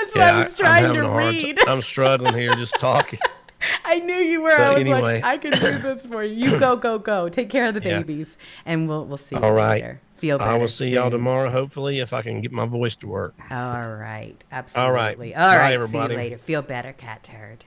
That's 0.00 0.16
yeah, 0.16 0.24
what 0.26 0.34
I 0.34 0.44
was 0.44 0.60
I'm 0.60 0.66
trying 0.66 0.84
having 0.84 1.02
to 1.02 1.08
read. 1.10 1.56
t- 1.56 1.64
I'm 1.66 1.82
struggling 1.82 2.34
here 2.34 2.54
just 2.54 2.78
talking. 2.78 3.18
I 3.84 3.98
knew 4.00 4.14
you 4.16 4.42
were. 4.42 4.50
So 4.50 4.62
I 4.62 4.70
was 4.74 4.80
anyway. 4.80 5.00
like, 5.00 5.24
I 5.24 5.38
can 5.38 5.52
do 5.52 5.58
this 5.78 6.06
for 6.06 6.22
you. 6.22 6.50
You 6.52 6.58
go, 6.58 6.76
go, 6.76 6.98
go. 6.98 7.28
Take 7.28 7.48
care 7.50 7.66
of 7.66 7.74
the 7.74 7.82
Yeah. 7.82 7.98
babies, 7.98 8.36
and 8.66 8.88
we'll 8.88 9.04
we'll 9.06 9.16
see. 9.16 9.36
All 9.36 9.48
you 9.50 9.54
right. 9.56 9.82
Later. 9.82 10.00
Feel 10.16 10.38
better. 10.38 10.50
I 10.50 10.56
will 10.58 10.68
see 10.68 10.90
y'all 10.90 11.10
tomorrow, 11.10 11.50
hopefully, 11.50 11.98
if 11.98 12.12
I 12.12 12.22
can 12.22 12.40
get 12.40 12.52
my 12.52 12.66
voice 12.66 12.94
to 12.96 13.06
work. 13.08 13.34
All 13.50 13.56
right. 13.56 13.84
All 13.84 13.92
right. 13.96 14.44
Absolutely. 14.52 15.34
All 15.34 15.42
Bye, 15.42 15.58
right. 15.58 15.72
everybody. 15.74 16.08
See 16.08 16.12
you 16.12 16.16
later. 16.24 16.38
Feel 16.38 16.62
better, 16.62 16.94
Catturd. 16.96 17.60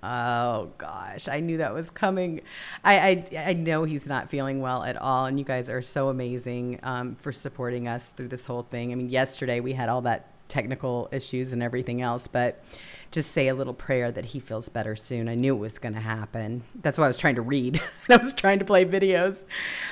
Oh 0.00 0.70
gosh, 0.78 1.26
I 1.26 1.40
knew 1.40 1.56
that 1.56 1.74
was 1.74 1.90
coming. 1.90 2.42
I, 2.84 3.26
I 3.32 3.48
I 3.50 3.52
know 3.54 3.82
he's 3.82 4.06
not 4.06 4.30
feeling 4.30 4.60
well 4.60 4.84
at 4.84 4.96
all, 4.96 5.26
and 5.26 5.38
you 5.40 5.44
guys 5.44 5.68
are 5.68 5.82
so 5.82 6.08
amazing 6.08 6.78
um, 6.84 7.16
for 7.16 7.32
supporting 7.32 7.88
us 7.88 8.10
through 8.10 8.28
this 8.28 8.44
whole 8.44 8.62
thing. 8.62 8.92
I 8.92 8.94
mean, 8.94 9.08
yesterday 9.08 9.58
we 9.58 9.72
had 9.72 9.88
all 9.88 10.02
that 10.02 10.28
technical 10.48 11.08
issues 11.12 11.52
and 11.52 11.62
everything 11.62 12.02
else, 12.02 12.26
but 12.26 12.62
just 13.10 13.32
say 13.32 13.48
a 13.48 13.54
little 13.54 13.74
prayer 13.74 14.12
that 14.12 14.26
he 14.26 14.40
feels 14.40 14.68
better 14.68 14.94
soon. 14.94 15.28
I 15.28 15.34
knew 15.34 15.54
it 15.54 15.58
was 15.58 15.78
going 15.78 15.94
to 15.94 16.00
happen. 16.00 16.62
That's 16.82 16.98
why 16.98 17.04
I 17.04 17.08
was 17.08 17.18
trying 17.18 17.36
to 17.36 17.42
read. 17.42 17.80
I 18.10 18.16
was 18.16 18.32
trying 18.32 18.58
to 18.58 18.64
play 18.64 18.84
videos. 18.84 19.46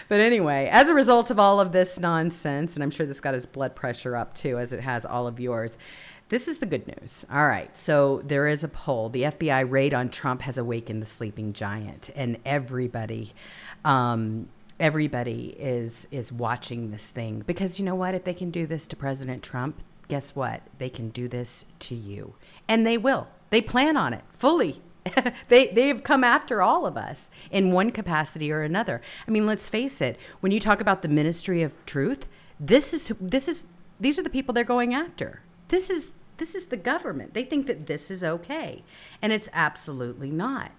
But 0.09 0.21
anyway, 0.21 0.69
as 0.71 0.89
a 0.89 0.95
result 0.95 1.31
of 1.31 1.39
all 1.39 1.61
of 1.61 1.73
this 1.73 1.99
nonsense, 1.99 2.75
and 2.75 2.83
I'm 2.83 2.91
sure 2.91 3.07
this 3.07 3.21
got 3.21 3.35
his 3.35 3.47
blood 3.47 3.75
pressure 3.75 4.17
up 4.17 4.35
too, 4.35 4.59
as 4.59 4.73
it 4.73 4.81
has 4.81 5.07
all 5.07 5.27
of 5.27 5.41
yours. 5.41 5.79
This 6.29 6.49
is 6.49 6.59
the 6.59 6.67
good 6.67 6.87
news. 6.89 7.25
All 7.31 7.47
right. 7.47 7.75
So 7.77 8.21
there 8.25 8.49
is 8.49 8.65
a 8.65 8.69
poll. 8.69 9.09
The 9.09 9.23
FBI 9.23 9.71
raid 9.71 9.95
on 9.95 10.09
Trump 10.09 10.43
has 10.43 10.59
awakened 10.59 11.01
the 11.01 11.07
sleeping 11.07 11.53
giant, 11.53 12.11
and 12.17 12.39
everybody, 12.45 13.33
um, 13.85 14.49
everybody 14.81 15.55
is 15.57 16.09
is 16.11 16.33
watching 16.33 16.91
this 16.91 17.07
thing 17.07 17.45
because 17.47 17.79
you 17.79 17.85
know 17.85 17.95
what? 17.95 18.15
If 18.15 18.25
they 18.25 18.35
can 18.35 18.51
do 18.51 18.67
this 18.67 18.89
to 18.89 18.97
President 18.97 19.45
Trump, 19.45 19.81
guess 20.09 20.35
what? 20.35 20.63
They 20.79 20.89
can 20.89 21.11
do 21.11 21.29
this 21.29 21.67
to 21.81 21.95
you, 21.95 22.35
and 22.69 22.87
they 22.87 22.99
will. 22.99 23.29
They 23.51 23.61
plan 23.61 23.97
on 23.97 24.13
it 24.13 24.25
fully. 24.33 24.83
they 25.49 25.69
they 25.69 25.89
have 25.89 26.03
come 26.03 26.25
after 26.25 26.63
all 26.63 26.87
of 26.87 26.97
us 26.97 27.31
in 27.51 27.73
one 27.73 27.91
capacity 27.91 28.51
or 28.51 28.63
another. 28.63 29.01
I 29.27 29.31
mean, 29.31 29.47
let's 29.47 29.69
face 29.69 30.01
it. 30.01 30.19
When 30.41 30.53
you 30.53 30.61
talk 30.61 30.81
about 30.81 31.03
the 31.03 31.09
ministry 31.09 31.63
of 31.63 31.73
truth, 31.87 32.27
this 32.59 32.93
is 32.93 33.13
this 33.21 33.49
is 33.49 33.67
these 34.01 34.19
are 34.19 34.23
the 34.23 34.31
people 34.31 34.53
they're 34.53 34.65
going 34.65 34.95
after. 34.95 35.43
This 35.69 35.91
is 35.91 36.13
this 36.39 36.55
is 36.55 36.67
the 36.67 36.77
government. 36.77 37.35
They 37.35 37.45
think 37.45 37.67
that 37.67 37.87
this 37.87 38.11
is 38.11 38.23
okay, 38.23 38.83
and 39.23 39.33
it's 39.33 39.49
absolutely 39.53 40.31
not. 40.31 40.73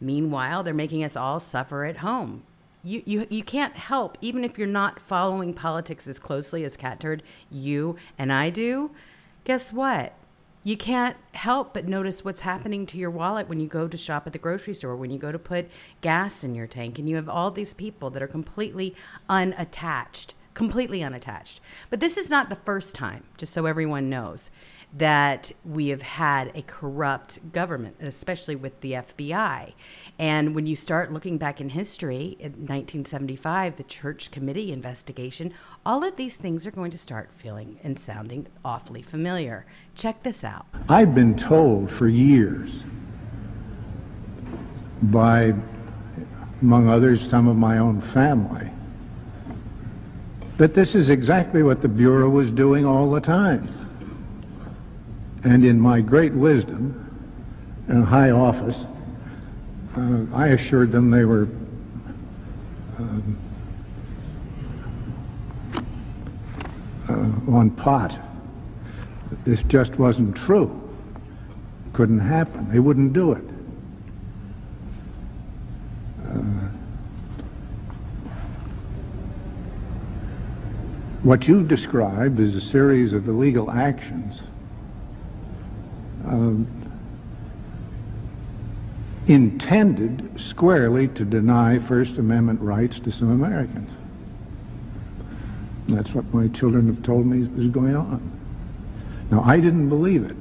Meanwhile, 0.00 0.62
they're 0.62 0.74
making 0.74 1.04
us 1.04 1.16
all 1.16 1.40
suffer 1.40 1.84
at 1.84 1.98
home. 1.98 2.42
You, 2.84 3.02
you, 3.06 3.26
you 3.30 3.42
can't 3.42 3.74
help, 3.76 4.18
even 4.20 4.44
if 4.44 4.58
you're 4.58 4.66
not 4.66 5.00
following 5.00 5.54
politics 5.54 6.06
as 6.06 6.18
closely 6.18 6.64
as 6.64 6.76
Catturd, 6.76 7.22
you 7.50 7.96
and 8.18 8.30
I 8.30 8.50
do. 8.50 8.90
Guess 9.44 9.72
what? 9.72 10.12
You 10.64 10.76
can't 10.76 11.16
help 11.32 11.72
but 11.72 11.88
notice 11.88 12.24
what's 12.24 12.42
happening 12.42 12.84
to 12.86 12.98
your 12.98 13.10
wallet 13.10 13.48
when 13.48 13.60
you 13.60 13.66
go 13.66 13.88
to 13.88 13.96
shop 13.96 14.26
at 14.26 14.34
the 14.34 14.38
grocery 14.38 14.74
store, 14.74 14.96
when 14.96 15.10
you 15.10 15.18
go 15.18 15.32
to 15.32 15.38
put 15.38 15.68
gas 16.02 16.44
in 16.44 16.54
your 16.54 16.66
tank, 16.66 16.98
and 16.98 17.08
you 17.08 17.16
have 17.16 17.28
all 17.28 17.50
these 17.50 17.74
people 17.74 18.10
that 18.10 18.22
are 18.22 18.26
completely 18.26 18.94
unattached, 19.28 20.34
completely 20.52 21.02
unattached. 21.02 21.60
But 21.88 22.00
this 22.00 22.16
is 22.18 22.30
not 22.30 22.48
the 22.48 22.56
first 22.56 22.94
time, 22.94 23.24
just 23.38 23.52
so 23.52 23.66
everyone 23.66 24.10
knows 24.10 24.50
that 24.96 25.50
we 25.64 25.88
have 25.88 26.02
had 26.02 26.52
a 26.54 26.62
corrupt 26.62 27.52
government, 27.52 27.96
especially 28.00 28.54
with 28.54 28.80
the 28.80 28.92
FBI. 28.92 29.72
And 30.20 30.54
when 30.54 30.68
you 30.68 30.76
start 30.76 31.12
looking 31.12 31.36
back 31.36 31.60
in 31.60 31.70
history, 31.70 32.36
in 32.38 32.52
1975, 32.52 33.76
the 33.76 33.82
Church 33.82 34.30
Committee 34.30 34.70
investigation, 34.70 35.52
all 35.84 36.04
of 36.04 36.14
these 36.14 36.36
things 36.36 36.64
are 36.64 36.70
going 36.70 36.92
to 36.92 36.98
start 36.98 37.30
feeling 37.36 37.80
and 37.82 37.98
sounding 37.98 38.46
awfully 38.64 39.02
familiar. 39.02 39.66
Check 39.96 40.22
this 40.22 40.44
out. 40.44 40.66
I've 40.88 41.12
been 41.12 41.34
told 41.34 41.90
for 41.90 42.06
years 42.06 42.84
by, 45.02 45.54
among 46.62 46.88
others, 46.88 47.28
some 47.28 47.48
of 47.48 47.56
my 47.56 47.78
own 47.78 48.00
family, 48.00 48.70
that 50.54 50.72
this 50.72 50.94
is 50.94 51.10
exactly 51.10 51.64
what 51.64 51.82
the 51.82 51.88
Bureau 51.88 52.30
was 52.30 52.52
doing 52.52 52.86
all 52.86 53.10
the 53.10 53.20
time. 53.20 53.73
And 55.44 55.62
in 55.62 55.78
my 55.78 56.00
great 56.00 56.32
wisdom 56.32 57.00
and 57.88 58.02
high 58.02 58.30
office, 58.30 58.86
uh, 59.94 60.24
I 60.32 60.48
assured 60.48 60.90
them 60.90 61.10
they 61.10 61.26
were 61.26 61.48
um, 62.98 63.38
uh, 67.10 67.52
on 67.52 67.70
pot. 67.70 68.18
This 69.44 69.62
just 69.64 69.98
wasn't 69.98 70.34
true. 70.34 70.80
Couldn't 71.92 72.20
happen. 72.20 72.70
They 72.70 72.80
wouldn't 72.80 73.12
do 73.12 73.32
it. 73.32 73.44
Uh, 76.26 76.38
what 81.22 81.46
you've 81.46 81.68
described 81.68 82.40
is 82.40 82.56
a 82.56 82.60
series 82.60 83.12
of 83.12 83.28
illegal 83.28 83.70
actions 83.70 84.42
intended 89.26 90.38
squarely 90.38 91.08
to 91.08 91.24
deny 91.24 91.78
First 91.78 92.18
Amendment 92.18 92.60
rights 92.60 93.00
to 93.00 93.10
some 93.10 93.30
Americans. 93.30 93.90
That's 95.88 96.14
what 96.14 96.32
my 96.32 96.48
children 96.48 96.86
have 96.86 97.02
told 97.02 97.26
me 97.26 97.40
is 97.40 97.68
going 97.68 97.96
on. 97.96 98.30
Now, 99.30 99.42
I 99.42 99.58
didn't 99.60 99.88
believe 99.88 100.24
it. 100.24 100.36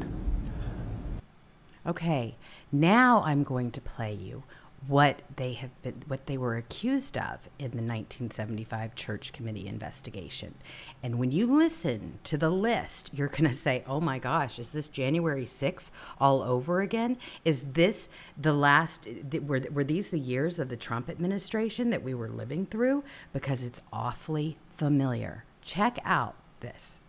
Okay, 1.85 2.35
now 2.71 3.21
I'm 3.23 3.43
going 3.43 3.71
to 3.71 3.81
play 3.81 4.13
you 4.13 4.43
what 4.87 5.21
they 5.37 5.53
have 5.53 5.81
been 5.81 6.03
what 6.07 6.25
they 6.25 6.37
were 6.37 6.57
accused 6.57 7.17
of 7.17 7.39
in 7.57 7.71
the 7.71 7.83
1975 7.83 8.95
church 8.95 9.31
committee 9.31 9.67
investigation. 9.67 10.55
And 11.01 11.17
when 11.17 11.31
you 11.31 11.47
listen 11.47 12.19
to 12.25 12.37
the 12.37 12.49
list 12.49 13.11
you're 13.13 13.29
going 13.29 13.43
to 13.49 13.53
say 13.53 13.83
oh 13.87 14.01
my 14.01 14.19
gosh 14.19 14.59
is 14.59 14.71
this 14.71 14.89
january 14.89 15.45
6th 15.45 15.89
all 16.19 16.43
over 16.43 16.81
again? 16.81 17.17
Is 17.45 17.63
this 17.73 18.09
the 18.39 18.53
last 18.53 19.07
were, 19.45 19.61
were 19.71 19.83
these 19.83 20.09
the 20.09 20.19
years 20.19 20.59
of 20.59 20.69
the 20.69 20.77
trump 20.77 21.09
administration 21.09 21.89
that 21.91 22.03
we 22.03 22.13
were 22.13 22.29
living 22.29 22.65
through? 22.65 23.03
Because 23.31 23.63
it's 23.63 23.81
awfully 23.91 24.57
familiar. 24.75 25.45
Check 25.61 25.99
out 26.03 26.35
this. 26.59 26.99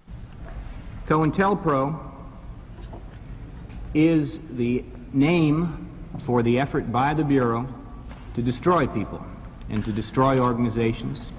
COINTELPRO 1.07 2.12
is 3.95 4.41
the 4.51 4.85
name 5.12 5.93
for 6.18 6.42
the 6.42 6.58
effort 6.58 6.90
by 6.90 7.14
the 7.14 7.24
Bureau 7.24 7.68
to 8.34 8.42
destroy 8.42 8.86
people 8.86 9.24
and 9.70 9.84
to 9.84 9.92
destroy 9.92 10.38
organizations, 10.38 11.32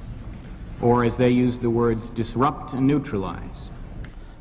or 0.81 1.03
as 1.03 1.17
they 1.17 1.29
use 1.29 1.57
the 1.57 1.69
words, 1.69 2.09
disrupt 2.09 2.73
and 2.73 2.87
neutralize. 2.87 3.71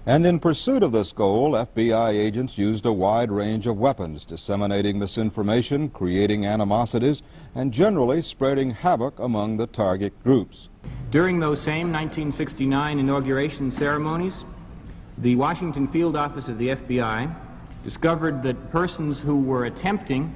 And 0.07 0.27
in 0.27 0.39
pursuit 0.39 0.83
of 0.83 0.93
this 0.93 1.13
goal, 1.13 1.53
FBI 1.53 2.11
agents 2.11 2.59
used 2.59 2.85
a 2.85 2.93
wide 2.93 3.31
range 3.31 3.67
of 3.67 3.79
weapons, 3.79 4.27
disseminating 4.27 4.99
misinformation, 4.99 5.89
creating 5.89 6.45
animosities, 6.45 7.23
and 7.55 7.73
generally 7.73 8.21
spreading 8.21 8.71
havoc 8.71 9.19
among 9.19 9.57
the 9.57 9.67
target 9.67 10.13
groups. 10.23 10.69
During 11.11 11.41
those 11.41 11.59
same 11.59 11.91
1969 11.91 12.99
inauguration 12.99 13.71
ceremonies, 13.71 14.45
the 15.19 15.37
Washington 15.37 15.89
field 15.89 16.17
office 16.17 16.51
of 16.51 16.59
the 16.59 16.69
FBI 16.69 17.35
discovered 17.85 18.43
that 18.43 18.71
persons 18.71 19.21
who 19.21 19.41
were 19.41 19.67
attempting 19.67 20.35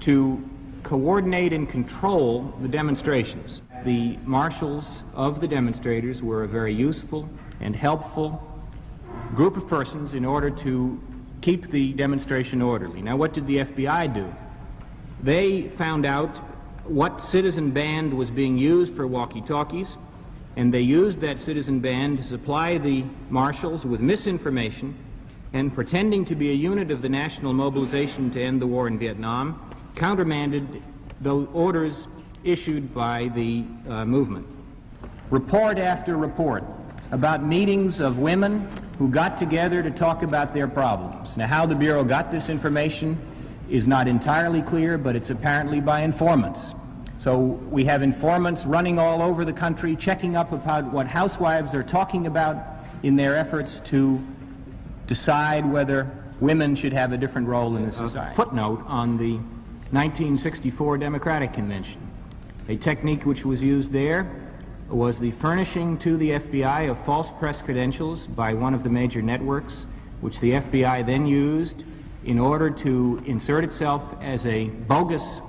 to 0.00 0.42
coordinate 0.84 1.52
and 1.52 1.68
control 1.68 2.54
the 2.62 2.68
demonstrations. 2.68 3.62
The 3.84 4.16
marshals 4.24 5.02
of 5.14 5.40
the 5.40 5.48
demonstrators 5.48 6.22
were 6.22 6.44
a 6.44 6.48
very 6.48 6.72
useful 6.72 7.28
and 7.60 7.74
helpful 7.74 8.40
group 9.34 9.56
of 9.56 9.66
persons 9.68 10.14
in 10.14 10.24
order 10.24 10.50
to 10.50 11.00
keep 11.40 11.68
the 11.70 11.92
demonstration 11.94 12.62
orderly. 12.62 13.02
Now, 13.02 13.16
what 13.16 13.32
did 13.32 13.46
the 13.46 13.58
FBI 13.58 14.14
do? 14.14 14.32
They 15.22 15.62
found 15.68 16.06
out 16.06 16.38
what 16.86 17.20
citizen 17.20 17.70
band 17.70 18.14
was 18.14 18.30
being 18.30 18.56
used 18.56 18.94
for 18.94 19.06
walkie 19.06 19.40
talkies, 19.40 19.96
and 20.56 20.72
they 20.72 20.82
used 20.82 21.20
that 21.20 21.38
citizen 21.38 21.80
band 21.80 22.18
to 22.18 22.22
supply 22.22 22.78
the 22.78 23.04
marshals 23.30 23.84
with 23.84 24.00
misinformation 24.00 24.94
and 25.54 25.72
pretending 25.72 26.24
to 26.24 26.34
be 26.34 26.50
a 26.50 26.54
unit 26.54 26.90
of 26.90 27.00
the 27.00 27.08
national 27.08 27.52
mobilization 27.52 28.28
to 28.28 28.42
end 28.42 28.60
the 28.60 28.66
war 28.66 28.88
in 28.88 28.98
Vietnam, 28.98 29.72
countermanded 29.94 30.82
the 31.20 31.32
orders 31.32 32.08
issued 32.42 32.92
by 32.92 33.28
the 33.28 33.64
uh, 33.88 34.04
movement. 34.04 34.44
Report 35.30 35.78
after 35.78 36.16
report 36.16 36.64
about 37.12 37.44
meetings 37.44 38.00
of 38.00 38.18
women 38.18 38.68
who 38.98 39.08
got 39.08 39.38
together 39.38 39.80
to 39.80 39.92
talk 39.92 40.24
about 40.24 40.52
their 40.52 40.66
problems. 40.66 41.36
Now, 41.36 41.46
how 41.46 41.66
the 41.66 41.74
Bureau 41.76 42.02
got 42.02 42.32
this 42.32 42.48
information 42.48 43.16
is 43.70 43.86
not 43.86 44.08
entirely 44.08 44.60
clear, 44.60 44.98
but 44.98 45.14
it's 45.14 45.30
apparently 45.30 45.80
by 45.80 46.00
informants. 46.00 46.74
So 47.18 47.38
we 47.38 47.84
have 47.84 48.02
informants 48.02 48.66
running 48.66 48.98
all 48.98 49.22
over 49.22 49.44
the 49.44 49.52
country, 49.52 49.94
checking 49.94 50.34
up 50.34 50.50
about 50.50 50.92
what 50.92 51.06
housewives 51.06 51.74
are 51.76 51.84
talking 51.84 52.26
about 52.26 52.56
in 53.04 53.14
their 53.14 53.36
efforts 53.36 53.78
to 53.80 54.20
decide 55.06 55.70
whether 55.70 56.10
women 56.40 56.74
should 56.74 56.92
have 56.92 57.12
a 57.12 57.16
different 57.16 57.48
role 57.48 57.76
in 57.76 57.82
the 57.82 57.88
uh, 57.88 57.92
society. 58.06 58.32
A 58.32 58.34
footnote 58.34 58.82
on 58.86 59.16
the 59.16 59.34
1964 59.90 60.98
Democratic 60.98 61.52
Convention. 61.52 62.00
A 62.68 62.76
technique 62.76 63.24
which 63.24 63.44
was 63.44 63.62
used 63.62 63.92
there 63.92 64.30
was 64.88 65.18
the 65.18 65.30
furnishing 65.30 65.98
to 65.98 66.16
the 66.16 66.30
FBI 66.30 66.90
of 66.90 66.98
false 66.98 67.30
press 67.30 67.62
credentials 67.62 68.26
by 68.26 68.52
one 68.54 68.74
of 68.74 68.82
the 68.82 68.90
major 68.90 69.22
networks, 69.22 69.86
which 70.20 70.40
the 70.40 70.52
FBI 70.52 71.06
then 71.06 71.26
used 71.26 71.84
in 72.24 72.38
order 72.38 72.70
to 72.70 73.22
insert 73.26 73.64
itself 73.64 74.16
as 74.22 74.46
a 74.46 74.68
bogus 74.88 75.40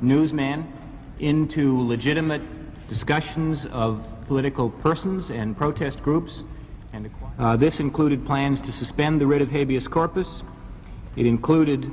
newsman 0.00 0.70
into 1.18 1.86
legitimate 1.86 2.42
discussions 2.88 3.66
of 3.66 4.16
political 4.26 4.70
persons 4.70 5.30
and 5.30 5.56
protest 5.56 6.02
groups. 6.02 6.44
Uh, 7.38 7.56
this 7.56 7.80
included 7.80 8.24
plans 8.26 8.60
to 8.60 8.72
suspend 8.72 9.20
the 9.20 9.26
writ 9.26 9.42
of 9.42 9.50
habeas 9.50 9.88
corpus. 9.88 10.44
It 11.16 11.26
included 11.26 11.90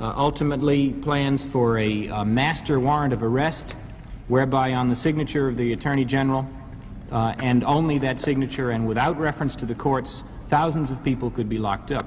uh, 0.00 0.14
ultimately 0.16 0.90
plans 0.90 1.44
for 1.44 1.78
a, 1.78 2.06
a 2.08 2.24
master 2.24 2.80
warrant 2.80 3.12
of 3.12 3.22
arrest, 3.22 3.76
whereby 4.28 4.74
on 4.74 4.88
the 4.88 4.96
signature 4.96 5.48
of 5.48 5.56
the 5.56 5.72
Attorney 5.72 6.04
General, 6.04 6.48
uh, 7.10 7.34
and 7.38 7.64
only 7.64 7.98
that 7.98 8.20
signature 8.20 8.70
and 8.70 8.86
without 8.86 9.18
reference 9.18 9.56
to 9.56 9.66
the 9.66 9.74
courts, 9.74 10.24
thousands 10.48 10.90
of 10.90 11.02
people 11.02 11.30
could 11.30 11.48
be 11.48 11.58
locked 11.58 11.90
up. 11.90 12.06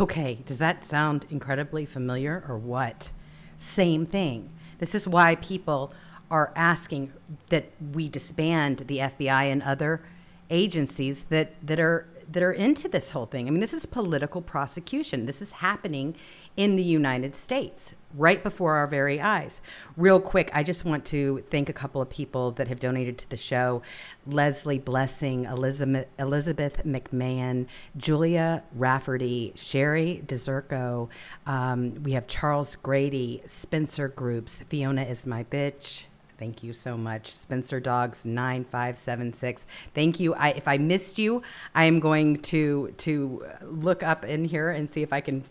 Okay, 0.00 0.38
does 0.46 0.58
that 0.58 0.84
sound 0.84 1.26
incredibly 1.30 1.84
familiar 1.84 2.44
or 2.48 2.56
what? 2.58 3.10
Same 3.56 4.06
thing. 4.06 4.50
This 4.78 4.94
is 4.94 5.06
why 5.06 5.34
people 5.36 5.92
are 6.30 6.52
asking 6.54 7.12
that 7.48 7.70
we 7.92 8.08
disband 8.08 8.78
the 8.86 8.98
FBI 8.98 9.50
and 9.50 9.62
other 9.62 10.02
agencies 10.50 11.24
that, 11.24 11.54
that 11.66 11.80
are 11.80 12.06
that 12.30 12.42
are 12.42 12.52
into 12.52 12.88
this 12.88 13.10
whole 13.10 13.26
thing. 13.26 13.48
I 13.48 13.50
mean, 13.50 13.60
this 13.60 13.74
is 13.74 13.86
political 13.86 14.40
prosecution. 14.40 15.26
This 15.26 15.42
is 15.42 15.50
happening 15.50 16.14
in 16.56 16.76
the 16.76 16.82
United 16.82 17.34
States 17.34 17.94
right 18.14 18.42
before 18.42 18.74
our 18.74 18.86
very 18.86 19.20
eyes. 19.20 19.60
Real 19.96 20.20
quick, 20.20 20.50
I 20.52 20.62
just 20.62 20.84
want 20.84 21.04
to 21.06 21.44
thank 21.50 21.68
a 21.68 21.72
couple 21.72 22.02
of 22.02 22.10
people 22.10 22.50
that 22.52 22.68
have 22.68 22.80
donated 22.80 23.18
to 23.18 23.30
the 23.30 23.36
show 23.36 23.82
Leslie 24.26 24.78
Blessing, 24.78 25.44
Elizabeth, 25.44 26.06
Elizabeth 26.18 26.84
McMahon, 26.84 27.66
Julia 27.96 28.62
Rafferty, 28.74 29.52
Sherry 29.56 30.22
DeZerko. 30.26 31.08
Um, 31.46 32.02
we 32.02 32.12
have 32.12 32.26
Charles 32.26 32.76
Grady, 32.76 33.42
Spencer 33.46 34.08
Groups, 34.08 34.62
Fiona 34.68 35.02
is 35.02 35.26
my 35.26 35.44
bitch. 35.44 36.04
Thank 36.40 36.62
you 36.62 36.72
so 36.72 36.96
much. 36.96 37.36
Spencer 37.36 37.80
Dogs 37.80 38.24
9576. 38.24 39.66
Thank 39.94 40.18
you. 40.18 40.32
I, 40.32 40.48
if 40.52 40.66
I 40.66 40.78
missed 40.78 41.18
you, 41.18 41.42
I 41.74 41.84
am 41.84 42.00
going 42.00 42.38
to 42.38 42.94
to 42.96 43.44
look 43.60 44.02
up 44.02 44.24
in 44.24 44.46
here 44.46 44.70
and 44.70 44.90
see 44.90 45.02
if 45.02 45.12
I 45.12 45.20
can 45.20 45.44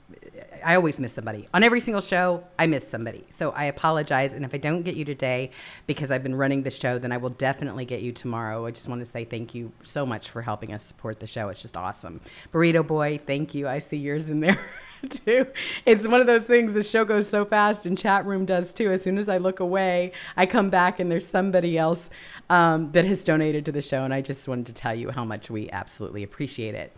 I 0.64 0.76
always 0.76 1.00
miss 1.00 1.14
somebody. 1.14 1.48
On 1.54 1.64
every 1.64 1.80
single 1.80 2.02
show, 2.02 2.44
I 2.58 2.68
miss 2.68 2.88
somebody. 2.88 3.26
So 3.30 3.52
I 3.52 3.66
apologize 3.66 4.34
and 4.34 4.46
if 4.46 4.54
I 4.54 4.58
don't 4.58 4.84
get 4.84 4.96
you 4.96 5.06
today 5.06 5.52
because 5.88 6.12
I've 6.12 6.24
been 6.24 6.36
running 6.36 6.64
the 6.64 6.72
show, 6.72 7.00
then 7.00 7.12
I 7.12 7.18
will 7.18 7.30
definitely 7.32 7.86
get 7.86 8.02
you 8.02 8.12
tomorrow. 8.12 8.66
I 8.66 8.72
just 8.72 8.88
want 8.88 9.00
to 9.00 9.06
say 9.06 9.26
thank 9.26 9.56
you 9.56 9.72
so 9.84 10.06
much 10.06 10.30
for 10.30 10.42
helping 10.42 10.74
us 10.74 10.84
support 10.84 11.20
the 11.20 11.28
show. 11.28 11.50
It's 11.50 11.62
just 11.62 11.78
awesome. 11.78 12.22
Burrito 12.54 12.86
Boy, 12.86 13.20
thank 13.26 13.54
you. 13.54 13.68
I 13.68 13.80
see 13.80 13.98
yours 13.98 14.30
in 14.30 14.40
there. 14.40 14.60
too. 15.10 15.48
It's 15.86 16.08
one 16.08 16.22
of 16.22 16.28
those 16.28 16.44
things. 16.44 16.74
The 16.74 16.84
show 16.84 17.06
goes 17.06 17.28
so 17.28 17.46
fast, 17.46 17.86
and 17.86 17.98
chat 17.98 18.26
room 18.26 18.46
does 18.46 18.74
too. 18.74 18.92
As 18.92 19.02
soon 19.02 19.18
as 19.18 19.30
I 19.30 19.38
look 19.38 19.60
away, 19.60 20.12
I 20.36 20.46
come 20.46 20.70
back 20.70 21.00
and 21.00 21.12
there's 21.12 21.28
somebody 21.28 21.78
else 21.78 22.10
um, 22.50 22.92
that 22.92 23.06
has 23.06 23.24
donated 23.24 23.66
to 23.66 23.72
the 23.72 23.82
show, 23.82 24.04
and 24.04 24.14
I 24.14 24.22
just 24.22 24.48
wanted 24.48 24.66
to 24.68 24.74
tell 24.74 24.96
you 24.96 25.10
how 25.12 25.24
much 25.24 25.50
we 25.50 25.70
absolutely 25.72 26.24
appreciate 26.24 26.76
it. 26.76 26.96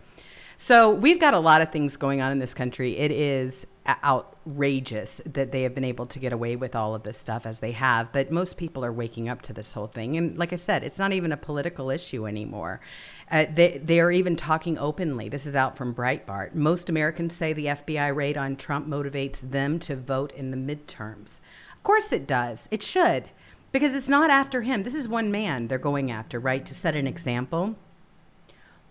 So 0.64 0.92
we've 0.92 1.18
got 1.18 1.34
a 1.34 1.40
lot 1.40 1.60
of 1.60 1.72
things 1.72 1.96
going 1.96 2.20
on 2.20 2.30
in 2.30 2.38
this 2.38 2.54
country. 2.54 2.96
It 2.96 3.10
is 3.10 3.66
outrageous 3.84 5.20
that 5.26 5.50
they 5.50 5.64
have 5.64 5.74
been 5.74 5.82
able 5.82 6.06
to 6.06 6.20
get 6.20 6.32
away 6.32 6.54
with 6.54 6.76
all 6.76 6.94
of 6.94 7.02
this 7.02 7.18
stuff 7.18 7.46
as 7.46 7.58
they 7.58 7.72
have, 7.72 8.12
but 8.12 8.30
most 8.30 8.56
people 8.56 8.84
are 8.84 8.92
waking 8.92 9.28
up 9.28 9.42
to 9.42 9.52
this 9.52 9.72
whole 9.72 9.88
thing. 9.88 10.16
And 10.16 10.38
like 10.38 10.52
I 10.52 10.56
said, 10.56 10.84
it's 10.84 11.00
not 11.00 11.12
even 11.12 11.32
a 11.32 11.36
political 11.36 11.90
issue 11.90 12.28
anymore. 12.28 12.80
Uh, 13.28 13.46
they, 13.52 13.78
they 13.78 13.98
are 13.98 14.12
even 14.12 14.36
talking 14.36 14.78
openly. 14.78 15.28
This 15.28 15.46
is 15.46 15.56
out 15.56 15.76
from 15.76 15.96
Breitbart. 15.96 16.54
Most 16.54 16.88
Americans 16.88 17.34
say 17.34 17.52
the 17.52 17.66
FBI 17.66 18.14
raid 18.14 18.36
on 18.36 18.54
Trump 18.54 18.86
motivates 18.86 19.40
them 19.40 19.80
to 19.80 19.96
vote 19.96 20.30
in 20.30 20.52
the 20.52 20.56
midterms. 20.56 21.40
Of 21.74 21.82
course 21.82 22.12
it 22.12 22.24
does. 22.24 22.68
It 22.70 22.84
should. 22.84 23.30
Because 23.72 23.96
it's 23.96 24.08
not 24.08 24.30
after 24.30 24.62
him. 24.62 24.84
This 24.84 24.94
is 24.94 25.08
one 25.08 25.32
man 25.32 25.66
they're 25.66 25.78
going 25.78 26.12
after, 26.12 26.38
right? 26.38 26.64
To 26.64 26.72
set 26.72 26.94
an 26.94 27.08
example 27.08 27.74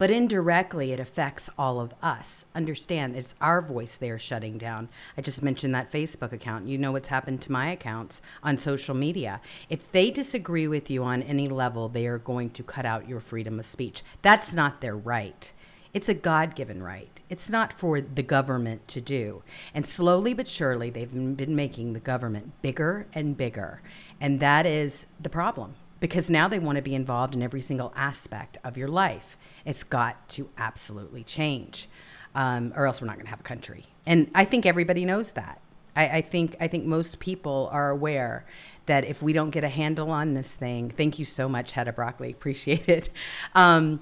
but 0.01 0.09
indirectly 0.09 0.91
it 0.91 0.99
affects 0.99 1.47
all 1.59 1.79
of 1.79 1.93
us. 2.01 2.43
Understand, 2.55 3.15
it's 3.15 3.35
our 3.39 3.61
voice 3.61 3.95
they 3.95 4.09
are 4.09 4.17
shutting 4.17 4.57
down. 4.57 4.89
I 5.15 5.21
just 5.21 5.43
mentioned 5.43 5.75
that 5.75 5.91
Facebook 5.91 6.31
account. 6.31 6.67
You 6.67 6.79
know 6.79 6.91
what's 6.91 7.09
happened 7.09 7.39
to 7.41 7.51
my 7.51 7.69
accounts 7.69 8.19
on 8.41 8.57
social 8.57 8.95
media. 8.95 9.39
If 9.69 9.91
they 9.91 10.09
disagree 10.09 10.67
with 10.67 10.89
you 10.89 11.03
on 11.03 11.21
any 11.21 11.47
level, 11.47 11.87
they 11.87 12.07
are 12.07 12.17
going 12.17 12.49
to 12.49 12.63
cut 12.63 12.83
out 12.83 13.07
your 13.07 13.19
freedom 13.19 13.59
of 13.59 13.67
speech. 13.67 14.01
That's 14.23 14.55
not 14.55 14.81
their 14.81 14.97
right. 14.97 15.53
It's 15.93 16.09
a 16.09 16.15
God 16.15 16.55
given 16.55 16.81
right. 16.81 17.19
It's 17.29 17.51
not 17.51 17.71
for 17.71 18.01
the 18.01 18.23
government 18.23 18.87
to 18.87 19.01
do. 19.01 19.43
And 19.71 19.85
slowly 19.85 20.33
but 20.33 20.47
surely, 20.47 20.89
they've 20.89 21.13
been 21.13 21.55
making 21.55 21.93
the 21.93 21.99
government 21.99 22.59
bigger 22.63 23.05
and 23.13 23.37
bigger. 23.37 23.83
And 24.19 24.39
that 24.39 24.65
is 24.65 25.05
the 25.19 25.29
problem 25.29 25.75
because 26.01 26.29
now 26.31 26.47
they 26.47 26.59
want 26.59 26.77
to 26.77 26.81
be 26.81 26.95
involved 26.95 27.35
in 27.35 27.43
every 27.43 27.61
single 27.61 27.93
aspect 27.95 28.57
of 28.63 28.75
your 28.75 28.89
life. 28.89 29.37
It's 29.65 29.83
got 29.83 30.29
to 30.29 30.49
absolutely 30.57 31.23
change, 31.23 31.89
um, 32.35 32.73
or 32.75 32.87
else 32.87 33.01
we're 33.01 33.07
not 33.07 33.15
going 33.15 33.25
to 33.25 33.31
have 33.31 33.39
a 33.39 33.43
country. 33.43 33.85
And 34.05 34.29
I 34.33 34.45
think 34.45 34.65
everybody 34.65 35.05
knows 35.05 35.31
that. 35.31 35.61
I, 35.95 36.07
I, 36.07 36.21
think 36.21 36.55
I 36.59 36.67
think 36.67 36.85
most 36.85 37.19
people 37.19 37.69
are 37.71 37.89
aware 37.89 38.45
that 38.85 39.05
if 39.05 39.21
we 39.21 39.33
don't 39.33 39.49
get 39.49 39.63
a 39.63 39.69
handle 39.69 40.09
on 40.09 40.33
this 40.33 40.53
thing, 40.55 40.89
thank 40.89 41.19
you 41.19 41.25
so 41.25 41.49
much, 41.49 41.73
Hedda 41.73 41.93
Broccoli, 41.93 42.31
appreciate 42.31 42.87
it. 42.87 43.09
Um, 43.55 44.01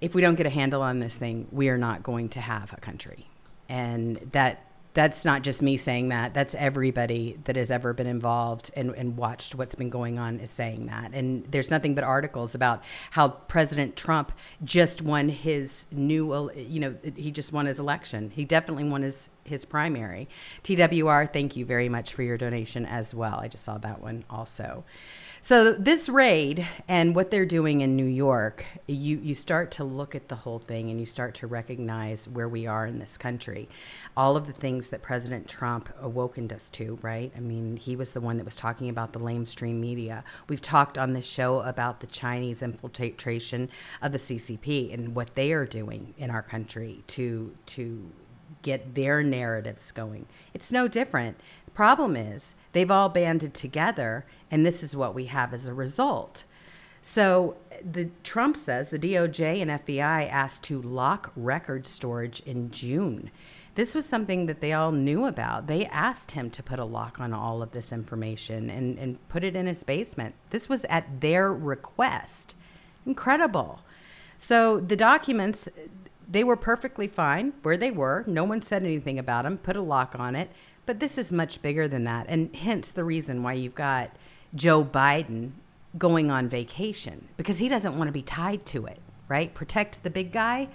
if 0.00 0.14
we 0.14 0.20
don't 0.20 0.34
get 0.34 0.46
a 0.46 0.50
handle 0.50 0.82
on 0.82 0.98
this 0.98 1.14
thing, 1.14 1.48
we 1.52 1.68
are 1.68 1.78
not 1.78 2.02
going 2.02 2.28
to 2.30 2.40
have 2.40 2.72
a 2.72 2.80
country, 2.80 3.28
and 3.68 4.16
that 4.32 4.71
that's 4.94 5.24
not 5.24 5.42
just 5.42 5.62
me 5.62 5.76
saying 5.76 6.08
that. 6.10 6.34
That's 6.34 6.54
everybody 6.54 7.38
that 7.44 7.56
has 7.56 7.70
ever 7.70 7.94
been 7.94 8.06
involved 8.06 8.70
and, 8.74 8.90
and 8.94 9.16
watched 9.16 9.54
what's 9.54 9.74
been 9.74 9.88
going 9.88 10.18
on 10.18 10.38
is 10.40 10.50
saying 10.50 10.86
that. 10.86 11.12
And 11.14 11.44
there's 11.50 11.70
nothing 11.70 11.94
but 11.94 12.04
articles 12.04 12.54
about 12.54 12.82
how 13.10 13.28
President 13.28 13.96
Trump 13.96 14.32
just 14.64 15.00
won 15.00 15.28
his 15.30 15.86
new, 15.90 16.50
you 16.54 16.80
know, 16.80 16.94
he 17.16 17.30
just 17.30 17.52
won 17.52 17.66
his 17.66 17.80
election. 17.80 18.30
He 18.30 18.44
definitely 18.44 18.84
won 18.84 19.02
his, 19.02 19.30
his 19.44 19.64
primary. 19.64 20.28
TWR, 20.62 21.32
thank 21.32 21.56
you 21.56 21.64
very 21.64 21.88
much 21.88 22.12
for 22.12 22.22
your 22.22 22.36
donation 22.36 22.84
as 22.84 23.14
well. 23.14 23.38
I 23.40 23.48
just 23.48 23.64
saw 23.64 23.78
that 23.78 24.02
one 24.02 24.24
also. 24.28 24.84
So 25.44 25.72
this 25.72 26.08
raid 26.08 26.68
and 26.86 27.16
what 27.16 27.32
they're 27.32 27.44
doing 27.44 27.80
in 27.80 27.96
New 27.96 28.06
York, 28.06 28.64
you 28.86 29.18
you 29.18 29.34
start 29.34 29.72
to 29.72 29.82
look 29.82 30.14
at 30.14 30.28
the 30.28 30.36
whole 30.36 30.60
thing 30.60 30.88
and 30.88 31.00
you 31.00 31.04
start 31.04 31.34
to 31.34 31.48
recognize 31.48 32.28
where 32.28 32.48
we 32.48 32.68
are 32.68 32.86
in 32.86 33.00
this 33.00 33.18
country. 33.18 33.68
All 34.16 34.36
of 34.36 34.46
the 34.46 34.52
things 34.52 34.86
that 34.88 35.02
President 35.02 35.48
Trump 35.48 35.88
awokened 36.00 36.52
us 36.52 36.70
to, 36.70 36.96
right? 37.02 37.32
I 37.36 37.40
mean, 37.40 37.76
he 37.76 37.96
was 37.96 38.12
the 38.12 38.20
one 38.20 38.36
that 38.36 38.44
was 38.44 38.54
talking 38.54 38.88
about 38.88 39.12
the 39.12 39.18
lamestream 39.18 39.80
media. 39.80 40.22
We've 40.48 40.62
talked 40.62 40.96
on 40.96 41.12
this 41.12 41.26
show 41.26 41.58
about 41.62 41.98
the 41.98 42.06
Chinese 42.06 42.62
infiltration 42.62 43.68
of 44.00 44.12
the 44.12 44.18
CCP 44.18 44.94
and 44.94 45.16
what 45.16 45.34
they 45.34 45.52
are 45.52 45.66
doing 45.66 46.14
in 46.18 46.30
our 46.30 46.42
country 46.42 47.02
to 47.08 47.52
to 47.66 48.12
get 48.62 48.94
their 48.94 49.22
narratives 49.22 49.92
going. 49.92 50.26
It's 50.54 50.70
no 50.70 50.88
different. 50.88 51.38
Problem 51.74 52.16
is 52.16 52.54
they've 52.72 52.90
all 52.90 53.08
banded 53.08 53.54
together, 53.54 54.26
and 54.50 54.64
this 54.64 54.82
is 54.82 54.96
what 54.96 55.14
we 55.14 55.26
have 55.26 55.54
as 55.54 55.66
a 55.66 55.74
result. 55.74 56.44
So 57.00 57.56
the 57.84 58.10
Trump 58.22 58.56
says 58.56 58.88
the 58.88 58.98
DOJ 58.98 59.60
and 59.60 59.70
FBI 59.70 60.30
asked 60.30 60.62
to 60.64 60.80
lock 60.80 61.32
record 61.34 61.86
storage 61.86 62.40
in 62.40 62.70
June. 62.70 63.30
This 63.74 63.94
was 63.94 64.04
something 64.04 64.46
that 64.46 64.60
they 64.60 64.72
all 64.72 64.92
knew 64.92 65.24
about. 65.24 65.66
They 65.66 65.86
asked 65.86 66.32
him 66.32 66.50
to 66.50 66.62
put 66.62 66.78
a 66.78 66.84
lock 66.84 67.18
on 67.18 67.32
all 67.32 67.62
of 67.62 67.72
this 67.72 67.90
information 67.90 68.68
and, 68.68 68.98
and 68.98 69.28
put 69.28 69.44
it 69.44 69.56
in 69.56 69.66
his 69.66 69.82
basement. 69.82 70.34
This 70.50 70.68
was 70.68 70.84
at 70.84 71.22
their 71.22 71.52
request. 71.52 72.54
Incredible. 73.06 73.80
So 74.38 74.78
the 74.78 74.96
documents, 74.96 75.70
they 76.28 76.44
were 76.44 76.56
perfectly 76.56 77.08
fine 77.08 77.54
where 77.62 77.78
they 77.78 77.90
were. 77.90 78.24
No 78.26 78.44
one 78.44 78.60
said 78.60 78.84
anything 78.84 79.18
about 79.18 79.44
them, 79.44 79.56
put 79.56 79.74
a 79.74 79.80
lock 79.82 80.14
on 80.18 80.36
it. 80.36 80.50
But 80.84 81.00
this 81.00 81.16
is 81.18 81.32
much 81.32 81.62
bigger 81.62 81.86
than 81.88 82.04
that. 82.04 82.26
And 82.28 82.54
hence 82.54 82.90
the 82.90 83.04
reason 83.04 83.42
why 83.42 83.54
you've 83.54 83.74
got 83.74 84.10
Joe 84.54 84.84
Biden 84.84 85.52
going 85.98 86.30
on 86.30 86.48
vacation 86.48 87.28
because 87.36 87.58
he 87.58 87.68
doesn't 87.68 87.96
want 87.96 88.08
to 88.08 88.12
be 88.12 88.22
tied 88.22 88.64
to 88.66 88.86
it, 88.86 88.98
right? 89.28 89.52
Protect 89.54 90.02
the 90.02 90.10
big 90.10 90.32
guy. 90.32 90.68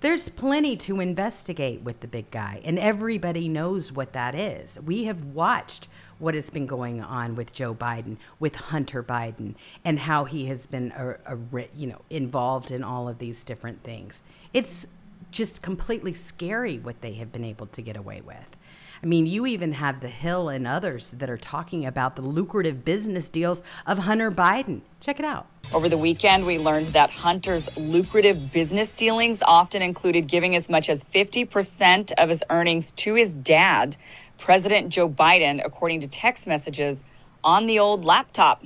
There's 0.00 0.28
plenty 0.28 0.76
to 0.78 1.00
investigate 1.00 1.82
with 1.82 2.00
the 2.00 2.08
big 2.08 2.30
guy, 2.30 2.60
and 2.64 2.78
everybody 2.78 3.48
knows 3.48 3.90
what 3.90 4.12
that 4.12 4.34
is. 4.34 4.78
We 4.84 5.04
have 5.04 5.24
watched 5.24 5.88
what 6.18 6.34
has 6.34 6.50
been 6.50 6.66
going 6.66 7.00
on 7.00 7.34
with 7.34 7.52
Joe 7.52 7.74
Biden, 7.74 8.18
with 8.38 8.54
Hunter 8.54 9.02
Biden, 9.02 9.54
and 9.84 9.98
how 9.98 10.24
he 10.24 10.46
has 10.46 10.66
been, 10.66 10.92
a, 10.92 11.34
a, 11.34 11.38
you 11.74 11.86
know, 11.86 12.02
involved 12.10 12.70
in 12.70 12.84
all 12.84 13.08
of 13.08 13.18
these 13.18 13.44
different 13.44 13.82
things. 13.82 14.20
It's 14.52 14.86
just 15.30 15.62
completely 15.62 16.12
scary 16.12 16.78
what 16.78 17.00
they 17.00 17.14
have 17.14 17.32
been 17.32 17.44
able 17.44 17.66
to 17.68 17.82
get 17.82 17.96
away 17.96 18.20
with. 18.20 18.56
I 19.04 19.06
mean, 19.06 19.26
you 19.26 19.44
even 19.44 19.72
have 19.72 20.00
The 20.00 20.08
Hill 20.08 20.48
and 20.48 20.66
others 20.66 21.10
that 21.10 21.28
are 21.28 21.36
talking 21.36 21.84
about 21.84 22.16
the 22.16 22.22
lucrative 22.22 22.86
business 22.86 23.28
deals 23.28 23.62
of 23.86 23.98
Hunter 23.98 24.30
Biden. 24.30 24.80
Check 25.00 25.18
it 25.18 25.26
out. 25.26 25.46
Over 25.74 25.90
the 25.90 25.98
weekend, 25.98 26.46
we 26.46 26.58
learned 26.58 26.86
that 26.86 27.10
Hunter's 27.10 27.68
lucrative 27.76 28.50
business 28.50 28.92
dealings 28.92 29.42
often 29.42 29.82
included 29.82 30.26
giving 30.26 30.56
as 30.56 30.70
much 30.70 30.88
as 30.88 31.04
50% 31.04 32.12
of 32.12 32.30
his 32.30 32.42
earnings 32.48 32.92
to 32.92 33.12
his 33.12 33.34
dad, 33.34 33.94
President 34.38 34.88
Joe 34.88 35.10
Biden, 35.10 35.60
according 35.62 36.00
to 36.00 36.08
text 36.08 36.46
messages 36.46 37.04
on 37.44 37.66
the 37.66 37.80
old 37.80 38.06
laptop. 38.06 38.64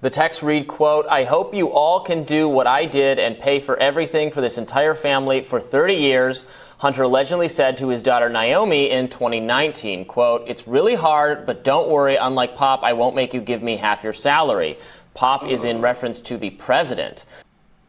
The 0.00 0.08
text 0.08 0.42
read, 0.42 0.66
quote, 0.68 1.04
I 1.10 1.24
hope 1.24 1.54
you 1.54 1.70
all 1.70 2.00
can 2.00 2.24
do 2.24 2.48
what 2.48 2.66
I 2.66 2.86
did 2.86 3.18
and 3.18 3.38
pay 3.38 3.60
for 3.60 3.76
everything 3.76 4.30
for 4.30 4.40
this 4.40 4.56
entire 4.56 4.94
family 4.94 5.42
for 5.42 5.60
30 5.60 5.96
years. 5.96 6.46
Hunter 6.80 7.02
allegedly 7.02 7.48
said 7.50 7.76
to 7.76 7.88
his 7.88 8.00
daughter 8.00 8.30
Naomi 8.30 8.88
in 8.88 9.06
2019, 9.08 10.06
quote, 10.06 10.44
it's 10.48 10.66
really 10.66 10.94
hard, 10.94 11.44
but 11.44 11.62
don't 11.62 11.90
worry. 11.90 12.16
Unlike 12.16 12.56
Pop, 12.56 12.82
I 12.82 12.94
won't 12.94 13.14
make 13.14 13.34
you 13.34 13.42
give 13.42 13.62
me 13.62 13.76
half 13.76 14.02
your 14.02 14.14
salary. 14.14 14.78
Pop 15.12 15.46
is 15.46 15.64
in 15.64 15.82
reference 15.82 16.22
to 16.22 16.38
the 16.38 16.48
president. 16.48 17.26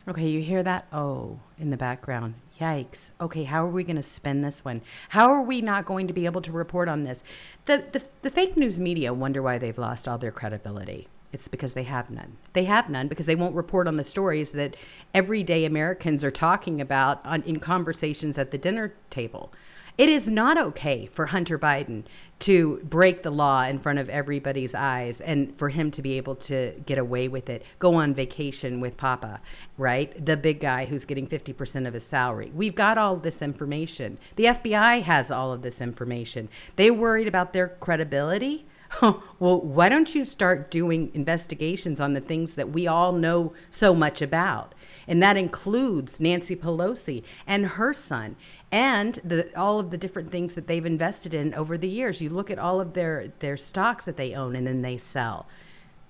Okay, 0.09 0.27
you 0.27 0.41
hear 0.41 0.61
that? 0.63 0.87
Oh, 0.91 1.39
in 1.57 1.69
the 1.69 1.77
background. 1.77 2.33
Yikes. 2.59 3.11
Okay, 3.21 3.45
how 3.45 3.65
are 3.65 3.69
we 3.69 3.85
going 3.85 3.95
to 3.95 4.03
spend 4.03 4.43
this 4.43 4.65
one? 4.65 4.81
How 5.07 5.31
are 5.31 5.41
we 5.41 5.61
not 5.61 5.85
going 5.85 6.07
to 6.07 6.13
be 6.13 6.25
able 6.25 6.41
to 6.41 6.51
report 6.51 6.89
on 6.89 7.05
this? 7.05 7.23
The, 7.67 7.85
the, 7.93 8.03
the 8.23 8.29
fake 8.29 8.57
news 8.57 8.77
media 8.77 9.13
wonder 9.13 9.41
why 9.41 9.57
they've 9.57 9.77
lost 9.77 10.05
all 10.05 10.17
their 10.17 10.31
credibility. 10.31 11.07
It's 11.33 11.47
because 11.47 11.73
they 11.73 11.83
have 11.83 12.09
none. 12.09 12.37
They 12.53 12.65
have 12.65 12.89
none 12.89 13.07
because 13.07 13.25
they 13.25 13.35
won't 13.35 13.55
report 13.55 13.87
on 13.87 13.97
the 13.97 14.03
stories 14.03 14.51
that 14.51 14.75
everyday 15.13 15.65
Americans 15.65 16.23
are 16.23 16.31
talking 16.31 16.81
about 16.81 17.25
on, 17.25 17.41
in 17.43 17.59
conversations 17.59 18.37
at 18.37 18.51
the 18.51 18.57
dinner 18.57 18.93
table. 19.09 19.51
It 19.97 20.09
is 20.09 20.29
not 20.29 20.57
okay 20.57 21.05
for 21.11 21.27
Hunter 21.27 21.59
Biden 21.59 22.03
to 22.39 22.79
break 22.83 23.21
the 23.21 23.29
law 23.29 23.63
in 23.63 23.77
front 23.77 23.99
of 23.99 24.09
everybody's 24.09 24.73
eyes 24.73 25.21
and 25.21 25.55
for 25.55 25.69
him 25.69 25.91
to 25.91 26.01
be 26.01 26.17
able 26.17 26.35
to 26.35 26.73
get 26.85 26.97
away 26.97 27.27
with 27.27 27.49
it, 27.49 27.63
go 27.77 27.93
on 27.93 28.15
vacation 28.15 28.79
with 28.79 28.97
Papa, 28.97 29.41
right? 29.77 30.25
The 30.25 30.37
big 30.37 30.59
guy 30.59 30.85
who's 30.85 31.05
getting 31.05 31.27
50% 31.27 31.87
of 31.87 31.93
his 31.93 32.05
salary. 32.05 32.51
We've 32.55 32.73
got 32.73 32.97
all 32.97 33.17
this 33.17 33.41
information. 33.41 34.17
The 34.37 34.45
FBI 34.45 35.03
has 35.03 35.29
all 35.29 35.53
of 35.53 35.61
this 35.61 35.81
information. 35.81 36.49
They 36.77 36.89
worried 36.89 37.27
about 37.27 37.53
their 37.53 37.67
credibility 37.67 38.65
well, 39.01 39.61
why 39.61 39.89
don't 39.89 40.13
you 40.13 40.25
start 40.25 40.71
doing 40.71 41.11
investigations 41.13 41.99
on 41.99 42.13
the 42.13 42.21
things 42.21 42.53
that 42.55 42.71
we 42.71 42.87
all 42.87 43.11
know 43.11 43.53
so 43.69 43.93
much 43.93 44.21
about? 44.21 44.73
And 45.07 45.21
that 45.23 45.37
includes 45.37 46.19
Nancy 46.19 46.55
Pelosi 46.55 47.23
and 47.47 47.65
her 47.65 47.93
son 47.93 48.35
and 48.71 49.15
the, 49.23 49.49
all 49.57 49.79
of 49.79 49.91
the 49.91 49.97
different 49.97 50.31
things 50.31 50.55
that 50.55 50.67
they've 50.67 50.85
invested 50.85 51.33
in 51.33 51.53
over 51.53 51.77
the 51.77 51.87
years. 51.87 52.21
You 52.21 52.29
look 52.29 52.49
at 52.49 52.59
all 52.59 52.79
of 52.79 52.93
their, 52.93 53.33
their 53.39 53.57
stocks 53.57 54.05
that 54.05 54.17
they 54.17 54.33
own 54.33 54.55
and 54.55 54.67
then 54.67 54.81
they 54.81 54.97
sell. 54.97 55.47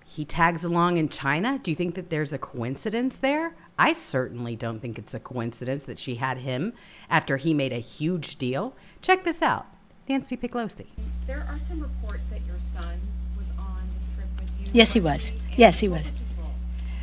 He 0.06 0.26
tags 0.26 0.66
along 0.66 0.98
in 0.98 1.08
China. 1.08 1.58
Do 1.58 1.72
you 1.72 1.76
think 1.76 1.96
that 1.96 2.10
there's 2.10 2.34
a 2.34 2.38
coincidence 2.38 3.18
there? 3.18 3.56
I 3.80 3.94
certainly 3.94 4.56
don't 4.56 4.82
think 4.82 5.00
it's 5.00 5.14
a 5.14 5.20
coincidence 5.20 5.86
that 5.86 6.00
she 6.00 6.16
had 6.16 6.40
him 6.40 6.74
after 7.10 7.38
he 7.38 7.54
made 7.54 7.72
a 7.72 7.78
huge 7.78 8.36
deal. 8.36 8.76
Check 9.02 9.24
this 9.24 9.42
out 9.42 9.68
Nancy 10.08 10.38
Pelosi. 10.38 10.88
There 11.28 11.46
are 11.50 11.60
some 11.60 11.80
reports 11.80 12.30
that 12.30 12.46
your 12.46 12.58
son 12.74 13.00
was 13.38 13.48
on 13.58 13.82
this 13.96 14.08
trip 14.16 14.28
with 14.40 14.50
you. 14.60 14.72
Yes, 14.74 14.94
he 14.94 15.00
was. 15.00 15.32
Yes, 15.56 15.80
he 15.80 15.88
was. 15.88 16.06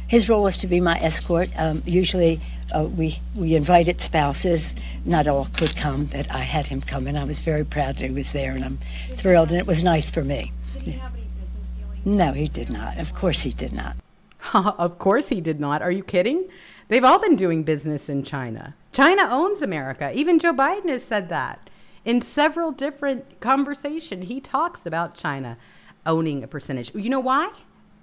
His 0.09 0.29
role 0.29 0.43
was 0.43 0.57
to 0.59 0.67
be 0.67 0.81
my 0.81 0.99
escort. 1.01 1.51
Um, 1.57 1.83
usually, 1.85 2.41
uh, 2.75 2.85
we 2.85 3.21
we 3.35 3.55
invited 3.55 4.01
spouses. 4.01 4.75
Not 5.05 5.27
all 5.27 5.45
could 5.55 5.77
come. 5.77 6.07
That 6.09 6.35
I 6.35 6.41
had 6.41 6.67
him 6.67 6.81
come, 6.81 7.07
and 7.07 7.19
I 7.19 7.25
was 7.25 7.43
very 7.43 7.65
proud 7.65 7.97
that 7.97 8.05
he 8.05 8.11
was 8.11 8.33
there, 8.33 8.53
and 8.53 8.65
I'm 8.65 8.79
thrilled, 9.17 9.51
and 9.51 9.59
it 9.59 9.67
was 9.67 9.85
nice 9.85 10.09
for 10.09 10.25
me. 10.25 10.51
Did 10.73 10.83
he 10.83 10.91
have 10.93 11.13
any 11.13 11.25
business 11.39 11.67
dealings? 11.77 12.17
No, 12.17 12.33
he 12.33 12.49
did 12.49 12.71
not. 12.71 12.97
Of 12.99 13.15
course, 13.15 13.43
he 13.43 13.53
did 13.53 13.75
not. 13.75 13.97
of 14.55 14.99
course, 14.99 15.29
he 15.29 15.43
did 15.43 15.61
not. 15.61 15.83
Are 15.83 15.91
you 15.91 16.03
kidding? 16.03 16.49
They've 16.89 17.05
all 17.05 17.19
been 17.19 17.37
doing 17.37 17.65
business 17.65 18.09
in 18.09 18.23
China. 18.23 18.75
China 18.93 19.29
owns 19.31 19.61
America. 19.61 20.11
Even 20.15 20.39
Joe 20.39 20.55
Biden 20.55 20.89
has 20.89 21.05
said 21.05 21.29
that 21.29 21.68
in 22.09 22.23
several 22.23 22.73
different 22.73 23.39
conversation. 23.39 24.23
He 24.23 24.41
talks 24.41 24.87
about 24.87 25.15
China 25.15 25.59
owning 26.07 26.43
a 26.43 26.49
percentage. 26.49 26.91
You 26.95 27.11
know 27.11 27.21
why? 27.21 27.51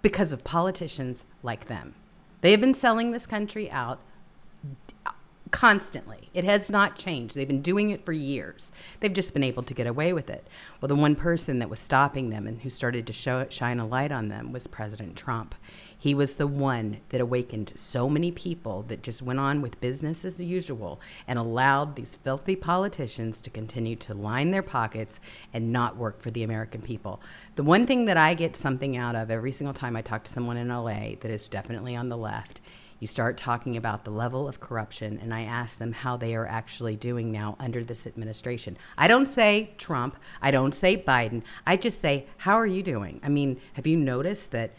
Because 0.03 0.31
of 0.31 0.43
politicians 0.43 1.25
like 1.41 1.65
them. 1.65 1.95
They 2.41 2.51
have 2.51 2.61
been 2.61 2.75
selling 2.75 3.09
this 3.09 3.25
country 3.25 3.69
out 3.71 3.99
constantly. 5.49 6.29
It 6.35 6.43
has 6.43 6.69
not 6.69 6.99
changed. 6.99 7.33
They've 7.33 7.47
been 7.47 7.63
doing 7.63 7.89
it 7.89 8.05
for 8.05 8.11
years. 8.11 8.71
They've 8.99 9.11
just 9.11 9.33
been 9.33 9.43
able 9.43 9.63
to 9.63 9.73
get 9.73 9.87
away 9.87 10.13
with 10.13 10.29
it. 10.29 10.47
Well, 10.79 10.87
the 10.87 10.93
one 10.93 11.15
person 11.15 11.57
that 11.57 11.71
was 11.71 11.79
stopping 11.79 12.29
them 12.29 12.45
and 12.45 12.61
who 12.61 12.69
started 12.69 13.07
to 13.07 13.13
show 13.13 13.47
shine 13.49 13.79
a 13.79 13.87
light 13.87 14.11
on 14.11 14.27
them 14.27 14.51
was 14.51 14.67
President 14.67 15.15
Trump. 15.15 15.55
He 16.05 16.13
was 16.13 16.35
the 16.35 16.45
one 16.45 16.97
that 17.09 17.19
awakened 17.19 17.73
so 17.77 18.07
many 18.07 18.31
people 18.31 18.83
that 18.89 19.01
just 19.01 19.23
went 19.23 19.39
on 19.39 19.63
with 19.63 19.81
business 19.81 20.23
as 20.23 20.39
usual 20.39 21.01
and 21.27 21.39
allowed 21.39 21.95
these 21.95 22.13
filthy 22.13 22.55
politicians 22.55 23.41
to 23.41 23.49
continue 23.49 23.95
to 23.95 24.13
line 24.13 24.51
their 24.51 24.61
pockets 24.61 25.19
and 25.51 25.73
not 25.73 25.97
work 25.97 26.21
for 26.21 26.29
the 26.29 26.43
American 26.43 26.81
people. 26.81 27.21
The 27.55 27.63
one 27.63 27.87
thing 27.87 28.05
that 28.05 28.17
I 28.17 28.35
get 28.35 28.55
something 28.55 28.95
out 28.95 29.15
of 29.15 29.31
every 29.31 29.51
single 29.51 29.73
time 29.73 29.95
I 29.95 30.03
talk 30.03 30.23
to 30.25 30.31
someone 30.31 30.57
in 30.57 30.67
LA 30.67 31.15
that 31.21 31.31
is 31.31 31.49
definitely 31.49 31.95
on 31.95 32.09
the 32.09 32.17
left 32.17 32.61
you 32.99 33.07
start 33.07 33.35
talking 33.35 33.75
about 33.75 34.05
the 34.05 34.11
level 34.11 34.47
of 34.47 34.61
corruption, 34.61 35.19
and 35.21 35.33
I 35.33 35.41
ask 35.41 35.77
them 35.77 35.91
how 35.91 36.15
they 36.15 36.33
are 36.33 36.47
actually 36.47 36.95
doing 36.95 37.29
now 37.29 37.57
under 37.59 37.83
this 37.83 38.07
administration. 38.07 38.77
I 38.97 39.09
don't 39.09 39.27
say 39.27 39.71
Trump, 39.77 40.15
I 40.41 40.51
don't 40.51 40.73
say 40.73 40.95
Biden, 40.95 41.43
I 41.67 41.75
just 41.75 41.99
say, 41.99 42.27
how 42.37 42.53
are 42.53 42.65
you 42.65 42.81
doing? 42.81 43.19
I 43.21 43.27
mean, 43.27 43.59
have 43.73 43.85
you 43.85 43.97
noticed 43.97 44.51
that? 44.51 44.71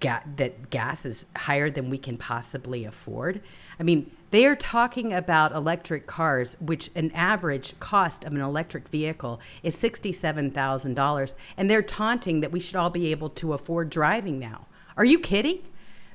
Ga- 0.00 0.22
that 0.36 0.70
gas 0.70 1.04
is 1.04 1.26
higher 1.36 1.70
than 1.70 1.90
we 1.90 1.98
can 1.98 2.16
possibly 2.16 2.84
afford. 2.84 3.42
I 3.78 3.82
mean, 3.82 4.10
they 4.30 4.46
are 4.46 4.56
talking 4.56 5.12
about 5.12 5.52
electric 5.52 6.06
cars, 6.06 6.56
which 6.60 6.90
an 6.94 7.10
average 7.12 7.78
cost 7.80 8.24
of 8.24 8.32
an 8.32 8.40
electric 8.40 8.88
vehicle 8.88 9.40
is 9.62 9.76
$67,000, 9.76 11.34
and 11.56 11.70
they're 11.70 11.82
taunting 11.82 12.40
that 12.40 12.52
we 12.52 12.60
should 12.60 12.76
all 12.76 12.90
be 12.90 13.10
able 13.10 13.30
to 13.30 13.52
afford 13.52 13.90
driving 13.90 14.38
now. 14.38 14.66
Are 14.96 15.04
you 15.04 15.18
kidding? 15.18 15.60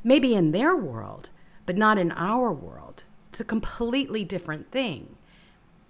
Maybe 0.04 0.34
in 0.34 0.52
their 0.52 0.76
world, 0.76 1.30
but 1.66 1.78
not 1.78 1.98
in 1.98 2.12
our 2.12 2.52
world. 2.52 3.04
It's 3.30 3.42
a 3.42 3.46
completely 3.46 4.24
different 4.24 4.72
thing. 4.72 5.16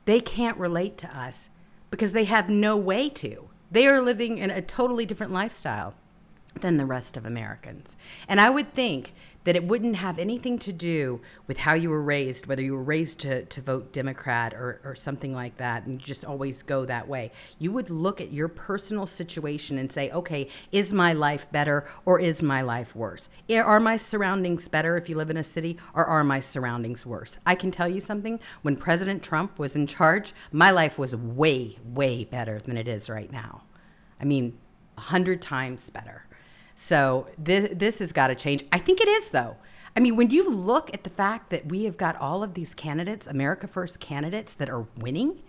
They 0.06 0.20
can't 0.20 0.58
relate 0.58 0.98
to 1.00 1.18
us 1.18 1.50
because 1.92 2.12
they 2.12 2.26
have 2.26 2.50
no 2.50 2.76
way 2.76 3.10
to. 3.10 3.50
They 3.72 3.88
are 3.88 4.02
living 4.02 4.40
in 4.40 4.50
a 4.50 4.62
totally 4.62 5.06
different 5.06 5.32
lifestyle 5.32 5.94
than 6.62 6.78
the 6.78 6.86
rest 6.86 7.16
of 7.18 7.26
Americans. 7.26 7.96
And 8.28 8.42
I 8.42 8.50
would 8.50 8.74
think 8.74 9.14
that 9.46 9.56
it 9.56 9.64
wouldn't 9.64 9.96
have 9.96 10.20
anything 10.20 10.60
to 10.60 10.74
do 10.74 11.22
with 11.48 11.60
how 11.60 11.74
you 11.74 11.90
were 11.90 12.02
raised, 12.02 12.46
whether 12.46 12.62
you 12.62 12.74
were 12.74 12.84
raised 12.84 13.20
to, 13.20 13.46
to 13.46 13.62
vote 13.62 13.94
Democrat 13.94 14.54
or, 14.54 14.82
or 14.84 14.94
something 14.96 15.34
like 15.34 15.58
that, 15.58 15.86
and 15.86 15.98
just 15.98 16.26
always 16.26 16.62
go 16.62 16.86
that 16.86 17.08
way. 17.08 17.32
You 17.58 17.72
would 17.72 17.90
look 17.90 18.20
at 18.20 18.34
your 18.34 18.50
personal 18.50 19.08
situation 19.08 19.78
and 19.78 19.92
say, 19.92 20.12
okay, 20.12 20.50
is 20.72 20.92
my 20.92 21.14
life 21.14 21.50
better 21.52 21.90
or 22.06 22.20
is 22.20 22.44
my 22.44 22.62
life 22.62 22.96
worse? 22.96 23.30
Are 23.50 23.80
my 23.80 23.96
surroundings 23.96 24.68
better 24.68 24.98
if 24.98 25.08
you 25.08 25.16
live 25.16 25.30
in 25.30 25.38
a 25.38 25.44
city 25.44 25.78
or 25.94 26.06
are 26.06 26.24
my 26.24 26.42
surroundings 26.42 27.06
worse? 27.06 27.40
I 27.46 27.56
can 27.56 27.72
tell 27.72 27.88
you 27.88 28.02
something 28.02 28.40
when 28.62 28.76
President 28.76 29.24
Trump 29.24 29.58
was 29.58 29.76
in 29.76 29.88
charge, 29.88 30.34
my 30.52 30.70
life 30.70 31.00
was 31.00 31.16
way, 31.16 31.78
way 31.84 32.26
better 32.26 32.60
than 32.60 32.76
it 32.78 32.88
is 32.88 33.10
right 33.10 33.32
now. 33.32 33.64
I 34.20 34.26
mean, 34.26 34.58
a 34.98 35.02
hundred 35.02 35.42
times 35.42 35.90
better. 35.90 36.26
So 36.82 37.28
this 37.38 37.72
this 37.74 38.00
has 38.00 38.14
got 38.14 38.28
to 38.28 38.36
change. 38.36 38.64
I 38.72 38.80
think 38.80 39.02
it 39.02 39.08
is 39.10 39.32
though. 39.32 39.58
I 39.98 40.00
mean, 40.00 40.16
when 40.16 40.30
you 40.30 40.50
look 40.50 40.90
at 40.94 41.04
the 41.04 41.10
fact 41.10 41.50
that 41.50 41.68
we 41.68 41.84
have 41.84 41.98
got 41.98 42.16
all 42.16 42.42
of 42.42 42.54
these 42.54 42.74
candidates, 42.74 43.28
America 43.28 43.68
First 43.68 44.00
candidates 44.00 44.54
that 44.54 44.70
are 44.70 44.88
winning, 44.96 45.44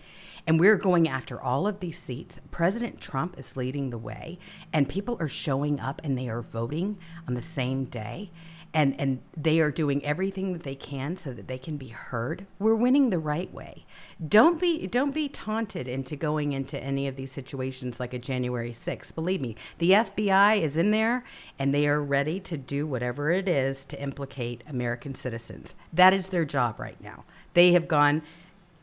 and 0.45 0.59
we're 0.59 0.76
going 0.76 1.07
after 1.07 1.41
all 1.41 1.68
of 1.68 1.78
these 1.78 2.01
seats, 2.01 2.41
President 2.51 3.01
Trump 3.01 3.39
is 3.39 3.57
leading 3.57 3.91
the 3.91 3.99
way, 3.99 4.41
and 4.72 4.89
people 4.89 5.16
are 5.20 5.28
showing 5.28 5.78
up 5.78 6.01
and 6.03 6.18
they 6.18 6.28
are 6.28 6.43
voting 6.43 6.99
on 7.28 7.35
the 7.35 7.43
same 7.43 7.85
day 7.85 8.33
and 8.73 8.99
and 9.01 9.21
they 9.37 9.61
are 9.61 9.71
doing 9.71 10.05
everything 10.05 10.53
that 10.53 10.62
they 10.62 10.75
can 10.75 11.16
so 11.16 11.33
that 11.33 11.49
they 11.49 11.59
can 11.59 11.77
be 11.77 11.89
heard. 11.89 12.47
We're 12.59 12.75
winning 12.75 13.11
the 13.11 13.18
right 13.18 13.53
way. 13.53 13.85
Don't 14.27 14.61
be 14.61 14.87
don't 14.87 15.14
be 15.14 15.29
taunted 15.29 15.89
into 15.89 16.16
going 16.16 16.53
into 16.53 16.79
any 16.79 17.09
of 17.09 17.16
these 17.16 17.33
situations 17.33 17.99
like 17.99 18.14
a 18.14 18.18
January 18.18 18.73
6th 18.73 19.14
believe 19.14 19.41
me 19.41 19.57
the 19.79 19.91
FBI 19.91 20.61
is 20.61 20.77
in 20.77 20.91
there 20.91 21.25
and 21.59 21.75
they 21.75 21.89
are 21.89 22.03
ready 22.03 22.39
to 22.41 22.57
do 22.57 22.87
whatever 22.87 23.31
it 23.31 23.49
is 23.49 23.85
to 23.87 24.01
implicate 24.01 24.62
American 24.68 25.14
citizens. 25.14 25.75
That 25.93 26.14
is 26.14 26.29
their 26.29 26.45
job 26.45 26.79
right 26.79 27.01
now. 27.01 27.25
They 27.55 27.73
have 27.73 27.89
gone 27.89 28.23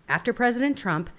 after 0.09 0.33
President 0.33 0.77
Trump 0.77 1.09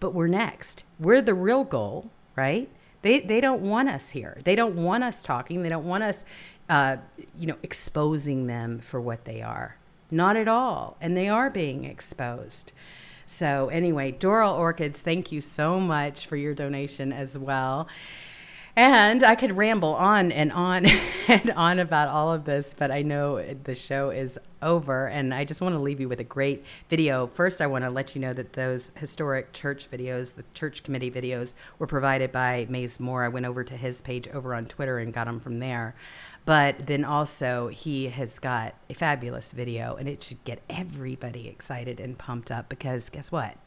but 0.00 0.14
we're 0.14 0.28
next. 0.28 0.84
We're 0.98 1.22
the 1.22 1.34
real 1.34 1.64
goal 1.64 2.10
right? 2.38 2.70
They, 3.02 3.20
they 3.20 3.40
don't 3.40 3.62
want 3.62 3.88
us 3.88 4.10
here. 4.10 4.38
They 4.44 4.54
don't 4.54 4.76
want 4.76 5.02
us 5.02 5.24
talking. 5.24 5.62
They 5.62 5.68
don't 5.68 5.84
want 5.84 6.04
us 6.04 6.24
uh, 6.68 6.96
you 7.38 7.46
know, 7.46 7.56
exposing 7.62 8.46
them 8.46 8.78
for 8.80 9.00
what 9.00 9.24
they 9.24 9.42
are. 9.42 9.76
Not 10.10 10.36
at 10.36 10.48
all. 10.48 10.96
And 11.00 11.16
they 11.16 11.28
are 11.28 11.50
being 11.50 11.84
exposed. 11.84 12.72
So, 13.26 13.68
anyway, 13.68 14.12
Doral 14.12 14.56
Orchids, 14.56 15.00
thank 15.00 15.30
you 15.32 15.40
so 15.42 15.78
much 15.78 16.26
for 16.26 16.36
your 16.36 16.54
donation 16.54 17.12
as 17.12 17.36
well. 17.36 17.88
And 18.74 19.24
I 19.24 19.34
could 19.34 19.56
ramble 19.56 19.94
on 19.94 20.30
and 20.30 20.52
on 20.52 20.86
and 21.28 21.50
on 21.50 21.80
about 21.80 22.08
all 22.08 22.32
of 22.32 22.44
this, 22.44 22.74
but 22.78 22.90
I 22.90 23.02
know 23.02 23.42
the 23.42 23.74
show 23.74 24.10
is 24.10 24.38
over. 24.62 25.08
And 25.08 25.34
I 25.34 25.44
just 25.44 25.60
want 25.60 25.74
to 25.74 25.80
leave 25.80 26.00
you 26.00 26.08
with 26.08 26.20
a 26.20 26.24
great 26.24 26.64
video. 26.88 27.26
First, 27.26 27.60
I 27.60 27.66
want 27.66 27.84
to 27.84 27.90
let 27.90 28.14
you 28.14 28.20
know 28.20 28.32
that 28.32 28.52
those 28.52 28.92
historic 28.94 29.52
church 29.52 29.90
videos, 29.90 30.34
the 30.34 30.44
church 30.54 30.84
committee 30.84 31.10
videos, 31.10 31.54
were 31.80 31.88
provided 31.88 32.30
by 32.30 32.66
Maze 32.70 33.00
Moore. 33.00 33.24
I 33.24 33.28
went 33.28 33.46
over 33.46 33.64
to 33.64 33.76
his 33.76 34.00
page 34.00 34.28
over 34.28 34.54
on 34.54 34.64
Twitter 34.66 34.98
and 34.98 35.12
got 35.12 35.26
them 35.26 35.40
from 35.40 35.58
there. 35.58 35.96
But 36.48 36.86
then 36.86 37.04
also, 37.04 37.68
he 37.68 38.08
has 38.08 38.38
got 38.38 38.74
a 38.88 38.94
fabulous 38.94 39.52
video, 39.52 39.96
and 39.96 40.08
it 40.08 40.22
should 40.22 40.42
get 40.44 40.62
everybody 40.70 41.46
excited 41.46 42.00
and 42.00 42.16
pumped 42.16 42.50
up 42.50 42.70
because 42.70 43.10
guess 43.10 43.30
what? 43.30 43.58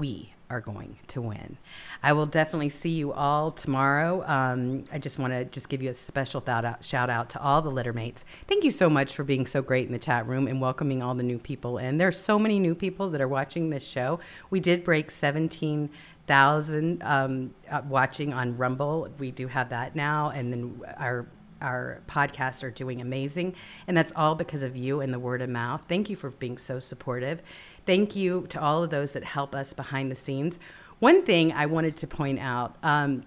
We 0.00 0.34
are 0.50 0.60
going 0.60 0.98
to 1.06 1.22
win. 1.22 1.56
I 2.02 2.14
will 2.14 2.26
definitely 2.26 2.70
see 2.70 2.88
you 2.88 3.12
all 3.12 3.52
tomorrow. 3.52 4.24
Um, 4.26 4.82
I 4.90 4.98
just 4.98 5.20
want 5.20 5.34
to 5.34 5.44
just 5.44 5.68
give 5.68 5.84
you 5.84 5.90
a 5.90 5.94
special 5.94 6.42
out, 6.48 6.82
shout 6.82 7.10
out 7.10 7.30
to 7.30 7.40
all 7.40 7.62
the 7.62 7.70
littermates. 7.70 8.24
Thank 8.48 8.64
you 8.64 8.72
so 8.72 8.90
much 8.90 9.14
for 9.14 9.22
being 9.22 9.46
so 9.46 9.62
great 9.62 9.86
in 9.86 9.92
the 9.92 9.98
chat 10.00 10.26
room 10.26 10.48
and 10.48 10.60
welcoming 10.60 11.04
all 11.04 11.14
the 11.14 11.22
new 11.22 11.38
people 11.38 11.78
in. 11.78 11.96
There's 11.96 12.18
so 12.18 12.40
many 12.40 12.58
new 12.58 12.74
people 12.74 13.08
that 13.10 13.20
are 13.20 13.28
watching 13.28 13.70
this 13.70 13.86
show. 13.86 14.18
We 14.50 14.58
did 14.58 14.82
break 14.82 15.12
17,000 15.12 17.02
um, 17.04 17.54
uh, 17.70 17.82
watching 17.88 18.32
on 18.32 18.56
Rumble. 18.56 19.10
We 19.16 19.30
do 19.30 19.46
have 19.46 19.68
that 19.68 19.94
now, 19.94 20.30
and 20.30 20.52
then 20.52 20.80
our 20.98 21.28
our 21.60 22.02
podcasts 22.08 22.62
are 22.62 22.70
doing 22.70 23.00
amazing. 23.00 23.54
And 23.86 23.96
that's 23.96 24.12
all 24.16 24.34
because 24.34 24.62
of 24.62 24.76
you 24.76 25.00
and 25.00 25.12
the 25.12 25.18
word 25.18 25.42
of 25.42 25.48
mouth. 25.48 25.84
Thank 25.88 26.10
you 26.10 26.16
for 26.16 26.30
being 26.30 26.58
so 26.58 26.80
supportive. 26.80 27.42
Thank 27.84 28.16
you 28.16 28.46
to 28.48 28.60
all 28.60 28.84
of 28.84 28.90
those 28.90 29.12
that 29.12 29.24
help 29.24 29.54
us 29.54 29.72
behind 29.72 30.10
the 30.10 30.16
scenes. 30.16 30.58
One 30.98 31.24
thing 31.24 31.52
I 31.52 31.66
wanted 31.66 31.96
to 31.96 32.06
point 32.06 32.38
out 32.40 32.76
um, 32.82 33.24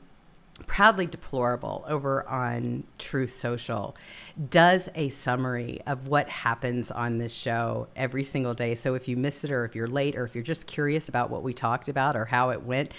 Proudly 0.67 1.05
Deplorable 1.05 1.85
over 1.87 2.27
on 2.27 2.83
Truth 2.97 3.37
Social 3.39 3.95
does 4.49 4.89
a 4.95 5.09
summary 5.09 5.81
of 5.85 6.07
what 6.07 6.29
happens 6.29 6.91
on 6.91 7.17
this 7.17 7.33
show 7.33 7.87
every 7.95 8.23
single 8.23 8.53
day. 8.53 8.75
So 8.75 8.95
if 8.95 9.07
you 9.07 9.17
miss 9.17 9.43
it, 9.43 9.51
or 9.51 9.65
if 9.65 9.75
you're 9.75 9.87
late, 9.87 10.15
or 10.15 10.25
if 10.25 10.35
you're 10.35 10.43
just 10.43 10.67
curious 10.67 11.09
about 11.09 11.29
what 11.29 11.43
we 11.43 11.53
talked 11.53 11.87
about 11.87 12.15
or 12.15 12.25
how 12.25 12.49
it 12.49 12.63
went, 12.63 12.91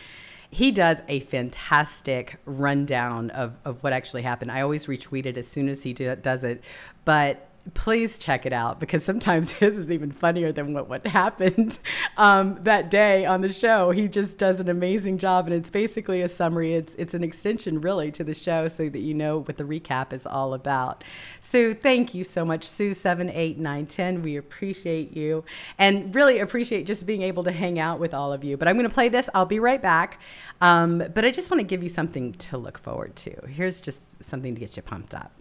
he 0.51 0.73
does 0.73 1.01
a 1.09 1.21
fantastic 1.21 2.37
rundown 2.45 3.31
of, 3.31 3.55
of 3.65 3.83
what 3.83 3.93
actually 3.93 4.23
happened. 4.23 4.51
I 4.51 4.63
always 4.63 4.87
retweet 4.87 5.27
it 5.27 5.37
as 5.37 5.47
soon 5.47 5.69
as 5.69 5.85
he 5.85 5.93
do, 5.93 6.15
does 6.17 6.43
it. 6.43 6.63
But 7.05 7.50
please 7.75 8.19
check 8.19 8.47
it 8.47 8.53
out 8.53 8.81
because 8.81 9.05
sometimes 9.05 9.53
his 9.61 9.79
is 9.79 9.91
even 9.91 10.13
funnier 10.13 10.53
than 10.53 10.73
what, 10.73 10.89
what 10.89 11.07
happened 11.07 11.79
um, 12.17 12.59
that 12.63 12.91
day 12.91 13.25
on 13.25 13.41
the 13.41 13.53
show. 13.53 13.91
He 13.91 14.09
just 14.09 14.39
does 14.39 14.61
an 14.61 14.69
amazing 14.69 15.19
job, 15.19 15.47
and 15.47 15.55
it's 15.55 15.71
basically 15.71 16.23
a 16.23 16.29
summary. 16.29 16.75
It's 16.75 16.95
it's 16.97 17.15
an 17.15 17.23
extension 17.23 17.81
really 17.81 18.11
to 18.13 18.25
the 18.25 18.35
show, 18.35 18.69
so 18.69 18.89
that 18.89 19.01
you 19.01 19.15
know 19.15 19.39
what 19.39 19.57
the 19.57 19.65
recap 19.65 20.13
is 20.13 20.27
all 20.27 20.55
about. 20.55 21.05
So 21.41 21.73
thank 21.73 22.15
you 22.15 22.25
so 22.25 22.45
much, 22.45 22.65
Sue 22.65 22.95
seven 22.95 23.31
eight 23.31 23.59
nine 23.59 23.87
ten. 23.87 24.23
We 24.23 24.37
appreciate 24.37 25.17
you, 25.17 25.45
and 25.79 26.15
really 26.15 26.39
appreciate 26.39 26.87
just 26.87 27.07
being 27.07 27.23
able 27.23 27.45
to 27.45 27.53
hang 27.53 27.79
out 27.79 28.01
with 28.01 28.15
all 28.15 28.33
of 28.33 28.45
you. 28.45 28.57
But 28.57 28.69
I'm 28.69 28.77
going 28.77 28.89
to 28.89 28.95
play 28.95 29.09
this. 29.09 29.29
I'll 29.35 29.47
be 29.47 29.61
right 29.61 29.81
back. 29.81 30.21
Um, 30.61 30.99
but 31.15 31.25
I 31.25 31.31
just 31.31 31.51
want 31.51 31.61
to 31.61 31.65
give 31.65 31.83
you 31.83 31.89
something 31.89 32.33
to 32.33 32.59
look 32.59 32.79
forward 32.79 33.17
to. 33.17 33.47
Here's 33.47 33.81
just 33.81 34.23
something 34.23 34.55
to 34.55 34.61
get 34.61 34.77
you 34.77 34.83
pumped 34.83 35.15
up 35.15 35.33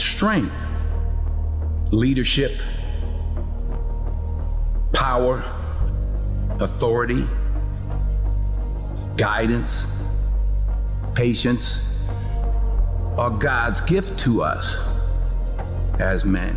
strength, 0.00 0.54
leadership, 1.90 2.52
power, 4.92 5.44
authority, 6.60 7.26
guidance, 9.16 9.86
patience 11.14 11.98
are 13.18 13.30
God's 13.30 13.80
gift 13.82 14.18
to 14.20 14.42
us 14.42 14.80
as 15.98 16.24
men. 16.24 16.56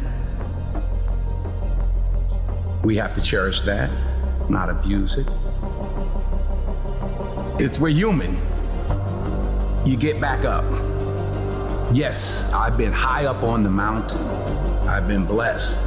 We 2.83 2.95
have 2.97 3.13
to 3.13 3.21
cherish 3.21 3.61
that, 3.61 3.89
not 4.49 4.69
abuse 4.69 5.15
it. 5.17 5.27
It's 7.59 7.79
we're 7.79 7.89
human. 7.89 8.37
You 9.85 9.97
get 9.97 10.19
back 10.19 10.45
up. 10.45 10.92
Yes, 11.91 12.51
I've 12.53 12.77
been 12.77 12.91
high 12.91 13.25
up 13.25 13.43
on 13.43 13.63
the 13.63 13.69
mountain. 13.69 14.21
I've 14.87 15.07
been 15.07 15.25
blessed. 15.25 15.79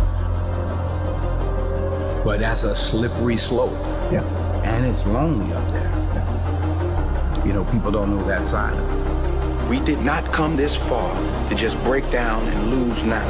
But 2.24 2.40
that's 2.40 2.64
a 2.64 2.74
slippery 2.74 3.36
slope. 3.36 3.72
Yeah. 4.10 4.24
And 4.64 4.84
it's 4.84 5.06
lonely 5.06 5.52
up 5.52 5.68
there. 5.70 5.82
Yeah. 5.82 7.44
You 7.44 7.52
know, 7.52 7.64
people 7.66 7.90
don't 7.90 8.10
know 8.10 8.24
that 8.26 8.44
side 8.44 8.76
of 8.76 8.82
it. 8.82 9.68
We 9.68 9.80
did 9.80 10.00
not 10.00 10.24
come 10.32 10.56
this 10.56 10.76
far 10.76 11.14
to 11.48 11.54
just 11.54 11.76
break 11.82 12.08
down 12.10 12.46
and 12.46 12.70
lose 12.70 13.02
now. 13.04 13.28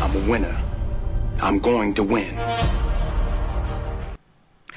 I'm 0.00 0.16
a 0.16 0.28
winner. 0.28 0.60
I'm 1.40 1.58
going 1.58 1.94
to 1.94 2.02
win. 2.02 2.36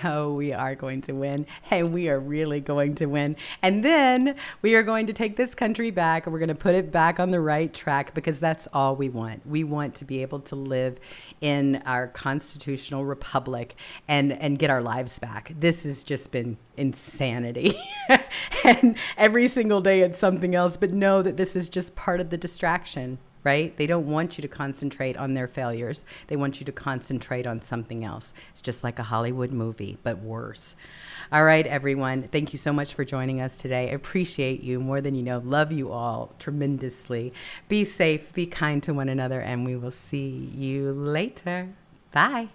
Oh, 0.04 0.34
we 0.34 0.54
are 0.54 0.76
going 0.76 1.02
to 1.02 1.14
win. 1.14 1.46
And 1.72 1.94
we 1.94 2.10
are 2.10 2.20
really 2.20 2.60
going 2.60 2.96
to 2.96 3.08
win. 3.08 3.36
And 3.62 3.84
then 3.84 4.36
we 4.62 4.76
are 4.76 4.84
going 4.84 5.08
to 5.08 5.14
take 5.14 5.36
this 5.36 5.56
country 5.56 5.92
back 5.92 6.26
and 6.26 6.34
we're 6.34 6.40
going 6.40 6.50
to 6.50 6.56
put 6.56 6.76
it 6.76 6.92
back 6.92 7.20
on 7.20 7.32
the 7.32 7.40
right 7.40 7.74
track 7.74 8.14
because 8.14 8.40
that's 8.40 8.68
all 8.74 8.96
we 8.96 9.10
want. 9.10 9.46
We 9.46 9.64
want 9.64 9.96
to 9.96 10.06
be 10.06 10.22
able 10.22 10.40
to 10.42 10.56
live 10.56 11.00
in 11.42 11.82
our 11.86 12.08
constitutional 12.08 13.06
republic 13.06 13.76
and, 14.08 14.32
and 14.34 14.60
get 14.60 14.70
our 14.70 14.82
lives 14.82 15.20
back. 15.20 15.54
This 15.60 15.84
has 15.84 16.04
just 16.04 16.32
been 16.32 16.58
insanity. 16.76 17.80
and 18.64 18.98
every 19.18 19.48
single 19.48 19.82
day 19.82 20.02
it's 20.02 20.20
something 20.20 20.56
else, 20.56 20.78
but 20.78 20.92
know 20.92 21.22
that 21.22 21.38
this 21.38 21.56
is 21.56 21.70
just 21.70 21.96
part 21.96 22.20
of 22.20 22.30
the 22.30 22.38
distraction 22.38 23.18
right? 23.44 23.76
They 23.78 23.88
don't 23.88 24.08
want 24.08 24.38
you 24.38 24.42
to 24.42 24.48
concentrate 24.48 25.18
on 25.18 25.34
their 25.34 25.48
failures. 25.48 26.06
They 26.28 26.36
want 26.36 26.60
you 26.60 26.66
to 26.66 26.72
concentrate 26.72 27.48
on 27.48 27.62
something 27.62 28.04
else. 28.04 28.34
It's 28.52 28.62
just 28.62 28.84
like 28.84 29.00
a 29.00 29.04
Hollywood 29.04 29.52
movie, 29.52 29.98
but 30.04 30.20
worse. 30.20 30.76
All 31.32 31.44
right, 31.44 31.66
everyone. 31.66 32.24
Thank 32.24 32.54
you 32.54 32.60
so 32.60 32.74
much 32.74 32.94
for 32.94 33.06
joining 33.06 33.42
us 33.42 33.58
today. 33.58 33.90
I 33.90 33.94
appreciate 33.94 34.64
you 34.64 34.80
more 34.80 35.02
than 35.02 35.16
you 35.16 35.24
know. 35.24 35.40
Love 35.44 35.72
you 35.72 35.92
all 35.92 36.34
tremendously. 36.40 37.34
Be 37.68 37.86
safe, 37.86 38.34
be 38.34 38.46
kind 38.46 38.82
to 38.84 38.94
one 38.94 39.10
another, 39.10 39.42
and 39.42 39.66
we 39.66 39.76
will 39.76 39.92
see 39.92 40.52
you 40.56 40.92
later. 40.92 41.70
Bye. 42.12 42.50